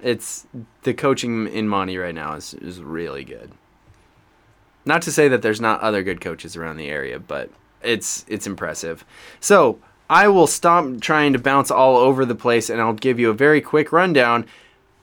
[0.00, 0.48] It's
[0.82, 3.52] the coaching in Monty right now is, is really good.
[4.84, 7.50] Not to say that there's not other good coaches around the area, but
[7.84, 9.04] it's it's impressive.
[9.38, 9.78] So
[10.08, 13.34] I will stop trying to bounce all over the place and I'll give you a
[13.34, 14.44] very quick rundown.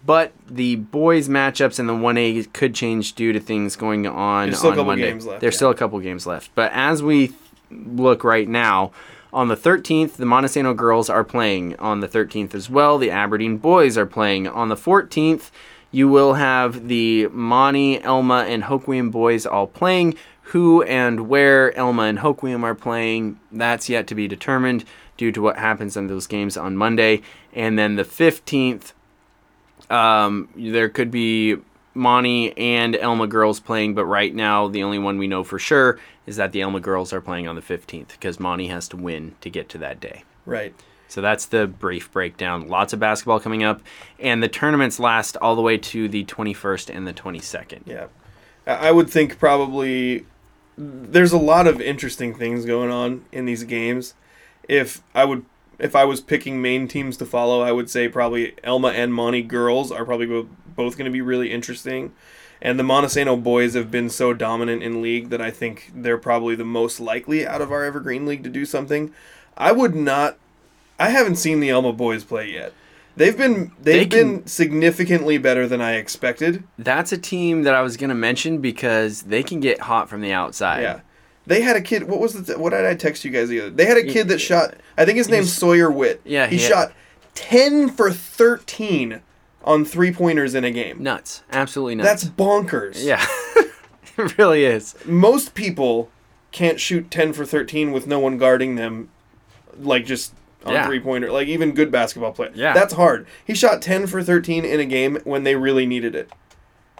[0.06, 4.58] But the boys matchups in the 1A could change due to things going on There's
[4.60, 5.12] still a couple Monday.
[5.12, 5.58] games left, There's yeah.
[5.58, 6.52] still a couple games left.
[6.56, 7.34] But as we
[7.70, 8.92] look right now,
[9.34, 11.76] on the 13th, the Montesano girls are playing.
[11.78, 14.48] On the 13th as well, the Aberdeen boys are playing.
[14.48, 15.52] On the 14th,
[15.92, 20.16] you will have the Monty, Elma, and Hoquiam boys all playing.
[20.52, 24.86] Who and where Elma and Hoquiam are playing, that's yet to be determined
[25.18, 27.22] due to what happens in those games on Monday.
[27.54, 28.94] And then the 15th,
[29.90, 31.58] um, there could be
[31.98, 36.00] Monty and Elma girls playing, but right now the only one we know for sure
[36.26, 39.36] is that the Elma girls are playing on the 15th because Monty has to win
[39.42, 40.24] to get to that day.
[40.46, 40.74] Right.
[41.08, 42.68] So that's the brief breakdown.
[42.68, 43.82] Lots of basketball coming up,
[44.20, 47.82] and the tournaments last all the way to the 21st and the 22nd.
[47.86, 48.08] Yeah.
[48.66, 50.26] I would think probably
[50.78, 54.14] there's a lot of interesting things going on in these games.
[54.68, 55.46] If I would
[55.80, 59.42] if I was picking main teams to follow, I would say probably Elma and Monty
[59.42, 60.48] girls are probably
[60.78, 62.14] both going to be really interesting.
[62.62, 66.56] And the Montesano boys have been so dominant in league that I think they're probably
[66.56, 69.14] the most likely out of our Evergreen League to do something.
[69.58, 70.38] I would not
[71.00, 72.74] I haven't seen the Elma boys play yet.
[73.16, 76.64] They've been they've They can- been significantly better than I expected.
[76.80, 80.22] That's a team that I was going to mention because they can get hot from
[80.22, 80.82] the outside.
[80.82, 81.00] Yeah.
[81.46, 82.04] They had a kid.
[82.10, 82.60] What was the?
[82.60, 83.70] What did I text you guys the other?
[83.70, 84.76] They had a kid that shot.
[84.98, 86.20] I think his name's Sawyer Witt.
[86.26, 86.92] Yeah, he, he shot
[87.36, 89.22] ten for thirteen
[89.68, 91.04] on three pointers in a game.
[91.04, 91.44] Nuts.
[91.52, 92.10] Absolutely nuts.
[92.10, 93.04] That's bonkers.
[93.04, 93.24] yeah.
[94.18, 94.96] it really is.
[95.06, 96.10] Most people
[96.52, 99.10] can't shoot ten for thirteen with no one guarding them,
[99.78, 100.34] like just
[100.66, 100.88] on Yeah.
[100.88, 101.32] three pointer.
[101.32, 102.50] Like even good basketball play.
[102.56, 102.74] Yeah.
[102.74, 103.28] That's hard.
[103.46, 106.32] He shot ten for thirteen in a game when they really needed it.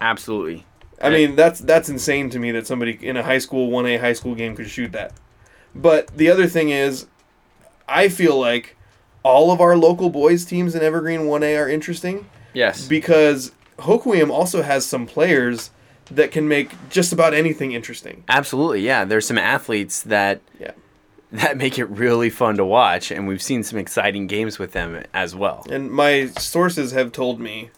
[0.00, 0.64] Absolutely.
[1.00, 3.96] I mean, that's that's insane to me that somebody in a high school one A
[3.98, 5.12] high school game could shoot that.
[5.74, 7.06] But the other thing is,
[7.88, 8.76] I feel like
[9.22, 12.86] all of our local boys teams in Evergreen one A are interesting Yes.
[12.88, 15.70] because Hoquiam also has some players
[16.10, 18.24] that can make just about anything interesting.
[18.28, 19.04] Absolutely, yeah.
[19.04, 20.72] There's some athletes that Yeah.
[21.30, 25.02] that make it really fun to watch, and we've seen some exciting games with them
[25.12, 25.66] as well.
[25.70, 27.68] And my sources have told me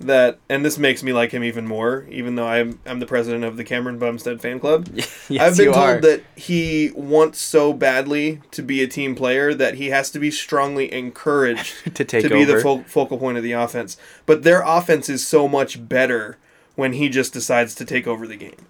[0.00, 3.44] that, and this makes me like him even more, even though I'm I'm the president
[3.44, 4.88] of the Cameron Bumstead fan club.
[5.30, 6.00] Yes, I've been told are.
[6.00, 10.30] that he wants so badly to be a team player that he has to be
[10.30, 13.98] strongly encouraged To take to be the fo- focal point of the offense.
[14.24, 16.38] But their offense is so much better
[16.76, 18.66] when he just decides to take over the game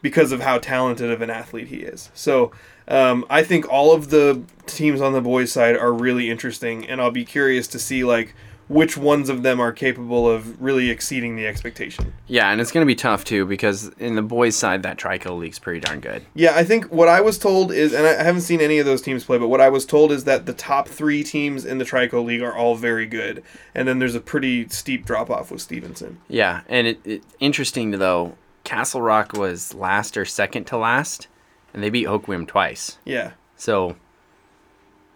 [0.00, 2.10] because of how talented of an athlete he is.
[2.14, 2.52] So
[2.86, 7.00] um, I think all of the teams on the boys' side are really interesting, and
[7.00, 8.34] I'll be curious to see like
[8.68, 12.12] which ones of them are capable of really exceeding the expectation.
[12.26, 15.38] Yeah, and it's going to be tough too because in the boys' side, that Trico
[15.38, 16.22] league's pretty darn good.
[16.34, 19.00] Yeah, I think what I was told is, and I haven't seen any of those
[19.02, 21.84] teams play, but what I was told is that the top three teams in the
[21.84, 23.42] Trico League are all very good,
[23.74, 26.18] and then there's a pretty steep drop off with Stevenson.
[26.28, 28.36] Yeah, and it, it interesting though.
[28.64, 31.26] Castle Rock was last or second to last,
[31.72, 32.98] and they beat Hoquiam twice.
[33.06, 33.96] Yeah, So,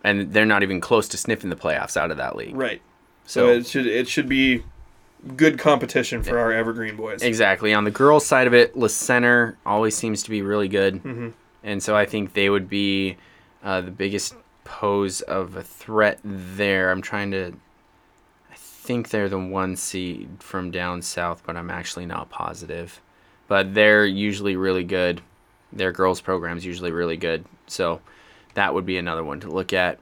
[0.02, 2.56] and they're not even close to sniffing the playoffs out of that league.
[2.56, 2.80] right.
[3.26, 4.62] So, So it should it should be
[5.36, 7.22] good competition for our Evergreen boys.
[7.22, 10.94] exactly on the girls' side of it, La Center always seems to be really good,
[11.02, 11.28] Mm-hmm.
[11.62, 13.16] and so I think they would be
[13.62, 14.34] uh, the biggest
[14.64, 16.90] pose of a threat there.
[16.90, 17.52] I'm trying to.
[18.50, 23.00] I think they're the one seed from down south, but I'm actually not positive.
[23.46, 25.20] But they're usually really good.
[25.72, 28.00] Their girls' program's usually really good, so
[28.54, 29.98] that would be another one to look at.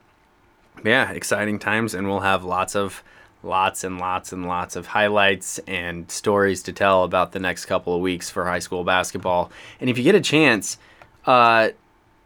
[0.83, 3.03] Yeah, exciting times, and we'll have lots of,
[3.43, 7.95] lots and lots and lots of highlights and stories to tell about the next couple
[7.95, 9.51] of weeks for high school basketball.
[9.79, 10.77] And if you get a chance,
[11.25, 11.69] uh,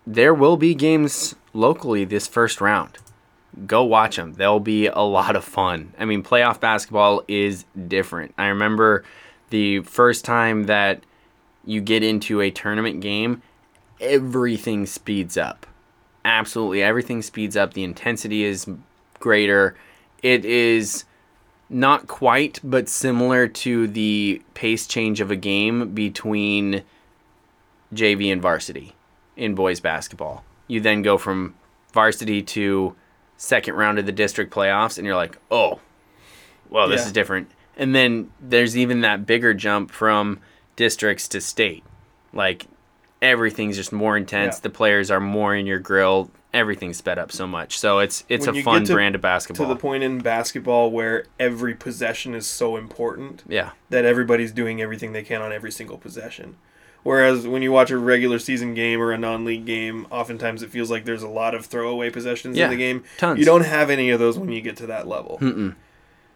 [0.08, 2.98] there will be games locally this first round.
[3.66, 4.34] Go watch them.
[4.34, 5.94] They'll be a lot of fun.
[5.98, 8.34] I mean, playoff basketball is different.
[8.38, 9.04] I remember
[9.50, 11.04] the first time that
[11.66, 13.42] you get into a tournament game,
[14.00, 15.66] everything speeds up
[16.26, 18.68] absolutely everything speeds up the intensity is
[19.20, 19.76] greater.
[20.22, 21.06] It is
[21.70, 26.84] not quite but similar to the pace change of a game between
[27.94, 28.94] JV and varsity
[29.38, 30.44] in boys basketball.
[30.68, 31.56] You then go from
[31.94, 32.96] varsity to
[33.38, 35.80] second round of the district playoffs and you're like oh
[36.70, 37.08] well this Yeah.
[37.08, 37.52] is different.
[37.78, 40.40] And then there's even that bigger jump from
[40.76, 41.84] districts to state.
[42.34, 42.68] Like
[43.26, 44.62] everything's just more intense Yeah.
[44.64, 48.46] the players are more in your grill everything's sped up so much so it's it's
[48.48, 52.34] When a fun to- brand of basketball To the point in basketball where every possession
[52.36, 56.56] is so important yeah that everybody's doing everything they can on every single possession.
[57.04, 60.90] Whereas when you watch a regular season game or a non-league game, oftentimes it feels
[60.90, 63.04] like there's a lot of throwaway possessions Yeah, in the game.
[63.20, 63.38] tons.
[63.38, 65.40] You don't have any of those when you get to that level.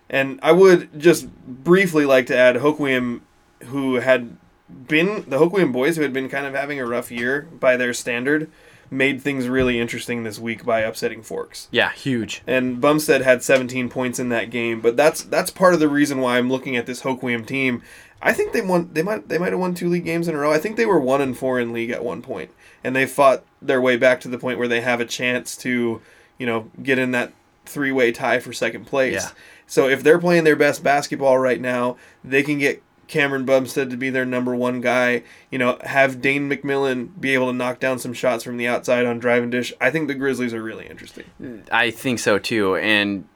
[0.09, 3.21] And I would just briefly like to add Hoquiam,
[3.65, 4.37] who had
[4.87, 7.93] been the Hoquiam boys who had been kind of having a rough year by their
[7.93, 8.49] standard,
[8.91, 11.67] made things really interesting this week by upsetting Forks.
[11.71, 15.79] yeah huge And Bumstead had 17 points in that game, but that's that's part of
[15.79, 17.81] the reason why I'm looking at this Hoquiam team.
[18.21, 18.89] I think they won.
[18.91, 20.51] They might they might have won two league games in a row.
[20.51, 22.51] I think they were one and four in league at one point,
[22.83, 26.01] and they fought their way back to the point where they have a chance to,
[26.37, 27.31] you know, get in that
[27.65, 29.23] three way tie for second place.
[29.23, 29.29] Yeah.
[29.67, 33.97] So if they're playing their best basketball right now, they can get Cameron Bumstead to
[33.97, 35.23] be their number one guy.
[35.51, 39.05] You know, have Dane McMillan be able to knock down some shots from the outside
[39.05, 39.73] on drive and dish.
[39.81, 41.25] I think the Grizzlies are really interesting.
[41.71, 42.77] I think so too.
[42.77, 43.27] And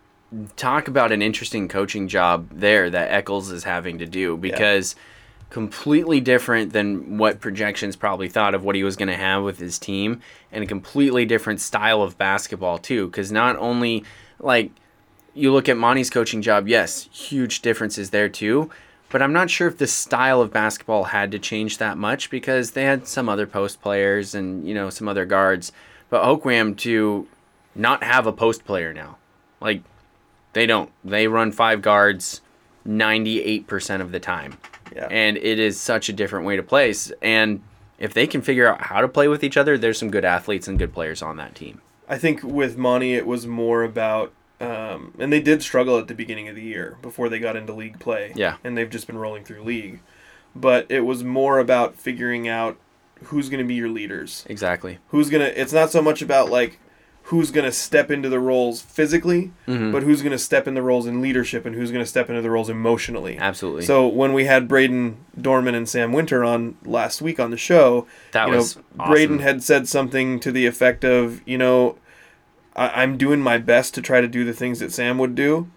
[0.55, 4.95] talk about an interesting coaching job there that Eccles is having to do because
[5.49, 9.59] completely different than what projections probably thought of what he was going to have with
[9.59, 10.19] his team
[10.51, 14.03] and a completely different style of basketball too because not only
[14.39, 14.71] like
[15.35, 18.69] you look at Monty's coaching job, yes, huge differences there too.
[19.13, 22.71] But I'm not sure if the style of basketball had to change that much because
[22.71, 25.71] they had some other post players and you know some other guards.
[26.09, 27.27] But Hoquiam to
[27.75, 29.17] not have a post player now,
[29.61, 29.83] like
[30.53, 30.89] they don't.
[31.05, 32.41] They run five guards
[32.87, 34.57] 98% of the time.
[34.95, 35.07] Yeah.
[35.11, 36.91] And it is such a different way to play.
[37.21, 37.61] And
[37.99, 40.67] if they can figure out how to play with each other, there's some good athletes
[40.67, 41.81] and good players on that team.
[42.09, 44.33] I think with Monty, it was more about,
[44.63, 47.73] um, and they did struggle at the beginning of the year before they got into
[47.73, 48.33] league play.
[48.35, 48.57] Yeah.
[48.63, 49.99] And they've just been rolling through league.
[50.55, 52.77] But it was more about figuring out
[53.25, 54.45] who's going to be your leaders.
[54.49, 54.99] Exactly.
[55.09, 56.79] Who's going to, it's not so much about like
[57.27, 59.93] who's going to step into the roles physically, Mm-hmm.
[59.93, 62.29] but who's going to step in the roles in leadership and who's going to step
[62.29, 63.37] into the roles emotionally.
[63.37, 63.83] Absolutely.
[63.85, 68.05] So when we had Braden Dorman and Sam Winter on last week on the show,
[68.33, 69.11] That you was know, awesome.
[69.11, 71.97] Braden had said something to the effect of, you know,
[72.75, 75.69] I- I'm doing my best to try to do the things that Sam would do.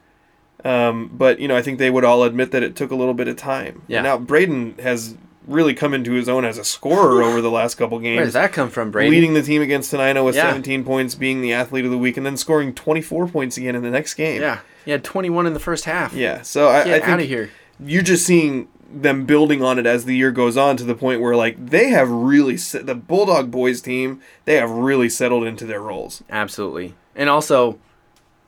[0.64, 3.14] Um, but you know, I think they would all admit that it took a little
[3.14, 3.82] bit of time.
[3.89, 4.02] Yeah.
[4.02, 5.14] Now Braden has
[5.47, 8.16] really come into his own as a scorer over the last couple games.
[8.16, 9.10] Where does that come from, Brady?
[9.14, 10.48] Leading the team against Tenino with Yeah.
[10.48, 13.82] 17 points, being the athlete of the week, and then scoring 24 points again in
[13.82, 14.40] the next game.
[14.43, 14.59] Yeah.
[14.85, 16.12] He had 21 in the first half.
[16.14, 16.43] Yeah.
[16.43, 17.51] So I, I think out of here.
[17.78, 21.20] you're just seeing them building on it as the year goes on to the point
[21.20, 25.66] where like they have really set, the Bulldog boys team they have really settled into
[25.66, 26.22] their roles.
[26.30, 26.94] Absolutely.
[27.14, 27.78] And also,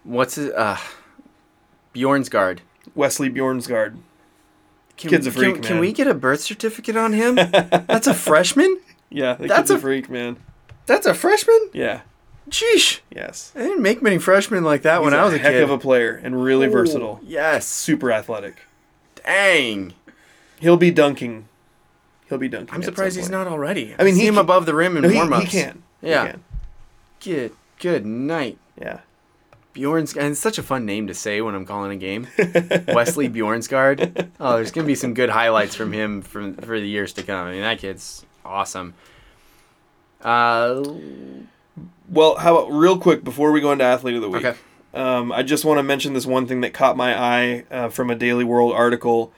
[0.05, 0.78] what's his, uh,
[1.94, 2.60] Bjornsgard.
[2.94, 3.97] Wesley Bjornsgard.
[4.97, 5.81] Can, Kid's a can- freak, Can, man.
[5.81, 7.35] we get a birth certificate on him?
[7.36, 8.81] That's a freshman?
[9.10, 10.36] Yeah, the That's kid's a, a- freak, man.
[10.86, 11.70] That's a freshman?
[11.73, 12.01] Yeah.
[12.51, 13.01] Sheesh.
[13.15, 13.52] Yes.
[13.55, 15.62] I didn't make many freshmen like that when I was a heck kid.
[15.62, 17.20] of a player and really Ooh, versatile.
[17.23, 17.66] Yes.
[17.66, 18.56] Super athletic.
[19.16, 19.93] Dang.
[20.60, 21.48] He'll be dunking.
[22.28, 22.74] He'll be dunking.
[22.74, 23.32] I'm at surprised he's point.
[23.32, 23.94] not already.
[23.98, 25.44] I mean, see he him can- above the rim in No, he, warm-ups.
[25.44, 25.82] he can.
[26.01, 26.26] He Yeah.
[26.32, 26.44] can.
[27.20, 28.59] Good, good night.
[28.80, 29.01] Yeah.
[29.74, 32.26] Bjorns, and it's such a fun name to say when I'm calling a game.
[32.89, 34.28] Wesley Bjornsgard.
[34.40, 37.47] Oh, there's gonna be some good highlights from him from for the years to come.
[37.47, 38.94] I mean, that kid's awesome.
[40.20, 40.82] Uh,
[42.09, 44.44] Well, how about real quick before we go into athlete of the week?
[44.44, 44.59] Okay.
[44.94, 48.10] Um, I just want to mention this one thing that caught my eye uh, from
[48.10, 49.32] a Daily World article,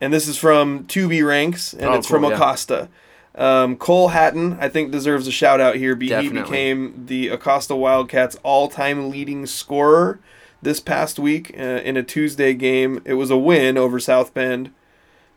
[0.00, 2.38] and this is from 2B Ranks, and Oh, it's from cool, yeah.
[2.38, 2.88] Ocosta.
[3.34, 5.94] Um, Cole Hatton, I think, deserves a shout out here.
[5.94, 10.18] Be- He became the Ocosta Wildcats all-time leading scorer
[10.60, 13.00] this past week uh, in a Tuesday game.
[13.04, 14.72] It was a win over South Bend,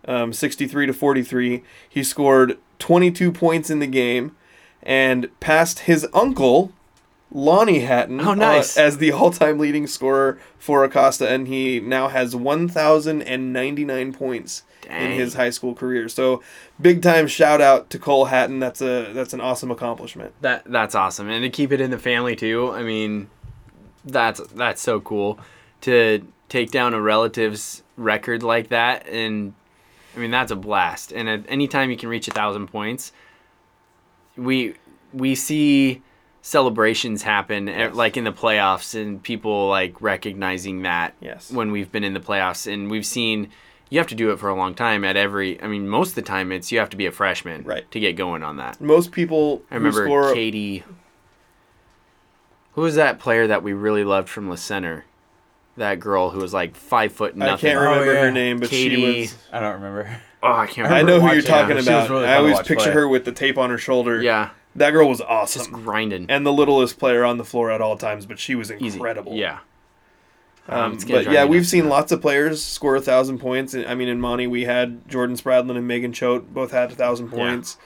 [0.07, 1.63] um, 63 to 43.
[1.88, 4.35] He scored 22 points in the game
[4.81, 6.71] and passed his uncle,
[7.33, 8.77] Lonnie Hatton, Oh, nice.
[8.77, 15.11] uh, as the all-time leading scorer for Ocosta, and he now has 1,099 points in
[15.11, 16.09] his high school career.
[16.09, 16.41] So,
[16.81, 18.59] big time shout out to Cole Hatton.
[18.59, 20.33] That's a that's an awesome accomplishment.
[20.41, 22.71] that that's awesome, and to keep it in the family too.
[22.71, 23.29] I mean,
[24.03, 25.39] that's that's so cool
[25.81, 29.53] to take down a relative's record like that, and
[30.15, 31.13] I mean that's a blast.
[31.13, 33.13] And at any time you can reach a thousand points,
[34.35, 34.75] we
[35.13, 36.01] we see
[36.41, 41.51] celebrations happen eh, like in the playoffs and people like recognizing that Yes.
[41.51, 43.49] when we've been in the playoffs and we've seen
[43.89, 46.15] you have to do it for a long time at every i mean most of
[46.15, 47.89] the time it's you have to be a freshman Right.
[47.91, 50.84] to get going on that Most people I remember who score Katie.
[52.73, 55.05] Who was that player that we really loved from the center?
[55.77, 57.69] That girl who was like five foot nothing.
[57.69, 58.22] I can't remember yeah.
[58.22, 59.35] her name, but she was.
[59.51, 60.22] I don't remember.
[60.43, 61.81] Oh, I can't I know who you're talking her.
[61.84, 62.09] She was about.
[62.09, 62.91] really I always picture play.
[62.93, 64.22] her with the tape on her shoulder.
[64.22, 65.72] Yeah, That girl was just awesome.
[65.84, 66.26] grinding.
[66.30, 68.95] and the littlest player on the floor at all times, but she was Easy.
[68.98, 69.34] incredible.
[69.34, 69.60] Yeah.
[70.68, 73.76] Um, gonna but yeah, we've seen lots of players score a thousand points.
[73.76, 77.30] I mean, in Monty, we had Jordan Spradlin and Megan Choate both had a thousand
[77.30, 77.77] points.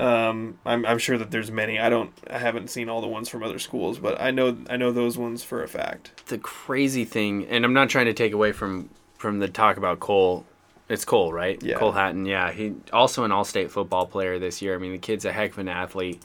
[0.00, 1.78] Um, I'm, I'm sure that there's many.
[1.78, 4.76] I don't, I haven't seen all the ones from other schools, but I know, I
[4.76, 6.26] know those ones for a fact.
[6.26, 10.00] The crazy thing, and I'm not trying to take away from from the talk about
[10.00, 10.44] Cole.
[10.88, 11.60] It's Cole, right?
[11.62, 11.78] Yeah.
[11.78, 12.26] Cole Hatton.
[12.26, 14.74] Yeah, he also an all-state football player this year.
[14.74, 16.22] I mean, the kid's a heck of an athlete.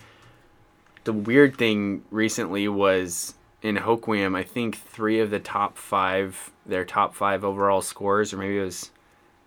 [1.03, 3.33] The weird thing recently was
[3.63, 4.35] in Hoquiam.
[4.35, 8.63] I think three of the top five, their top five overall scores, or maybe it
[8.63, 8.91] was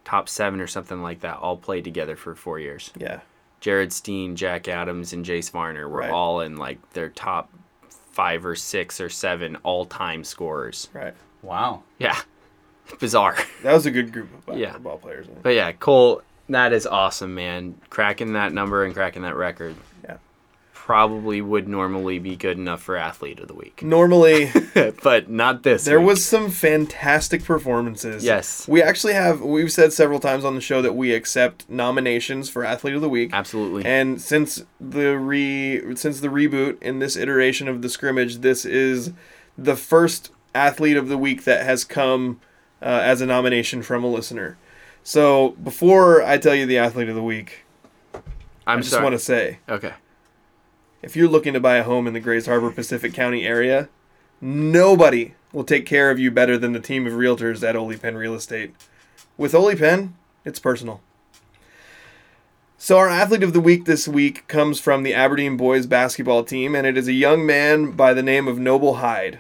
[0.05, 2.91] top seven or something like that, all played together for four years.
[2.99, 3.21] Yeah,
[3.61, 6.11] Jared Steen, Jack Adams, and Jace Varner were Right.
[6.11, 7.51] all in like their top
[7.89, 10.89] five or six or seven all-time scorers.
[10.93, 11.15] right.
[11.43, 11.83] Wow.
[11.99, 12.19] Yeah,
[13.01, 13.37] bizarre.
[13.63, 14.77] That was a good group of Yeah.
[14.79, 15.27] ball players.
[15.27, 15.39] man.
[15.43, 17.77] But yeah, Cole, that is awesome, man.
[17.91, 19.75] Cracking that number and cracking that record.
[20.05, 20.17] Yeah.
[20.75, 24.51] Probably would normally be good enough for athlete of the week, Normally,
[25.03, 25.85] but not this.
[25.85, 26.09] there week.
[26.09, 28.23] was some fantastic performances.
[28.23, 28.69] Yes.
[28.69, 29.41] we actually have.
[29.41, 33.09] We've said several times on the show that we accept nominations for athlete of the
[33.09, 33.31] week.
[33.33, 38.67] absolutely And since the re since the reboot in this iteration of the scrimmage, this
[38.67, 39.13] is
[39.57, 42.41] the first athlete of the week that has come
[42.85, 44.57] uh, as a nomination from a listener.
[45.03, 47.65] So before I tell you the athlete of the week,
[48.67, 49.03] I'm I just sorry.
[49.03, 49.95] want to say Okay.
[51.03, 53.89] if you're looking to buy a home in the Grays Harbor Pacific County area,
[54.41, 58.17] nobody will take care of you better than the team of realtors at Oli Penn
[58.17, 58.75] Real Estate.
[59.37, 61.01] With Oli Penn, it's personal.
[62.79, 66.75] So our athlete of the week this week comes from the Aberdeen boys basketball team,
[66.75, 69.39] and it is a young man by the name of Noble Hyde.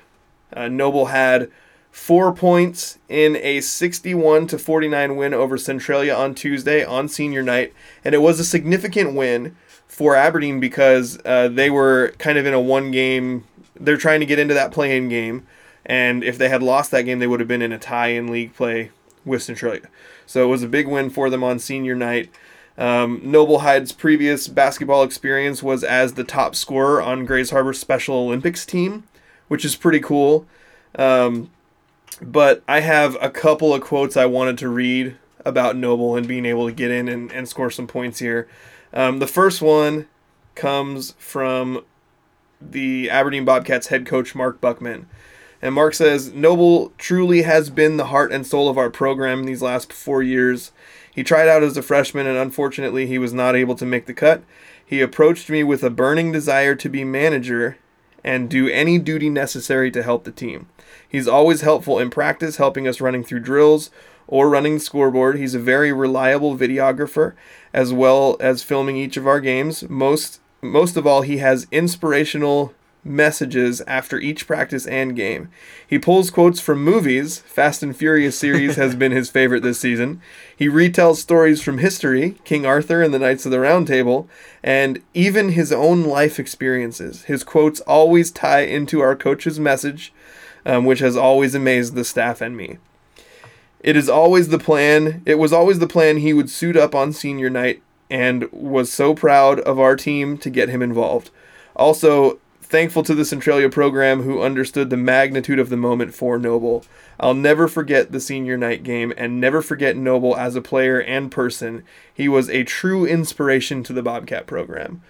[0.52, 1.50] Uh, Noble had
[1.94, 7.72] four points in a 61 to 49 win over Centralia on Tuesday on senior night,
[8.04, 9.54] and it was a significant win
[9.86, 13.44] for Aberdeen because uh, they were kind of in a one game.
[13.78, 15.46] They're trying to get into that play-in game,
[15.86, 18.26] and if they had lost that game, they would have been in a tie in
[18.26, 18.90] league play
[19.24, 19.88] with Centralia.
[20.26, 22.28] So it was a big win for them on senior night.
[22.76, 28.16] Um, Noble Hyde's previous basketball experience was as the top scorer on Grays Harbor Special
[28.16, 29.04] Olympics team,
[29.46, 30.44] which is pretty cool.
[30.98, 31.50] Um,
[32.22, 36.46] but I have a couple of quotes I wanted to read about Noble and being
[36.46, 38.48] able to get in and, and score some points here.
[38.92, 40.06] Um, the first one
[40.54, 41.84] comes from
[42.60, 45.08] the Aberdeen Bobcats head coach Mark Buckman.
[45.60, 49.46] And Mark says Noble truly has been the heart and soul of our program in
[49.46, 50.72] these last four years.
[51.10, 54.14] He tried out as a freshman, and unfortunately, he was not able to make the
[54.14, 54.42] cut.
[54.84, 57.78] He approached me with a burning desire to be manager
[58.24, 60.66] and do any duty necessary to help the team.
[61.06, 63.90] He's always helpful in practice, helping us running through drills
[64.26, 65.36] or running the scoreboard.
[65.36, 67.34] He's a very reliable videographer
[67.72, 69.88] as well as filming each of our games.
[69.88, 72.72] Most most of all, he has inspirational
[73.04, 75.48] messages after each practice and game.
[75.86, 77.40] He pulls quotes from movies.
[77.40, 80.20] Fast and Furious series has been his favorite this season.
[80.56, 84.28] He retells stories from history, King Arthur and the Knights of the Round Table,
[84.62, 87.24] and even his own life experiences.
[87.24, 90.12] His quotes always tie into our coach's message,
[90.64, 92.78] um, which has always amazed the staff and me.
[93.80, 95.22] It is always the plan.
[95.26, 99.14] It was always the plan he would suit up on senior night and was so
[99.14, 101.30] proud of our team to get him involved.
[101.76, 106.84] Also, thankful to the Centralia program who understood the magnitude of the moment for Noble.
[107.20, 111.30] I'll never forget the senior night game and never forget Noble as a player and
[111.30, 111.84] person.
[112.12, 115.02] He was a true inspiration to the Bobcat program.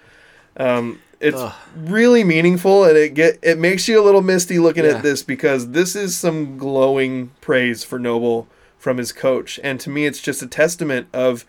[0.57, 1.41] Um, it's
[1.77, 4.97] really meaningful and it get it makes you a little misty looking Yeah.
[4.97, 8.47] at this because this is some glowing praise for Noble
[8.79, 9.59] from his coach.
[9.65, 11.47] And to me it's just a testament of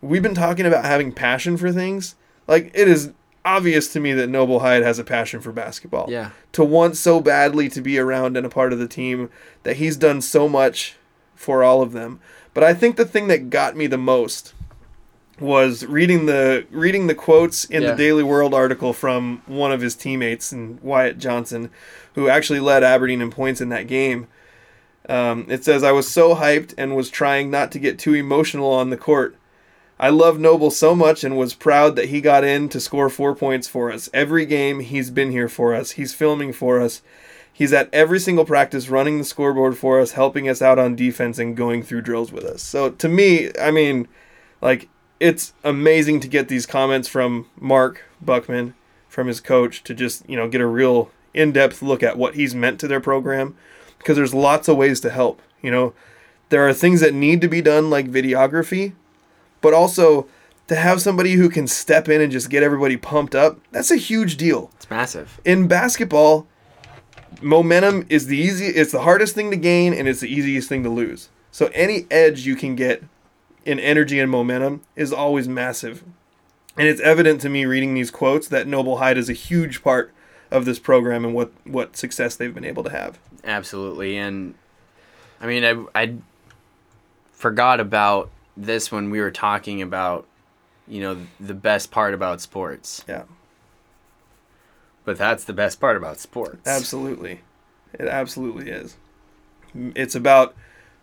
[0.00, 2.14] we've been talking about having passion for things.
[2.46, 3.10] Like it is
[3.44, 6.06] obvious to me that Noble Hyde has a passion for basketball.
[6.08, 6.30] Yeah.
[6.52, 9.30] To want so badly to be around and a part of the team
[9.62, 10.96] that he's done so much
[11.34, 12.20] for all of them.
[12.54, 14.52] But I think the thing that got me the most
[15.40, 17.92] was reading the reading the quotes in Yeah.
[17.92, 21.70] the Daily World article from one of his teammates and Wyatt Johnson,
[22.14, 24.26] who actually led Aberdeen in points in that game.
[25.08, 28.70] Um, it says, I was so hyped and was trying not to get too emotional
[28.70, 29.36] on the court.
[30.00, 33.34] I love Noble so much and was proud that he got in to score four
[33.34, 34.08] points for us.
[34.14, 35.92] Every game, he's been here for us.
[35.92, 37.02] He's filming for us.
[37.52, 41.40] He's at every single practice running the scoreboard for us, helping us out on defense
[41.40, 42.62] and going through drills with us.
[42.62, 44.06] So to me, I mean,
[44.60, 44.88] like,
[45.18, 48.74] it's amazing to get these comments from Mark Buckman,
[49.08, 52.36] from his coach, to just, you know, get a real in depth look at what
[52.36, 53.56] he's meant to their program
[53.98, 55.42] because there's lots of ways to help.
[55.60, 55.94] You know,
[56.50, 58.92] there are things that need to be done, like videography,
[59.60, 60.26] but also
[60.68, 63.96] to have somebody who can step in and just get everybody pumped up, that's a
[63.96, 64.70] huge deal.
[64.76, 65.40] It's massive.
[65.44, 66.46] In basketball,
[67.40, 70.82] momentum is the easy it's the hardest thing to gain and it's the easiest thing
[70.82, 71.28] to lose.
[71.50, 73.02] So any edge you can get
[73.64, 76.04] in energy and momentum is always massive.
[76.76, 80.12] And it's evident to me reading these quotes that Noble Hyde is a huge part
[80.50, 83.18] of this program and what what success they've been able to have.
[83.44, 84.54] Absolutely, and
[85.40, 86.14] I mean, I I
[87.32, 90.26] forgot about this when we were talking about,
[90.86, 93.04] you know, the best part about sports.
[93.08, 93.22] Yeah.
[95.04, 96.66] But that's the best part about sports.
[96.66, 97.40] Absolutely.
[97.94, 98.96] It absolutely is.
[99.74, 100.54] It's about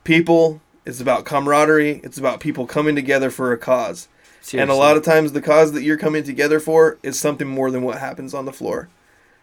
[0.03, 4.07] people, it's about camaraderie, it's about people coming together for a cause.
[4.41, 4.61] Seriously.
[4.61, 7.71] And a lot of times the cause that you're coming together for is something more
[7.71, 8.89] than what happens on the floor.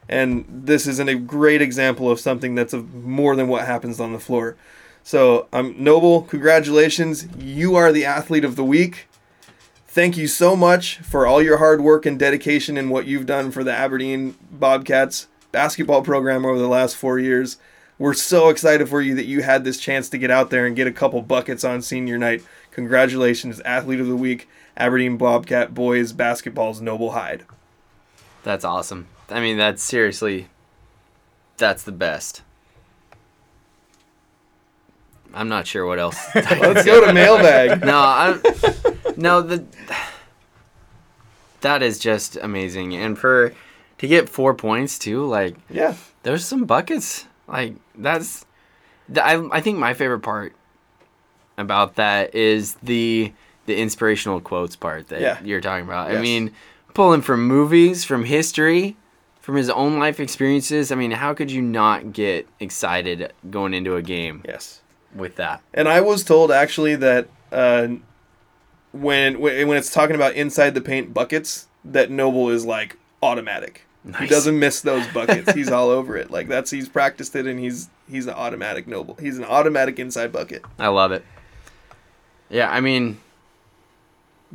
[0.09, 3.99] And this is an, a great example of something that's of more than what happens
[3.99, 4.57] on the floor.
[5.05, 7.27] So, um, Noble, congratulations.
[7.39, 9.09] You are the athlete of the week.
[9.87, 13.51] Thank you so much for all your hard work and dedication and what you've done
[13.51, 17.59] for the Aberdeen Bobcats basketball program over the last four years.
[17.99, 20.75] We're so excited for you that you had this chance to get out there and
[20.75, 22.43] get a couple buckets on senior night.
[22.71, 27.45] Congratulations, athlete of the week, Aberdeen Bobcat boys basketball's Noble Hyde.
[28.43, 29.09] That's awesome.
[29.29, 30.49] I mean, that's seriously,
[31.59, 32.43] that's the best.
[35.35, 36.19] I'm not sure what else.
[36.35, 37.81] Let's go to mailbag.
[37.85, 38.39] no, I
[39.17, 39.65] no the
[41.61, 43.55] that is just amazing, and for
[43.99, 47.27] to get four points too, like Yeah, there's some buckets.
[47.47, 48.45] Like that's,
[49.17, 50.55] I I think my favorite part
[51.59, 53.33] about that is the
[53.67, 55.39] the inspirational quotes part that Yeah.
[55.45, 56.11] you're talking about.
[56.11, 56.51] I mean,
[56.95, 58.97] pulling from movies, from history,
[59.41, 60.91] from his own life experiences.
[60.91, 64.81] I mean, how could you not get excited going into a game yes.
[65.15, 65.63] With that?
[65.75, 67.89] And I was told actually that uh,
[68.93, 73.87] when when when it's talking about inside the paint buckets, that Noble is like automatic.
[74.19, 75.53] He doesn't miss those buckets.
[75.55, 76.31] he's all over it.
[76.31, 79.17] Like that's he's practiced it and he's he's an automatic Noble.
[79.21, 80.65] He's an automatic inside bucket.
[80.79, 81.25] I love it.
[82.51, 83.19] Yeah, I mean,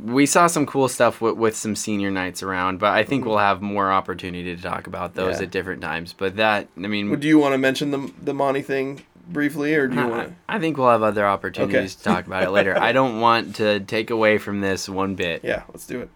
[0.00, 3.38] we saw some cool stuff with, with some senior nights around, but I think we'll
[3.38, 5.40] have more opportunity to talk about those Mm-hmm.
[5.40, 5.46] Yeah.
[5.46, 6.12] at different times.
[6.12, 9.86] But that, I mean, Do you want to mention the the Monty thing briefly, or
[9.88, 10.34] do you I, want to?
[10.48, 12.76] I think we'll have other opportunities to talk about it later.
[12.78, 15.44] I don't want to take away from this one bit.
[15.44, 16.10] Yeah, let's do it.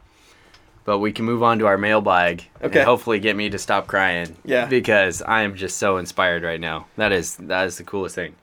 [0.85, 2.45] but we can move on to our mailbag.
[2.63, 2.81] Okay.
[2.81, 4.37] And hopefully get me to stop crying.
[4.45, 4.67] Yeah.
[4.67, 6.87] Because I am just so inspired right now.
[6.97, 8.35] That is that is the coolest thing.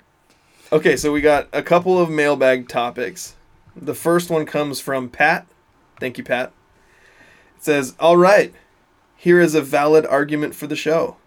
[0.71, 3.35] Okay, so we got a couple of mailbag topics.
[3.75, 5.47] The first one comes from Pat.
[5.99, 6.51] Thank you, Pat.
[7.57, 8.53] It says, All right,
[9.15, 11.17] here is a valid argument for the show.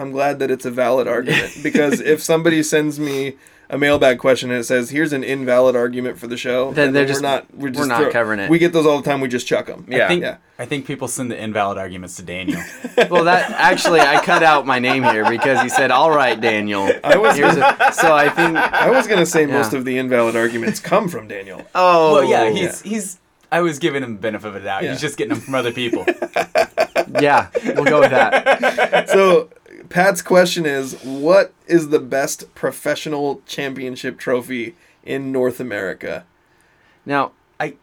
[0.00, 3.36] I'm glad that it's a valid argument because if somebody sends me
[3.72, 7.04] a mailbag question and it says, "Here's an invalid argument for the show," Then they're
[7.04, 8.50] we're just- not we're just not covering it.
[8.50, 9.20] We get those all the time.
[9.20, 9.84] We just chuck them.
[9.88, 10.06] Yeah.
[10.06, 10.36] I think, yeah.
[10.58, 12.60] I think people send the invalid arguments to Daniel.
[13.08, 16.90] Well, that actually I cut out my name here because he said, "All right, Daniel."
[17.04, 18.56] I was Here's a, so I think.
[18.56, 21.62] I was gonna say most of the invalid arguments come from Daniel.
[21.74, 23.18] Oh, well, yeah, he's he's.
[23.52, 24.82] I was giving him the benefit of the doubt.
[24.82, 24.90] Yeah.
[24.92, 26.04] He's just getting them from other people.
[27.20, 27.48] yeah.
[27.64, 29.08] We'll go with that.
[29.08, 29.48] So
[29.90, 36.24] Pat's question is, what is the best professional championship trophy in North America?
[37.04, 37.74] Now, I-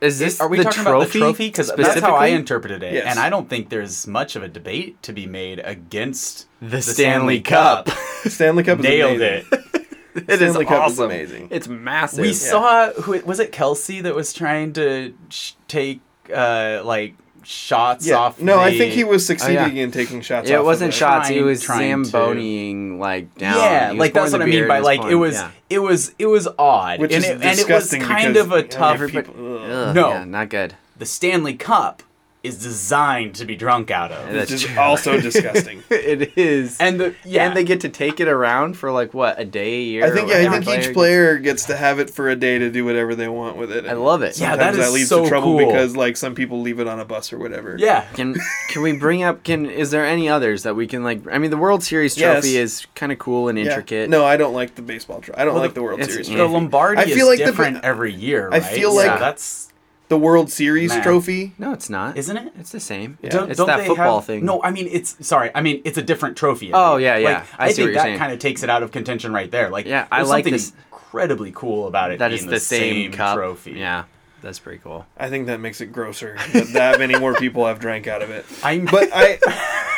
[0.00, 0.96] is this Are we the talking trophy?
[0.98, 1.48] about the trophy?
[1.48, 3.06] Because that's how I interpreted it, Yes.
[3.08, 7.40] and I don't think there's much of a debate to be made against The Stanley
[7.40, 7.88] Cup.
[8.24, 9.46] Stanley Cup Nailed amazing.
[9.52, 9.60] it.
[10.14, 11.48] It is Stanley Cup is amazing.
[11.50, 12.20] It's massive.
[12.20, 13.50] We saw who was it?
[13.50, 16.00] Kelsey that was trying to sh- take
[16.32, 18.16] uh, like shots Yeah.
[18.16, 18.40] off.
[18.40, 19.84] No, I think he was oh, succeeding yeah.
[19.84, 20.48] in taking shots.
[20.48, 21.28] Yeah, off it wasn't of shots.
[21.28, 23.56] He was trying to- zamboniing like down.
[23.56, 25.50] Yeah, like that's what I mean by like it was Yeah.
[25.70, 28.46] it was it was odd, Which and is it, and it was disgusting kind because
[28.46, 29.06] of a tough.
[29.10, 29.70] people- ugh.
[29.70, 30.08] Ugh, No.
[30.10, 30.74] yeah, not good.
[30.96, 32.02] the Stanley Cup
[32.44, 34.78] is designed to be drunk out of, That's Which is true.
[34.78, 35.82] also disgusting.
[35.90, 36.76] it is.
[36.78, 39.74] and the yeah, and they get to take it around for like what a day,
[39.78, 40.04] a year.
[40.04, 42.58] I think yeah, I whatever think each player gets to have it for a day
[42.58, 43.86] to do whatever they want with it.
[43.86, 44.38] I love it.
[44.38, 45.66] Yeah, Sometimes that is leads so to trouble cool.
[45.66, 47.76] because like some people leave it on a bus or whatever.
[47.78, 48.02] yeah.
[48.14, 48.36] Can
[48.68, 49.42] can we bring up?
[49.42, 51.22] Can is there any others that we can like?
[51.32, 52.80] I mean, the World Series trophy Yes.
[52.80, 53.64] is kind of cool and Yeah.
[53.66, 54.10] intricate.
[54.10, 55.20] No, I don't like the baseball.
[55.20, 55.38] trophy.
[55.40, 56.34] I don't Well, like the- the World Series yeah.
[56.36, 56.52] The trophy.
[56.52, 58.50] Lombardi I feel is like the- different every year.
[58.52, 59.70] I feel So like- that's
[60.08, 61.02] The World Series Man.
[61.02, 61.52] trophy.
[61.58, 62.16] no, it's not.
[62.18, 62.52] isn't it?
[62.58, 63.16] It's the same.
[63.22, 63.46] Yeah.
[63.46, 64.44] It's that football have- thing.
[64.44, 65.50] No, I mean it's sorry.
[65.54, 66.70] I mean it's a different trophy.
[66.74, 67.16] Oh, year.
[67.16, 67.28] yeah, yeah.
[67.38, 69.32] Like, I I, see think what you're that kind of takes it out of contention
[69.32, 69.70] right there.
[69.70, 72.18] Like Yeah, I like something this- incredibly cool about it.
[72.18, 73.72] that being is the same, cup trophy.
[73.72, 74.04] Yeah,
[74.42, 75.06] that's pretty cool.
[75.16, 78.30] I think that makes it grosser that that many more people have drank out of
[78.30, 78.44] it.
[78.62, 79.38] I'm But I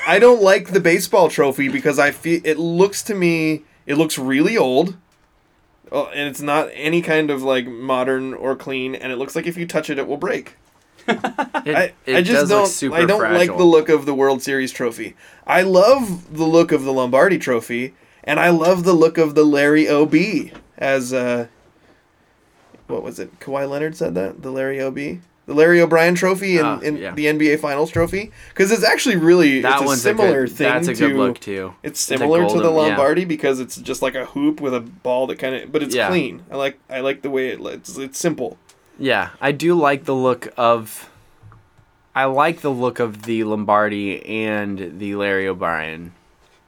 [0.06, 4.18] I don't like the baseball trophy because I feel it looks to me it looks
[4.18, 4.96] really old.
[5.92, 9.46] Oh, and it's not any kind of like modern or clean and it looks like
[9.46, 10.56] if you touch it it will break.
[11.66, 13.38] It, I, it I just don't I don't fragile.
[13.38, 15.16] like the look of the World Series trophy.
[15.44, 19.44] I love the look of the Lombardi trophy and I love the look of the
[19.44, 20.14] Larry OB
[20.78, 21.48] as uh
[22.86, 23.40] what was it?
[23.40, 24.42] Kawhi Leonard said that?
[24.42, 25.20] The Larry OB?
[25.46, 27.14] The Larry O'Brien trophy and, ah, in yeah.
[27.14, 30.68] the NBA Finals trophy because it's actually really That it's a similar a good, thing
[30.72, 31.72] That's a to good look too.
[31.84, 32.88] it's similar to the golden- yeah.
[32.96, 35.94] Lombardi because it's just like a hoop with a ball that kind of but it's
[35.94, 36.08] Yeah.
[36.08, 36.42] clean.
[36.50, 38.58] I like I like the way it it's, it's simple.
[38.98, 41.10] Yeah, I do like the look of.
[42.14, 46.12] I like the look of the Lombardi and the Larry O'Brien.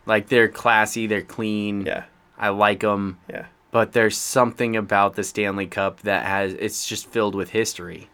[0.06, 1.86] Like they're classy, they're clean.
[1.86, 2.04] Yeah.
[2.38, 3.46] I like them, Yeah.
[3.72, 8.08] but there's something about the Stanley Cup that has it's just filled with history.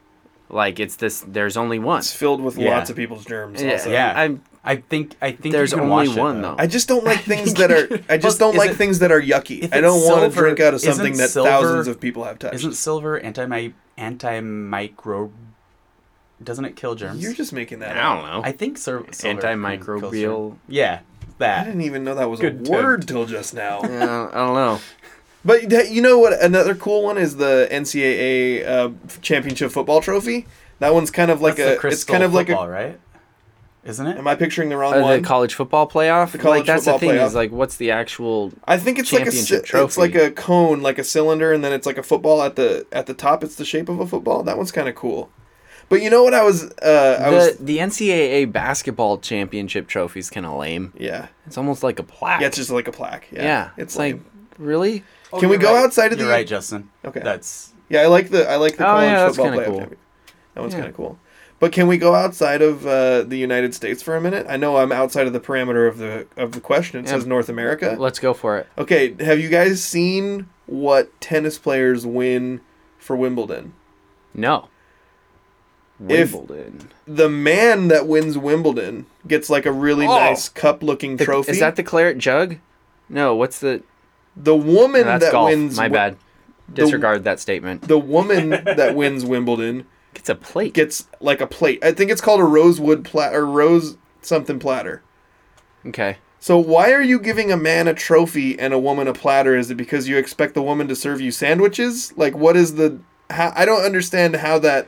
[0.48, 1.24] Like it's this.
[1.26, 1.98] There's only one.
[1.98, 2.76] It's filled with Yeah.
[2.76, 3.62] lots of people's germs.
[3.62, 3.90] Yeah, also.
[3.90, 4.12] Yeah.
[4.16, 4.42] I'm.
[4.66, 6.54] I think I think There's you can only watch it, one, though.
[6.58, 8.00] I just don't like things that are.
[8.08, 9.68] I just don't like it- things that are yucky.
[9.74, 12.54] I don't want to drink out of something that silver- thousands of people have touched.
[12.54, 15.30] Isn't silver anti antimicro?
[16.42, 17.22] Doesn't it kill germs?
[17.22, 17.96] You're just making that.
[17.96, 18.40] I don't know.
[18.42, 21.00] I think sil- silver Antimicrobial- Yeah,
[21.38, 21.60] that.
[21.60, 23.78] I didn't even know that was Good a word till just now.
[23.80, 24.80] Uh, I don't know.
[25.44, 26.40] But you know what?
[26.42, 28.90] Another cool one is the NCAA uh,
[29.20, 30.46] championship football trophy.
[30.78, 31.72] That one's kind of like That's the a.
[31.72, 32.68] It's crystal kind of like football, a.
[32.70, 33.00] right?
[33.84, 34.16] Isn't it?
[34.16, 35.20] Am I picturing the wrong Uh, one?
[35.20, 36.32] the college football playoff.
[36.32, 37.26] The college like that's the thing playoff.
[37.26, 38.50] is like, what's the actual?
[38.66, 39.30] I think it's like a
[39.62, 39.84] trophy.
[39.84, 42.86] it's like a cone, like a cylinder, and then it's like a football at the
[42.92, 43.44] at the top.
[43.44, 44.42] It's the shape of a football.
[44.42, 45.28] That one's kind of cool.
[45.90, 46.32] But you know what?
[46.32, 50.94] I was uh, I the was the NCAA basketball championship trophy is kind of lame.
[50.96, 52.40] yeah It's almost like a plaque.
[52.40, 53.28] yeah it's just like a plaque.
[53.30, 54.18] Yeah, yeah, it's, it's like
[54.56, 55.04] really.
[55.34, 55.84] Oh, Can we go right.
[55.84, 56.24] outside of the?
[56.24, 56.90] You're right, Justin.
[57.04, 57.20] Okay.
[57.22, 58.02] That's yeah.
[58.02, 59.66] I like the I like the Oh, college yeah, that's football kinda playoff.
[59.70, 59.78] cool.
[59.80, 60.00] champion.
[60.54, 60.78] That one's Yeah.
[60.80, 61.18] kind of cool.
[61.60, 64.44] But can we go outside of uh, the United States for a minute?
[64.48, 67.00] I know I'm outside of the parameter of the of the question.
[67.00, 67.12] It Yeah.
[67.12, 67.96] says North America.
[67.98, 68.66] Let's go for it.
[68.78, 72.60] Okay, have you guys seen what tennis players win
[72.98, 73.72] for Wimbledon?
[74.34, 74.68] No.
[76.08, 76.88] If- Wimbledon.
[77.06, 80.18] The man that wins Wimbledon gets like a really Oh.
[80.18, 81.52] nice cup-looking trophy.
[81.52, 82.56] Is that the claret jug?
[83.08, 83.34] No.
[83.34, 83.82] What's the?
[84.36, 85.50] The woman No, that golf.
[85.50, 85.76] wins?
[85.76, 86.16] My bad.
[86.72, 87.82] Disregard that statement.
[87.88, 90.72] The woman that wins Wimbledon gets a plate.
[90.74, 91.84] gets like a plate.
[91.84, 95.02] I think it's called a rosewood platter, or rose something platter.
[95.86, 96.16] okay.
[96.40, 99.56] So why are you giving a man a trophy and a woman a platter?
[99.56, 102.12] Is it because you expect the woman to serve you sandwiches?
[102.18, 102.98] Like what is the?
[103.30, 104.86] How, I don't understand how that.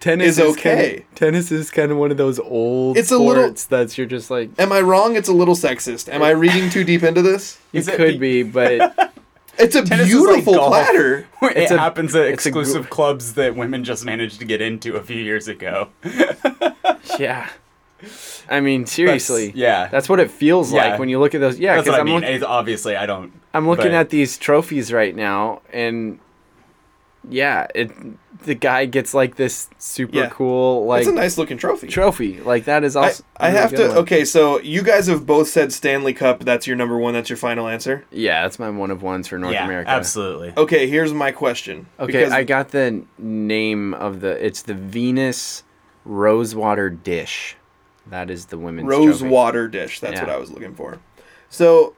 [0.00, 0.90] Tennis is okay.
[0.90, 3.96] Kind of, tennis is kind of one of those old It's a little- sports that's
[3.98, 5.14] you're just like Am I wrong?
[5.16, 6.08] It's a little sexist.
[6.12, 7.58] Am I reading too deep into this?
[7.72, 9.12] it Is it could be- be, but
[9.58, 11.26] It's a Tennis is like beautiful platter.
[11.42, 14.62] it a- happens at it's a gr- exclusive clubs that women just managed to get
[14.62, 15.88] into a few years ago.
[17.18, 17.50] yeah.
[18.48, 19.52] I mean, seriously.
[19.54, 19.88] yeah.
[19.88, 20.90] That's what it feels Yeah.
[20.92, 21.58] like when you look at those.
[21.58, 22.20] Yeah, because I I'm, mean.
[22.22, 23.32] look- obviously, I don't.
[23.52, 26.18] I'm looking but- at these trophies right now, and
[27.28, 27.90] yeah, it
[28.44, 30.28] the guy gets like this super Yeah.
[30.30, 31.88] cool like It's a nice looking trophy.
[31.88, 32.40] trophy.
[32.40, 33.24] Like that is awesome.
[33.36, 33.46] I, also.
[33.46, 33.88] I a really have to.
[33.88, 33.98] one.
[34.04, 36.40] Okay, so you guys have both said Stanley Cup.
[36.40, 37.14] That's your number one.
[37.14, 38.04] That's your final answer.
[38.10, 39.90] Yeah, that's my one of ones for North yeah, America.
[39.90, 40.52] absolutely.
[40.56, 41.86] Okay, here's my question.
[41.98, 44.44] Okay, Because- I got the name of the.
[44.44, 45.62] It's the Venus
[46.04, 47.56] Rosewater Dish.
[48.06, 50.00] That is the women's Rosewater dish.
[50.00, 50.22] That's Yeah.
[50.26, 50.98] what I was looking for.
[51.48, 51.94] So,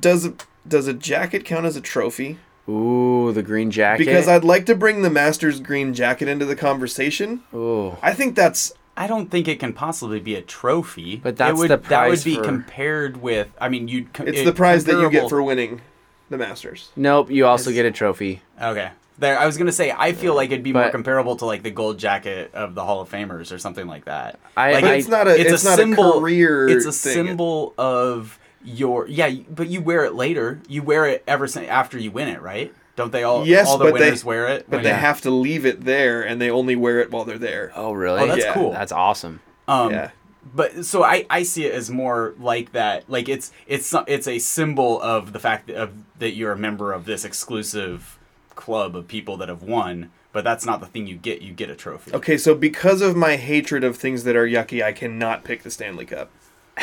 [0.00, 0.30] does
[0.66, 2.38] does a jacket count as a trophy?
[2.70, 4.04] Ooh, the green jacket.
[4.06, 7.42] Because I'd like to bring the Masters green jacket into the conversation.
[7.54, 7.96] Ooh.
[8.02, 11.16] I think that's I don't think it can possibly be a trophy.
[11.16, 13.48] But that's would, the That would be for- compared with.
[13.60, 14.08] I mean, you'd.
[14.20, 15.80] it's it- the prize that you get for winning
[16.28, 16.90] the Masters.
[16.96, 18.42] Nope, you also get a trophy.
[18.60, 18.90] Okay.
[19.18, 21.70] There, I was gonna say, I feel like it'd be more comparable to like the
[21.70, 24.38] gold jacket of the Hall of Famers or something like that.
[24.56, 27.26] I- like But it's not a- it's not a career It's a thing.
[27.26, 30.60] symbol of your yeah, but you wear it later.
[30.68, 32.74] You wear it ever since after you win it, right?
[32.96, 33.46] Don't they all?
[33.46, 34.66] Yes, all the but they- wear it.
[34.68, 37.38] But when- they have to leave it there, and they only wear it while they're
[37.38, 37.72] there.
[37.74, 38.20] Oh, really?
[38.20, 38.52] Oh, that's Yeah.
[38.54, 38.72] cool.
[38.72, 39.40] That's awesome.
[39.66, 40.10] Um, yeah.
[40.54, 43.08] But so I, I see it as more like that.
[43.08, 46.92] Like it's it's it's a symbol of the fact that, of that you're a member
[46.92, 48.18] of this exclusive
[48.54, 50.10] club of people that have won.
[50.32, 51.42] But that's not the thing you get.
[51.42, 52.12] You get a trophy.
[52.14, 55.70] Okay, so because of my hatred of things that are yucky, I cannot pick the
[55.70, 56.30] Stanley Cup.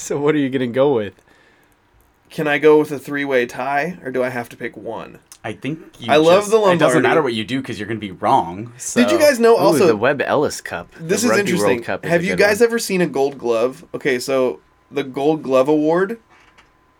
[0.06, 1.14] So what are you gonna go with?
[2.30, 5.18] Can I go with a three-way tie, or do I have to pick one?
[5.42, 7.88] I think you I love just- the It doesn't matter what you do because you're
[7.88, 8.72] going to be wrong.
[8.94, 10.92] Did you guys know Ooh, also the Webb Ellis Cup.
[10.92, 11.82] The this is Rugby World interesting?
[11.82, 12.68] Cup is Have you guys one.
[12.68, 13.84] ever seen a Gold Glove?
[13.94, 14.60] Okay, so
[14.90, 16.18] the Gold Glove Award,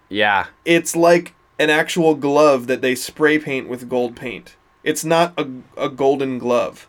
[0.09, 0.47] Yeah.
[0.64, 4.56] it's like an actual glove that they spray paint with gold paint.
[4.82, 5.47] It's not a,
[5.77, 6.89] a golden glove,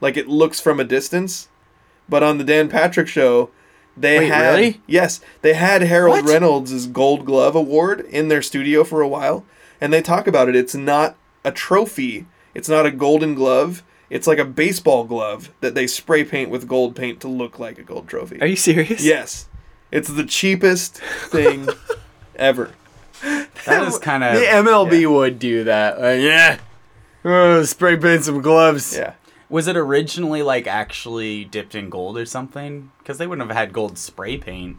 [0.00, 1.48] like it looks from a distance.
[2.08, 3.50] But on the Dan Patrick show,
[3.96, 4.80] they Wait, had really?
[4.86, 6.24] yes, they had Harold What?
[6.28, 9.44] Reynolds' Gold Glove Award in their studio for a while,
[9.80, 10.56] and they talk about it.
[10.56, 12.26] It's not a trophy.
[12.54, 13.82] It's not a golden glove.
[14.08, 17.78] It's like a baseball glove that they spray paint with gold paint to look like
[17.78, 18.40] a gold trophy.
[18.40, 19.04] Are you serious?
[19.04, 19.48] Yes,
[19.90, 21.68] it's the cheapest thing
[22.36, 22.72] ever.
[23.22, 24.34] That is kind of.
[24.34, 26.00] The MLB would do that.
[26.00, 26.58] Like, yeah.
[27.24, 28.94] Oh, spray paint some gloves.
[28.96, 29.14] Yeah.
[29.48, 32.90] Was it originally like actually dipped in gold or something?
[32.98, 34.76] Because they wouldn't have had gold spray paint.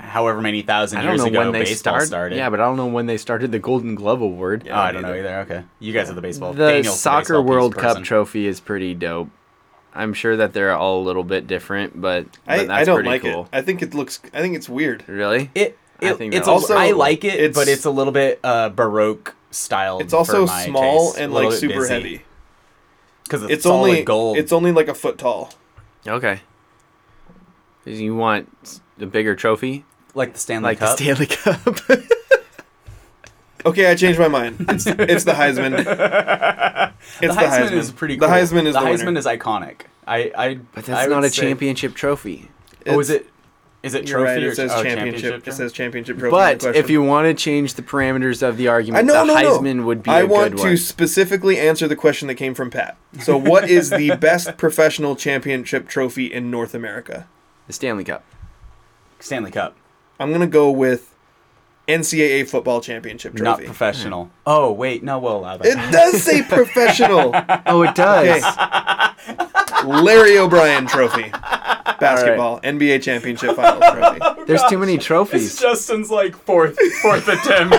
[0.00, 2.36] However many thousand I don't years know ago when they baseball start- started.
[2.36, 4.66] Yeah, but I don't know when they started the Golden Glove Award.
[4.70, 5.40] Oh, I don't know either.
[5.40, 6.54] Okay, you guys are the baseball.
[6.54, 8.02] the Daniel's Soccer baseball World Cup person.
[8.02, 9.28] trophy is pretty dope.
[9.94, 12.96] I'm sure that they're all a little bit different, but, but I, that's I don't
[12.96, 13.42] pretty like cool.
[13.42, 13.48] it.
[13.52, 14.18] I think it looks.
[14.32, 15.06] I think it's weird.
[15.06, 15.50] Really?
[15.54, 17.84] It, I it think it's that a, was Also, I like it, it's- but it's
[17.84, 19.98] a little bit uh, baroque style.
[20.00, 22.22] It's also small and like super heavy.
[23.32, 24.36] Because it's, It's solid only gold.
[24.36, 25.52] It's only like a foot tall.
[26.06, 26.40] Okay.
[27.86, 29.84] You want a bigger trophy,
[30.14, 30.98] like the Stanley Cup.
[30.98, 31.38] like Cup.
[31.38, 32.08] the Stanley Cup?
[33.64, 34.56] Okay, I changed my mind.
[34.68, 35.72] It's, it's the Heisman.
[37.20, 38.16] It's the Heisman, is pretty.
[38.16, 39.18] The Heisman is the, the Heisman winner.
[39.20, 39.82] is iconic.
[40.04, 42.50] I, I but that's would not a say- championship trophy.
[42.88, 43.28] Oh, is it?
[43.82, 44.42] Is it You're trophy right.
[44.44, 45.46] or It says oh, championship.
[45.46, 46.30] It says championship trophy.
[46.30, 49.42] But if you want to change the parameters of the argument, I argument, know, the
[49.42, 49.60] no, no.
[49.60, 50.76] Heisman would be I a want good to one.
[50.76, 52.96] specifically answer the question that came from Pat.
[53.20, 57.26] So, what is the best professional championship trophy in North America?
[57.66, 58.24] The Stanley Cup.
[59.18, 59.76] Stanley Cup,
[60.20, 61.14] I'm gonna go with
[61.88, 63.44] NCAA football championship trophy.
[63.44, 63.66] not trophy.
[63.66, 64.24] professional.
[64.26, 64.30] Hmm.
[64.46, 65.66] Oh wait, no, we'll allow that.
[65.66, 67.34] It does say professional.
[67.66, 68.42] Oh, it does.
[69.84, 71.30] Larry O'Brien Trophy,
[72.00, 74.44] basketball NBA championship finals trophy.
[74.46, 75.58] There's too many trophies.
[75.60, 77.76] Justin's like fourth fourth attempt.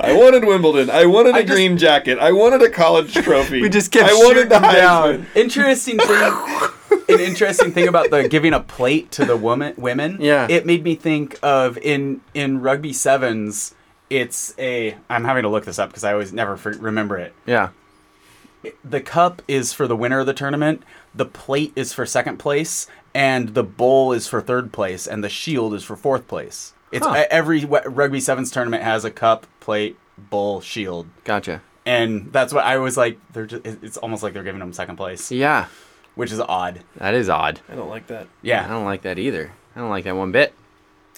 [0.00, 0.90] I wanted Wimbledon.
[0.90, 2.18] I wanted a I just- green jacket.
[2.18, 3.60] I wanted a college trophy.
[3.60, 4.74] We just kept I wanted shooting the them Heisman.
[4.74, 5.26] down.
[5.34, 6.32] interesting thing
[7.10, 10.46] an interesting thing about the giving a plate to the woman women Yeah.
[10.50, 13.74] it made me think of in in rugby sevens
[14.10, 17.32] it's a i'm having to look this up because i always never for, remember it
[17.46, 17.70] Yeah.
[18.84, 20.82] The cup is for the winner of the tournament
[21.14, 25.28] the plate is for second place and the bowl is for third place and the
[25.28, 27.24] shield is for fourth place it's Huh.
[27.30, 31.62] every rugby sevens tournament has a cup plate bowl shield Gotcha.
[31.86, 34.96] and that's what i was like they're just it's almost like they're giving them second
[34.96, 35.66] place Yeah.
[36.16, 37.60] which is odd That is odd.
[37.68, 38.26] I don't like that.
[38.42, 38.64] Yeah.
[38.64, 39.52] I don't like that either.
[39.76, 40.52] I don't like that one bit.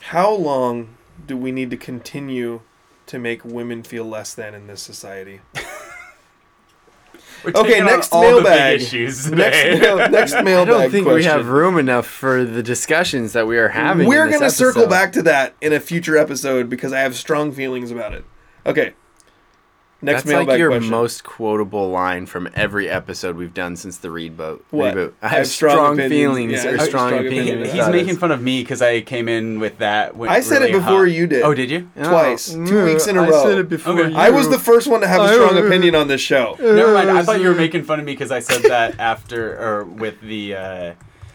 [0.02, 0.96] How long
[1.26, 2.60] do we need to continue
[3.06, 5.40] to make women feel less than in this society?
[7.44, 8.80] We're Okay, next all the big mailbag.
[8.82, 9.80] issues Next, today.
[9.80, 13.58] mail, next mailbag I don't think we have room enough for the discussions that we
[13.58, 14.06] are having.
[14.06, 17.90] We're gonna circle back to that in a future episode because I have strong feelings
[17.90, 18.24] about it.
[18.66, 18.92] Okay.
[20.02, 20.90] Next That's like your question.
[20.90, 24.62] most quotable line from every episode we've done since the reboot.
[24.70, 24.94] What?
[24.94, 25.12] Reboot.
[25.20, 27.48] I have strong, feelings Yeah, or strong, strong opinions.
[27.68, 27.72] opinions.
[27.72, 30.16] He's making fun of me because I came in with that.
[30.16, 31.12] went I said it before hot.
[31.12, 31.43] you did.
[31.43, 31.90] Oh, did you?
[32.02, 32.51] Twice.
[32.52, 33.40] Two weeks in a I row.
[33.40, 34.10] I said it before Okay.
[34.10, 34.16] you.
[34.16, 36.56] I was the first one to have a strong opinion on this show.
[36.60, 37.10] Never mind.
[37.10, 40.20] I thought you were making fun of me because I said that after or with
[40.22, 40.93] the uh,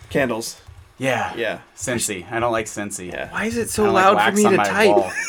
[0.10, 0.60] Candles.
[0.98, 1.60] yeah Yeah.
[1.76, 2.26] Scentsy.
[2.32, 3.12] I don't like Scentsy.
[3.12, 3.32] Yeah.
[3.32, 5.14] Why is it so don't like loud for me to type?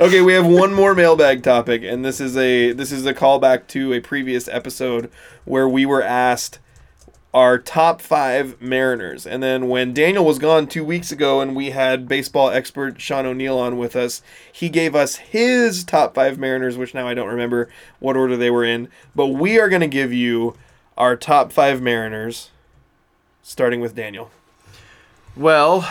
[0.00, 3.66] Okay, we have one more mailbag topic, and this is a this is a callback
[3.66, 5.10] to a previous episode
[5.44, 6.60] where we were asked
[7.34, 11.70] our top five Mariners, and then when Daniel was gone two weeks ago, and we
[11.70, 14.22] had baseball expert Sean O'Neill on with us,
[14.52, 17.68] he gave us his top five Mariners, which now I don't remember
[17.98, 20.54] what order they were in, but we are going to give you
[20.96, 22.50] our top five Mariners,
[23.42, 24.30] starting with Daniel.
[25.34, 25.82] Well,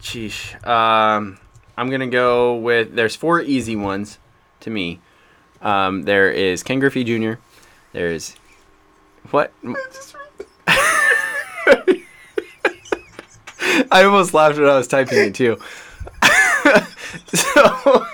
[0.00, 0.64] sheesh.
[0.64, 1.38] Um,
[1.78, 2.96] I'm gonna go with.
[2.96, 4.18] There's four easy ones
[4.60, 4.98] to me.
[5.62, 7.34] Um, there is Ken Griffey Jr.
[7.92, 8.34] There's
[9.30, 9.52] what?
[13.90, 15.56] I almost laughed when I was typing it too.
[17.28, 18.06] so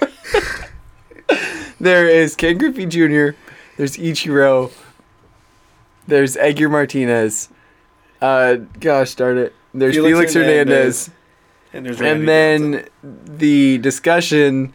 [1.81, 3.31] there is Ken Griffey Jr.
[3.78, 4.73] There's Ichiro.
[6.07, 7.49] There's Edgar Martinez.
[8.20, 9.55] Uh, gosh darn it.
[9.73, 11.07] There's Felix Felix, Hernandez.
[11.07, 11.11] Hernandez.
[11.75, 14.73] And there's And then the discussion.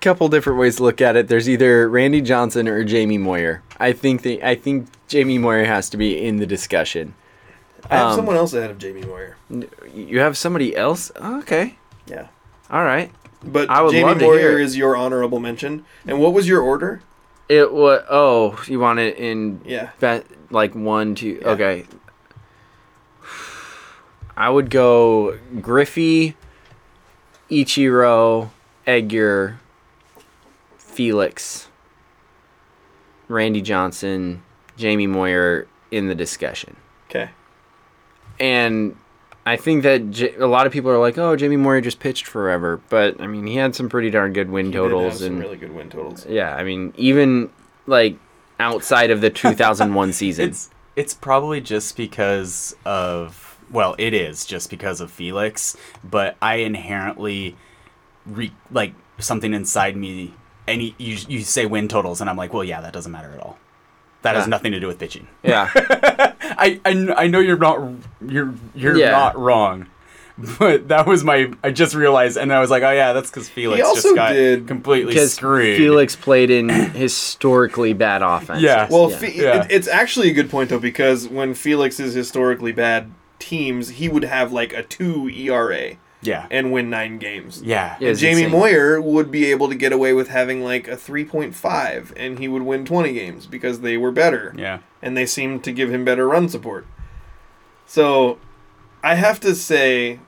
[0.00, 1.26] Couple different ways to look at it.
[1.26, 3.64] There's either Randy Johnson or Jamie Moyer.
[3.80, 7.14] I think the I think Jamie Moyer has to be in the discussion.
[7.90, 9.36] I have um, someone else ahead of Jamie Moyer.
[9.92, 11.10] You have somebody else?
[11.16, 11.76] Okay.
[12.06, 12.28] Yeah.
[12.70, 13.10] All right.
[13.42, 15.84] But I would Jamie love to hear Moyer is your honorable mention.
[16.06, 17.00] And what was your order?
[17.48, 18.04] It was.
[18.08, 19.90] Oh, you want it in Yeah.
[19.98, 21.40] bet like one, two.
[21.40, 21.48] Yeah.
[21.48, 21.86] Okay.
[24.38, 26.36] I would go Griffey,
[27.50, 28.50] Ichiro,
[28.86, 29.58] Edgar,
[30.76, 31.68] Felix,
[33.28, 34.42] Randy Johnson,
[34.76, 36.76] Jamie Moyer in the discussion.
[37.08, 37.30] Okay.
[38.38, 38.96] And
[39.44, 42.26] I think that J- a lot of people are like, "Oh, Jamie Moyer just pitched
[42.26, 45.18] forever," but I mean, he had some pretty darn good win He did have totals,
[45.18, 46.26] some and really good win totals.
[46.28, 47.50] yeah, I mean, even
[47.86, 48.16] like
[48.60, 50.48] outside of the 2001 season.
[50.50, 56.56] It's it's probably just because of well, it is just because of Felix, but I
[56.56, 57.56] inherently
[58.26, 60.34] re, like something inside me.
[60.66, 63.40] Any you you say win totals, and I'm like, well, yeah, that doesn't matter at
[63.40, 63.58] all.
[64.22, 65.28] That has nothing to do with pitching.
[65.42, 65.70] yeah.
[65.74, 67.88] I, I, I know you're not
[68.26, 69.12] you're you're Yeah.
[69.12, 69.86] not wrong,
[70.58, 73.48] but that was my I just realized, and I was like, oh yeah, that's because
[73.48, 75.78] Felix also just got did- completely because screwed.
[75.78, 76.68] Felix played in
[77.28, 78.60] historically bad offense.
[78.60, 78.88] Yeah.
[78.90, 79.16] Well, yeah.
[79.18, 79.62] Fe- Yeah.
[79.64, 84.08] it- it's actually a good point though because when Felix is historically bad teams, he
[84.08, 87.62] would have like a two ERA yeah, and win nine games.
[87.62, 88.08] yeah, Yeah.
[88.08, 88.58] And Jamie insane.
[88.58, 92.62] Moyer would be able to get away with having like a 3.5 and he would
[92.62, 94.54] win 20 games because they were better.
[94.56, 94.80] yeah.
[95.00, 96.86] and they seemed to give him better run support.
[97.86, 98.38] So,
[99.02, 100.18] I have to say,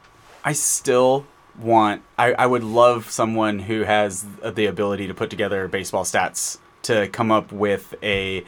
[0.45, 1.27] I still
[1.59, 2.03] want.
[2.17, 7.09] I, I would love someone who has the ability to put together baseball stats to
[7.09, 8.45] come up with a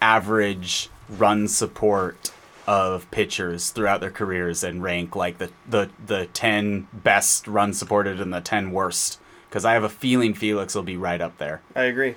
[0.00, 2.32] average run support
[2.66, 8.20] of pitchers throughout their careers and rank like the the the ten best run supported
[8.20, 9.18] and the ten worst.
[9.48, 11.60] Because I have a feeling Felix will be right up there.
[11.76, 12.14] I agree.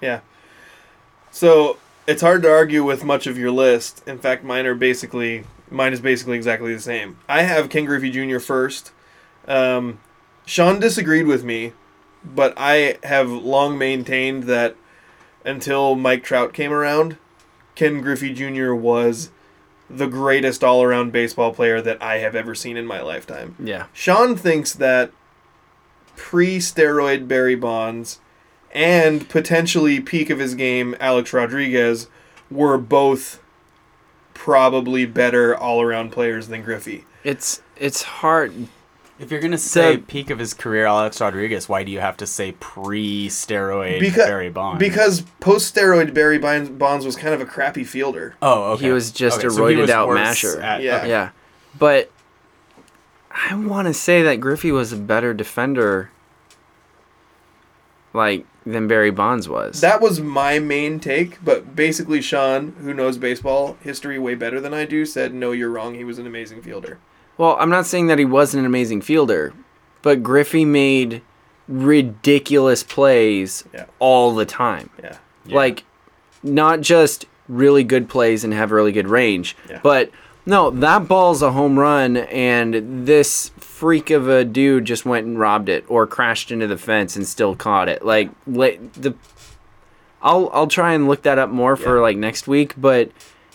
[0.00, 0.20] Yeah.
[1.30, 1.78] So,
[2.08, 4.06] it's hard to argue with much of your list.
[4.06, 7.18] In fact, mine are basically mine is basically exactly the same.
[7.28, 8.38] I have Ken Griffey Jr.
[8.38, 8.92] first.
[9.46, 10.00] Um,
[10.44, 11.72] Sean disagreed with me,
[12.24, 14.76] but I have long maintained that
[15.44, 17.16] until Mike Trout came around,
[17.74, 18.74] Ken Griffey Jr.
[18.74, 19.30] was
[19.94, 23.54] the greatest all-around baseball player that I have ever seen in my lifetime.
[23.58, 23.86] yeah.
[23.92, 25.12] Sean thinks that
[26.16, 28.20] pre-steroid Barry Bonds
[28.74, 32.08] and potentially peak of his game Alex Rodriguez
[32.50, 33.42] were both
[34.34, 37.04] probably better all-around players than Griffey.
[37.22, 38.68] It's it's hard.
[39.22, 42.16] If you're gonna say The- peak of his career, Alex Rodriguez, why do you have
[42.16, 44.80] to say pre-steroid Because Barry Bonds?
[44.80, 48.34] because post-steroid Barry Bonds Bonds was kind of a crappy fielder.
[48.42, 48.86] oh, okay.
[48.86, 50.60] He was just a so roided out masher.
[50.60, 50.96] at- Yeah.
[50.98, 51.08] okay.
[51.08, 51.28] Yeah,
[51.78, 52.10] but
[53.30, 56.10] I want to say that Griffey was a better defender,
[58.12, 59.80] like than Barry Bonds was.
[59.80, 64.74] That was my main take, but basically Sean, who knows baseball history way better than
[64.74, 65.94] I do, said no, you're wrong.
[65.94, 66.98] He was an amazing fielder.
[67.38, 69.52] Well, I'm not saying that he wasn't an amazing fielder,
[70.02, 71.22] but Griffey made
[71.68, 73.84] ridiculous plays Yeah.
[73.98, 74.90] all the time.
[75.02, 75.16] Yeah.
[75.46, 75.84] Like,
[76.42, 79.80] not just really good plays and have really good range, Yeah.
[79.82, 80.10] but
[80.44, 85.38] no, that ball's a home run, and this freak of a dude just went and
[85.38, 88.04] robbed it or crashed into the fence and still caught it.
[88.04, 89.14] Like, the
[90.24, 92.02] I'll I'll try and look that up more for Yeah.
[92.02, 93.10] like next week, but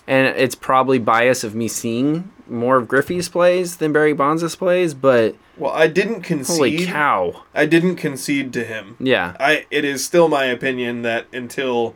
[0.05, 4.93] and it's probably bias of me seeing more of Griffey's plays than Barry Bonds' plays,
[4.93, 6.57] but Well, I didn't concede.
[6.57, 7.43] holy cow.
[7.53, 8.95] I didn't concede to him.
[8.99, 9.35] Yeah.
[9.39, 11.95] I it is still my opinion that until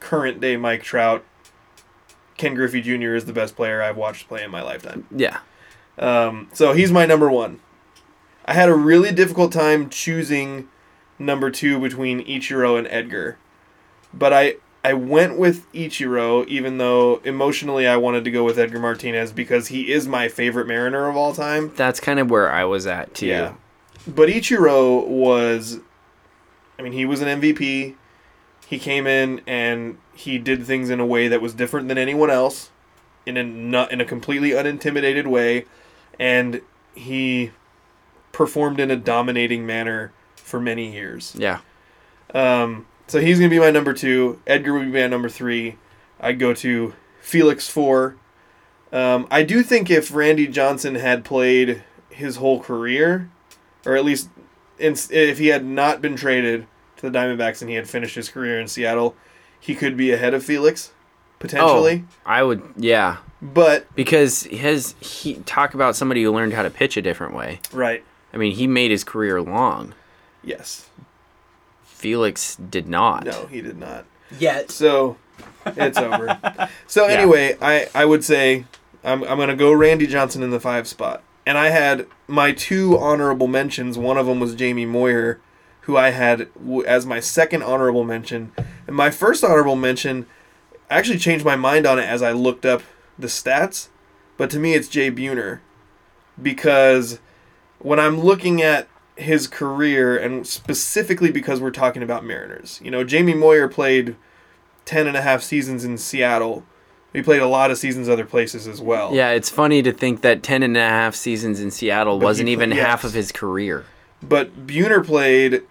[0.00, 1.24] current day Mike Trout,
[2.36, 3.14] Ken Griffey Jr.
[3.14, 5.06] is the best player I've watched play in my lifetime.
[5.14, 5.38] Yeah.
[5.98, 7.60] Um, so he's my number one.
[8.46, 10.68] I had a really difficult time choosing
[11.18, 13.36] number two between Ichiro and Edgar,
[14.14, 18.80] but I I went with Ichiro even though emotionally I wanted to go with Edgar
[18.80, 21.72] Martinez because he is my favorite Mariner of all time.
[21.76, 23.26] That's kind of where I was at too.
[23.26, 23.54] Yeah.
[24.06, 25.80] But Ichiro was
[26.78, 27.94] I mean, he was an MVP.
[28.66, 32.30] He came in and he did things in a way that was different than anyone
[32.30, 32.70] else
[33.26, 35.66] in a not in a completely unintimidated way
[36.18, 36.62] and
[36.94, 37.50] he
[38.32, 41.34] performed in a dominating manner for many years.
[41.36, 41.60] Yeah.
[42.32, 44.40] Um, so he's going to be my number 2.
[44.46, 45.76] Edgar would be my number 3.
[46.20, 48.14] I'd go to Felix 4.
[48.92, 53.28] Um, I do think if Randy Johnson had played his whole career,
[53.84, 54.28] or at least
[54.78, 56.68] in, if he had not been traded
[56.98, 59.16] to the Diamondbacks and he had finished his career in Seattle,
[59.58, 60.92] he could be ahead of Felix
[61.40, 62.04] potentially.
[62.06, 63.16] Oh, I would yeah.
[63.42, 67.60] But Because his he talk about somebody who learned how to pitch a different way.
[67.72, 69.94] right, I mean, he made his career long.
[70.44, 70.88] yes,
[72.00, 73.24] Felix did not.
[73.24, 74.04] no, he did not.
[74.38, 74.70] Yet.
[74.70, 75.16] So
[75.66, 76.38] it's over.
[76.86, 77.12] So Yeah.
[77.18, 78.64] anyway, I I would say
[79.04, 82.98] I'm I'm gonna go Randy Johnson in the five spot, and I had my two
[82.98, 83.98] honorable mentions.
[83.98, 85.40] One of them was Jamie Moyer,
[85.82, 88.52] who I had w- as my second honorable mention,
[88.86, 90.26] and my first honorable mention.
[90.90, 92.82] I actually changed my mind on it as I looked up
[93.18, 93.88] the stats,
[94.36, 95.60] but to me it's Jay Buhner,
[96.40, 97.20] because
[97.78, 98.88] when I'm looking at
[99.20, 104.16] his career and specifically because we're talking about Mariners, you know, Jamie Moyer played
[104.84, 106.64] 10 and a half seasons in Seattle.
[107.12, 109.14] He played a lot of seasons other places as well.
[109.14, 112.46] Yeah, it's funny to think that 10 and a half seasons in Seattle But wasn't
[112.46, 113.84] pla- even half of his career.
[114.22, 115.62] But Buhner played,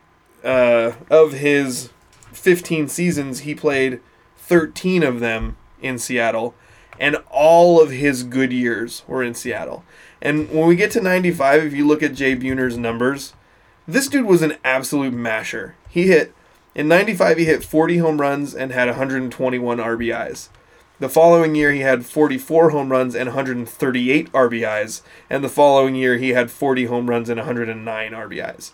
[0.44, 1.90] uh, of his
[2.32, 4.02] 15 seasons, he played
[4.38, 6.56] 13 of them in Seattle.
[7.00, 9.86] And all of his good years were in Seattle.
[10.22, 13.34] And when we get to 95, if you look at Jay Buhner's numbers,
[13.92, 15.76] this dude was an absolute masher.
[15.90, 16.34] He hit,
[16.76, 20.50] in 95, he hit 40 home runs and had 121 RBIs.
[21.00, 25.02] The following year, he had 44 home runs and 138 RBIs.
[25.30, 28.72] And the following year, he had 40 home runs and 109 RBIs.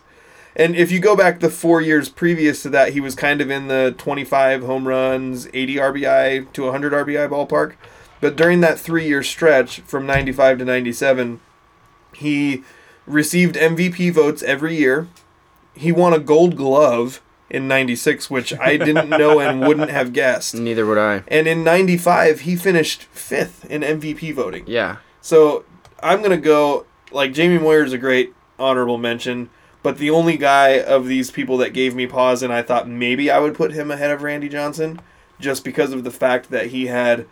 [0.56, 3.50] And if you go back the four years previous to that, he was kind of
[3.50, 7.74] in the 25 home runs, 80 RBI to 100 RBI ballpark.
[8.20, 11.40] But during that three year stretch from 95 to 97,
[12.14, 12.64] he
[13.06, 15.08] received MVP votes every year.
[15.74, 20.54] He won a gold glove in 96, which I didn't know and wouldn't have guessed.
[20.54, 21.22] Neither would I.
[21.28, 24.64] And in 95, he finished fifth in MVP voting.
[24.66, 24.96] Yeah.
[25.20, 25.64] So
[26.02, 29.50] I'm gonna go like Jamie Moyer is a great honorable mention,
[29.82, 33.30] but the only guy of these people that gave me pause and I thought maybe
[33.30, 35.00] I would put him ahead of Randy Johnson,
[35.38, 37.26] just because of the fact that he had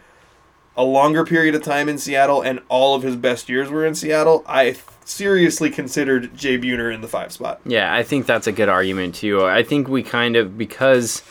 [0.76, 3.94] a longer period of time in Seattle and all of his best years were in
[3.94, 4.44] Seattle.
[4.46, 7.60] I seriously considered Jay Buhner in the five spot.
[7.64, 9.44] Yeah, I think that's a good argument too.
[9.44, 11.22] I think we kind of because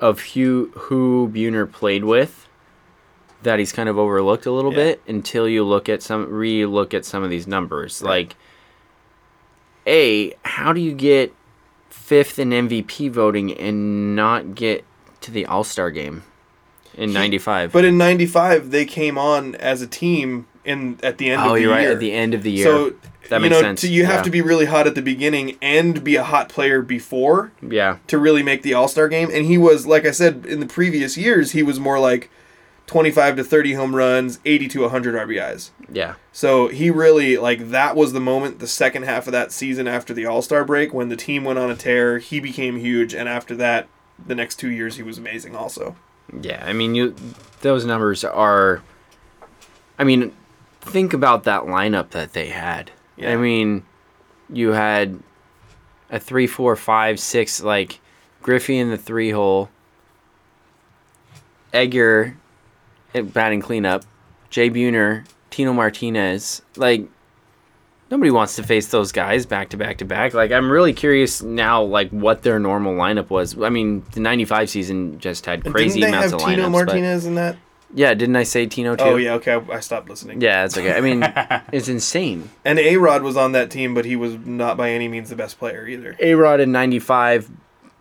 [0.00, 2.48] of who who Buhner played with,
[3.42, 4.76] that he's kind of overlooked a little Yeah.
[4.84, 8.02] bit until you look at some re-look at some of these numbers.
[8.02, 8.36] Like,
[9.86, 11.34] a how do you get
[11.90, 14.84] fifth in MVP voting and not get
[15.20, 16.22] to the All Star game
[16.96, 17.72] in '95?
[17.72, 21.54] But in '95, they came on as a team in at the end oh, of
[21.54, 21.82] the you're right.
[21.82, 21.92] year.
[21.92, 22.94] At the end of the year, So
[23.28, 23.80] that you makes know, sense.
[23.82, 26.82] to- you have to be really hot at the beginning and be a hot player
[26.82, 29.30] before yeah, to really make the All Star game.
[29.32, 32.30] And he was, like I said, in the previous years, he was more like
[32.86, 35.70] 25 to 30 home runs, 80 to 100 RBIs.
[35.90, 39.88] yeah, So he really, like, that was the moment, the second half of that season
[39.88, 42.18] after the All Star break, when the team went on a tear.
[42.18, 43.14] He became huge.
[43.14, 43.88] And after that,
[44.26, 45.96] the next two years, he was amazing also.
[46.40, 47.14] Yeah, I mean, you
[47.60, 48.82] those numbers are.
[49.98, 50.32] I mean,
[50.80, 52.90] think about that lineup that they had.
[53.16, 53.32] Yeah.
[53.32, 53.84] I mean,
[54.48, 55.20] you had
[56.10, 58.00] a three, four, five, six, like
[58.42, 59.70] Griffey in the three hole,
[61.72, 62.36] Edgar
[63.14, 64.04] eh, batting cleanup,
[64.50, 66.62] Jay Buhner, Tino Martinez.
[66.76, 67.08] Like,
[68.10, 70.34] Nobody wants to face those guys back to back to back.
[70.34, 73.60] Like I'm really curious now, like what their normal lineup was.
[73.60, 76.72] I mean, the '95 season just had crazy Didn't they amounts have of Tino lineups.
[76.72, 77.56] Martinez in that?
[77.94, 79.04] Yeah, didn't I say Tino too?
[79.04, 79.52] Oh yeah, okay.
[79.52, 80.40] I, I stopped listening.
[80.40, 80.94] Yeah, it's okay.
[80.94, 81.22] I mean,
[81.72, 82.50] it's insane.
[82.64, 85.36] And A Rod was on that team, but he was not by any means the
[85.36, 86.16] best player either.
[86.20, 87.50] A Rod in '95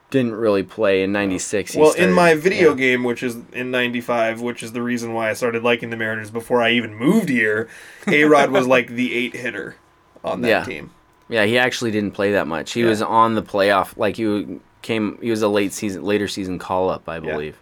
[0.09, 1.75] didn't really play in '96.
[1.75, 5.33] Well, in my video game, which is in '95, which is the reason why I
[5.33, 7.69] started liking the Mariners before I even moved here,
[8.07, 9.75] A Rod was like the eight hitter
[10.23, 10.63] on that Yeah.
[10.63, 10.91] team.
[11.29, 12.73] Yeah, he actually didn't play that much.
[12.73, 12.89] He Yeah.
[12.89, 15.17] was on the playoff, like he came.
[15.21, 17.57] He was a late season, later season call up, I believe.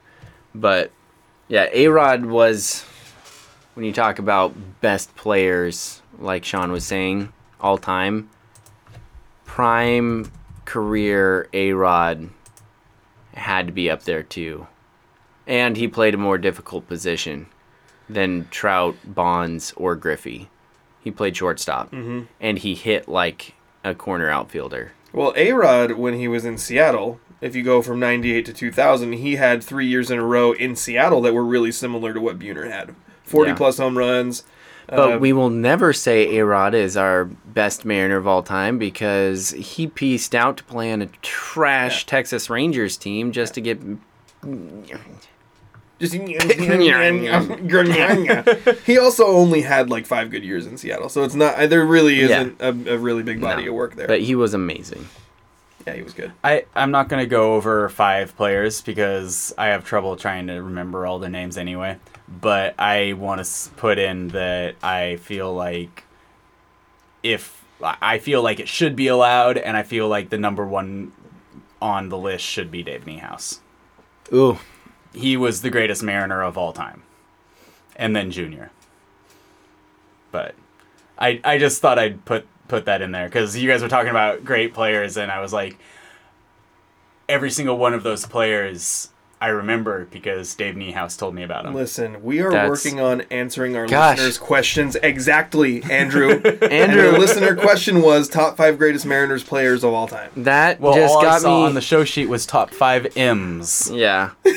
[0.54, 0.92] But
[1.48, 2.84] yeah, A Rod was
[3.76, 7.32] when you talk about best players, like Sean was saying,
[7.62, 8.30] all time.
[9.46, 10.32] Prime
[10.66, 12.30] career A Rod
[13.34, 14.68] had to be up there too,
[15.48, 17.48] and he played a more difficult position
[18.10, 20.50] than Trout, Bonds, or Griffey.
[21.04, 24.92] He played shortstop, and he hit like a corner outfielder.
[25.14, 29.14] Well, A Rod, when he was in Seattle, if you go from 98 to 2000,
[29.14, 32.38] he had three years in a row in Seattle that were really similar to what
[32.40, 33.56] Buhner had 40 Yeah.
[33.58, 34.44] plus home runs.
[34.88, 38.78] But Uh, we will never say A Rod is our best Mariner of all time
[38.78, 43.80] because he pieced out to play on a trash Texas Rangers team just to get.
[46.02, 46.14] Just
[48.86, 51.86] he also only had like five good years in Seattle, so it's not uh, there
[51.86, 53.70] really isn't a, a really big body No.
[53.70, 54.08] of work there.
[54.08, 55.08] But he was amazing.
[55.86, 56.32] yeah, he was good.
[56.44, 60.56] I, I'm not going to go over five players because I have trouble trying to
[60.62, 61.98] remember all the names anyway.
[62.28, 66.04] But I want to put in that I feel like
[67.24, 71.12] if I feel like it should be allowed, and I feel like the number one
[71.82, 73.60] on the list should be Dave Niehaus.
[74.34, 74.58] Ooh,
[75.14, 77.04] He was the greatest Mariner of all time,
[77.96, 78.72] and then Junior.
[80.32, 80.56] But
[81.18, 84.10] I I just thought I'd put put that in there because you guys were talking
[84.12, 85.78] about great players, and I was like,
[87.28, 89.10] every single one of those players
[89.42, 91.74] I remember because Dave Niehaus told me about them.
[91.74, 94.18] Listen, we are That's- working on answering our Gosh.
[94.18, 96.40] listeners' questions exactly, Andrew.
[96.46, 97.12] and Andrew.
[97.12, 100.30] the listener question was top five greatest Mariners players of all time.
[100.38, 101.66] that Well, just all I got saw me.
[101.66, 103.90] on the show sheet was top five M's.
[103.92, 104.30] Yeah.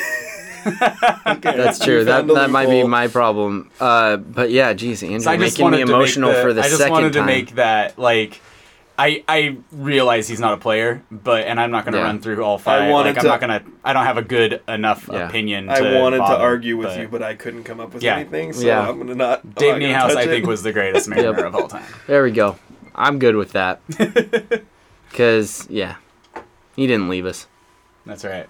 [1.43, 2.05] That's true.
[2.05, 3.70] That that might be my problem.
[3.81, 6.62] Uh, but yeah, geez, Andrew, So I just making me emotional make the, for the
[6.62, 7.27] I just wanted to time.
[7.27, 8.41] make that like.
[8.97, 12.05] I, I realize he's not a player, but and I'm not going to Yeah.
[12.05, 12.89] run through all five.
[12.93, 13.70] wanted like, I'm to- not going to.
[13.82, 15.27] I don't have a good enough Yeah.
[15.28, 15.69] opinion.
[15.69, 18.15] I to wanted to argue with but you, but I couldn't come up with Yeah.
[18.19, 18.89] anything, so Yeah.
[18.89, 19.41] I'm gonna not.
[19.43, 21.45] I'm Dave not gonna Niehaus, I think, was the greatest Mariner Yep.
[21.45, 21.82] of all time.
[22.07, 22.55] There we go.
[22.95, 23.81] I'm good with that.
[25.12, 25.97] Cause yeah,
[26.77, 27.49] he didn't leave us.
[28.07, 28.49] That's right.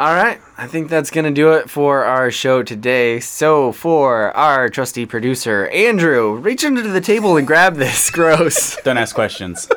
[0.00, 3.20] All right, I think that's gonna do it for our show today.
[3.20, 8.10] So for our trusty producer Andrew, reach under the table and grab this.
[8.10, 8.80] Gross.
[8.82, 9.68] Don't ask questions.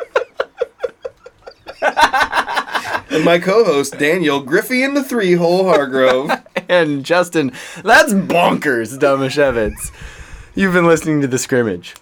[1.82, 6.32] And my co-host Daniel Griffey in the three hole Hargrove.
[6.70, 7.52] and Justin,
[7.84, 9.92] that's bonkers, Dummish Evans.
[10.56, 11.96] You've been listening to the scrimmage.